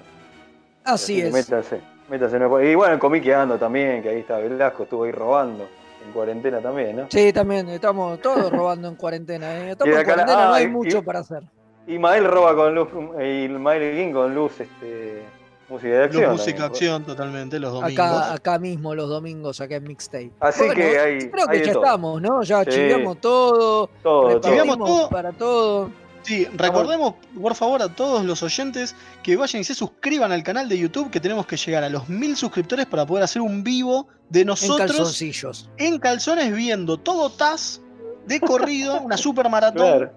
Así 0.85 1.17
que 1.21 1.27
es. 1.29 1.33
Métanse, 1.35 1.81
métanse 2.09 2.37
Y 2.65 2.75
bueno, 2.77 2.99
comiqueando 2.99 3.59
también, 3.59 4.03
que 4.03 4.09
ahí 4.11 4.21
está 4.21 4.39
Velasco, 4.39 4.85
estuvo 4.85 5.05
ahí 5.05 5.13
robando 5.13 5.69
en 6.05 6.13
cuarentena 6.13 6.61
también, 6.61 6.97
¿no? 6.97 7.07
Sí, 7.11 7.33
también, 7.33 7.69
estamos 7.69 8.21
todos 8.21 8.51
robando 8.53 8.89
en 8.89 8.97
cuarentena. 8.97 9.59
¿eh? 9.59 9.71
Estamos 9.73 9.93
Y 9.93 9.95
en 9.97 10.01
acá 10.01 10.11
la- 10.11 10.15
cuarentena, 10.25 10.47
no 10.49 10.53
ah, 10.55 10.57
hay 10.57 10.65
y- 10.65 10.69
mucho 10.69 10.99
y- 10.99 11.03
para 11.03 11.21
hacer. 11.21 11.43
Y 11.87 11.99
Mael 11.99 12.25
roba 12.25 12.55
con 12.55 12.75
luz, 12.75 12.89
y 13.25 13.49
Mael 13.49 13.97
Guin 13.97 14.13
con 14.13 14.35
luz, 14.35 14.53
este, 14.61 15.23
música 15.69 15.89
de 15.93 16.05
acción. 16.05 16.23
Los 16.25 16.33
música 16.33 16.51
también. 16.59 16.71
acción 16.73 17.05
totalmente, 17.05 17.59
los 17.59 17.73
domingos. 17.73 18.07
Acá, 18.07 18.33
acá 18.35 18.59
mismo 18.59 18.95
los 18.95 19.09
domingos, 19.09 19.61
acá 19.61 19.77
en 19.77 19.85
Mixtape. 19.85 20.31
Así 20.39 20.69
que 20.71 20.99
hay- 20.99 21.31
Creo 21.31 21.47
que 21.49 21.65
ya 21.67 21.73
todo. 21.73 21.83
estamos, 21.85 22.23
¿no? 22.23 22.43
Ya 22.43 22.63
Sí. 22.65 22.71
chiviamos 22.71 23.19
todo. 23.21 23.89
Todo, 24.03 24.41
todo. 24.41 24.77
Todo. 24.77 25.09
para 25.09 25.33
todo. 25.33 25.91
Sí, 26.23 26.47
recordemos, 26.55 27.15
por 27.41 27.55
favor, 27.57 27.83
a 27.83 27.89
todos 27.89 28.25
los 28.25 28.43
oyentes 28.45 28.95
que 29.25 29.37
vayan 29.37 29.61
y 29.63 29.65
se 29.65 29.75
suscriban 29.75 30.31
al 30.31 30.43
canal 30.45 30.69
de 30.69 30.79
YouTube, 30.79 31.11
que 31.11 31.19
tenemos 31.21 31.47
que 31.47 31.57
llegar 31.57 31.83
a 31.83 31.89
los 31.89 32.09
mil 32.09 32.37
suscriptores 32.37 32.87
para 32.87 33.05
poder 33.05 33.25
hacer 33.25 33.43
un 33.43 33.65
vivo 33.65 34.07
de 34.29 34.43
En 34.43 34.47
nosotros 34.47 34.93
calzoncillos. 34.93 35.69
en 35.79 35.99
calzones 35.99 36.55
viendo 36.55 36.97
todo 36.97 37.29
TAS 37.31 37.81
de 38.27 38.39
corrido, 38.41 39.01
una 39.01 39.17
super 39.17 39.49
maratón, 39.51 39.99
Claro, 39.99 40.13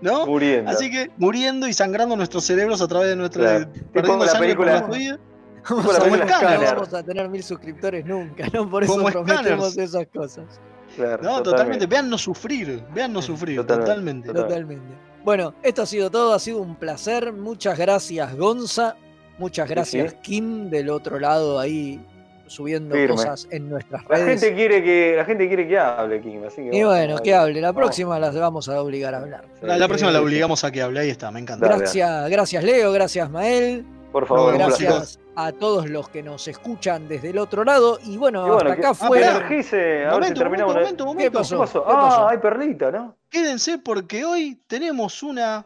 ¿no? 0.00 0.26
muriendo. 0.26 0.70
Así 0.70 0.90
que 0.90 1.10
muriendo 1.18 1.68
y 1.68 1.72
sangrando 1.72 2.16
nuestros 2.16 2.44
cerebros 2.44 2.82
a 2.82 2.88
través 2.88 3.08
de 3.10 3.16
nuestra. 3.16 3.42
Claro. 3.66 3.72
perdiendo 3.92 4.24
la 4.24 4.30
por 4.32 4.40
película- 4.40 4.70
nuestro 4.72 4.92
oído. 4.94 5.18
Vamos 5.68 5.98
la 5.98 5.98
a 5.98 6.04
ver 6.08 6.60
no 6.60 6.66
vamos 6.66 6.94
a 6.94 7.02
tener 7.02 7.28
mil 7.28 7.42
suscriptores 7.42 8.04
nunca, 8.06 8.46
¿no? 8.52 8.68
Por 8.70 8.84
eso 8.84 8.92
Como 8.92 9.08
prometemos 9.10 9.72
Scanners. 9.72 9.78
esas 9.78 10.06
cosas. 10.08 10.60
Claro, 10.96 11.22
No, 11.22 11.42
totalmente. 11.42 11.86
Véannos 11.86 12.22
sufrir, 12.22 12.82
véannos 12.94 13.26
sufrir, 13.26 13.56
Totalmente. 13.58 14.28
totalmente. 14.28 14.32
Totalmente. 14.32 15.07
Bueno, 15.24 15.54
esto 15.62 15.82
ha 15.82 15.86
sido 15.86 16.10
todo, 16.10 16.32
ha 16.34 16.38
sido 16.38 16.58
un 16.58 16.76
placer. 16.76 17.32
Muchas 17.32 17.78
gracias, 17.78 18.36
Gonza. 18.36 18.96
Muchas 19.38 19.68
gracias, 19.68 20.12
sí. 20.12 20.16
Kim, 20.22 20.68
del 20.70 20.90
otro 20.90 21.18
lado 21.20 21.58
ahí 21.60 22.00
subiendo 22.46 22.94
Firme. 22.94 23.14
cosas 23.14 23.46
en 23.50 23.68
nuestras 23.68 24.02
La 24.08 24.16
redes. 24.16 24.40
gente 24.40 24.56
quiere 24.56 24.82
que 24.82 25.14
la 25.16 25.24
gente 25.26 25.46
quiere 25.48 25.68
que 25.68 25.78
hable, 25.78 26.20
Kim, 26.22 26.42
así 26.46 26.56
que 26.56 26.76
Y 26.76 26.82
vamos, 26.82 26.96
bueno, 26.96 27.18
que 27.22 27.34
hable. 27.34 27.60
La 27.60 27.68
Vamos. 27.72 27.82
próxima 27.82 28.18
las 28.18 28.34
vamos 28.34 28.68
a 28.70 28.80
obligar 28.82 29.14
a 29.14 29.18
hablar. 29.18 29.44
La, 29.60 29.76
la 29.76 29.86
próxima 29.86 30.10
la 30.10 30.22
obligamos 30.22 30.64
a 30.64 30.70
que 30.72 30.80
hable, 30.80 31.00
ahí 31.00 31.10
está, 31.10 31.30
me 31.30 31.40
encanta. 31.40 31.66
Gracias, 31.68 32.30
gracias 32.30 32.64
Leo, 32.64 32.90
gracias 32.90 33.28
Mael. 33.30 33.84
Por 34.18 34.26
favor, 34.26 34.54
un 34.54 34.58
placer. 34.66 34.86
Gracias 34.88 35.20
a 35.36 35.52
todos 35.52 35.88
los 35.88 36.08
que 36.08 36.22
nos 36.22 36.48
escuchan 36.48 37.06
desde 37.06 37.30
el 37.30 37.38
otro 37.38 37.62
lado. 37.64 37.98
Y 38.04 38.16
bueno, 38.16 38.44
Y 38.46 38.50
bueno, 38.50 38.70
hasta 38.70 38.72
acá 38.72 38.90
ah, 38.90 38.94
fue. 39.08 39.22
Energice, 39.22 39.76
a 39.76 39.80
ver 39.80 40.04
si 40.06 40.14
Momento, 40.14 40.40
terminamos. 40.40 40.74
momento, 40.74 41.06
momento, 41.06 41.30
¿Qué 41.32 41.38
momento. 41.38 41.38
pasó? 41.38 41.54
¿Qué 41.56 41.60
pasó? 41.60 41.84
¿Qué 41.86 41.92
pasó? 41.94 42.26
Ah, 42.26 42.30
hay 42.32 42.38
perlita, 42.38 42.90
¿no? 42.90 43.16
Quédense 43.30 43.78
porque 43.78 44.24
hoy 44.24 44.60
tenemos 44.66 45.22
una 45.22 45.64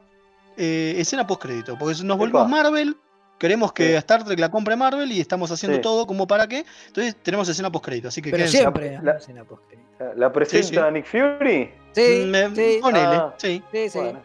eh, 0.59 0.95
escena 0.99 1.27
postcrédito, 1.27 1.79
porque 1.79 2.03
nos 2.05 2.19
volvimos 2.19 2.43
Epa. 2.43 2.49
Marvel, 2.63 2.95
queremos 3.39 3.73
que 3.73 3.89
Sí. 3.89 3.95
Star 3.95 4.23
Trek 4.25 4.39
la 4.39 4.51
compre 4.51 4.77
Marvel 4.77 5.11
y 5.11 5.21
estamos 5.21 5.51
haciendo 5.51 5.77
Sí. 5.77 5.83
todo 5.83 6.07
como 6.07 6.27
para 6.27 6.47
qué. 6.47 6.67
Entonces 6.89 7.17
tenemos 7.23 7.49
escena 7.49 7.71
postcrédito, 7.73 8.09
así 8.09 8.21
que 8.21 8.31
Pero 8.31 8.39
quédense. 8.45 8.59
siempre. 8.59 9.01
La- 9.03 9.13
escena 9.13 9.45
postcrédito. 9.45 9.89
La- 9.99 10.15
¿La 10.15 10.33
presenta 10.33 10.91
Nick 10.91 11.07
Fury? 11.07 11.71
Sí, 11.93 12.25
Me- 12.27 12.55
sí, 12.55 12.79
ponele, 12.83 13.07
Ah. 13.17 13.35
sí. 13.39 13.63
sí, 13.73 13.89
sí, 13.89 13.99
Bueno. 13.99 14.21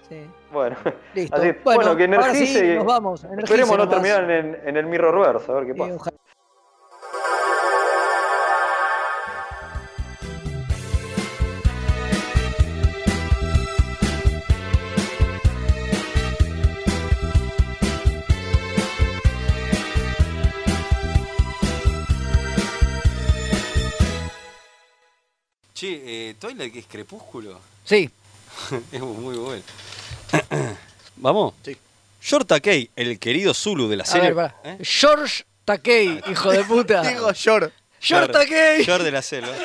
Bueno, 0.58 0.76
Listo. 1.14 1.36
Así- 1.36 1.52
bueno, 1.64 1.94
bueno, 1.94 1.96
que 1.98 2.04
ahora 2.06 2.32
sí, 2.34 2.38
energice 2.40 2.74
y- 2.74 2.76
nos 2.78 2.86
vamos. 2.86 3.24
Energice 3.26 3.44
esperemos 3.44 3.78
no 3.78 3.88
terminar 3.90 4.32
en, 4.32 4.60
en 4.66 4.78
el 4.78 4.86
Mirrorverse, 4.88 5.52
a 5.52 5.56
ver 5.56 5.66
qué 5.68 5.76
pasa. 5.76 5.94
ojalá- 5.94 6.18
Che, 25.74 26.30
eh, 26.30 26.36
Twilight 26.40 26.74
que 26.74 26.80
es 26.80 26.88
crepúsculo. 26.88 27.60
Sí. 27.84 28.10
es 28.92 29.02
muy 29.02 29.38
bueno. 29.38 29.64
¿Vamos? 31.18 31.54
Sí. 31.64 31.78
Short 32.22 32.48
Takei, 32.48 32.90
el 32.96 33.20
querido 33.20 33.54
Zulu 33.54 33.88
de 33.88 33.98
la 33.98 34.04
A 34.04 34.08
serie. 34.08 34.34
ver. 34.34 34.52
¿Eh? 34.64 34.78
George 34.82 35.46
Takei, 35.66 36.22
hijo 36.30 36.52
de 36.52 36.64
puta. 36.64 37.02
Digo, 37.08 37.32
Short. 37.34 37.72
George 38.00 38.32
Takei. 38.32 38.84
Short 38.84 39.04
de 39.04 39.12
la 39.12 39.22
selva. 39.22 39.50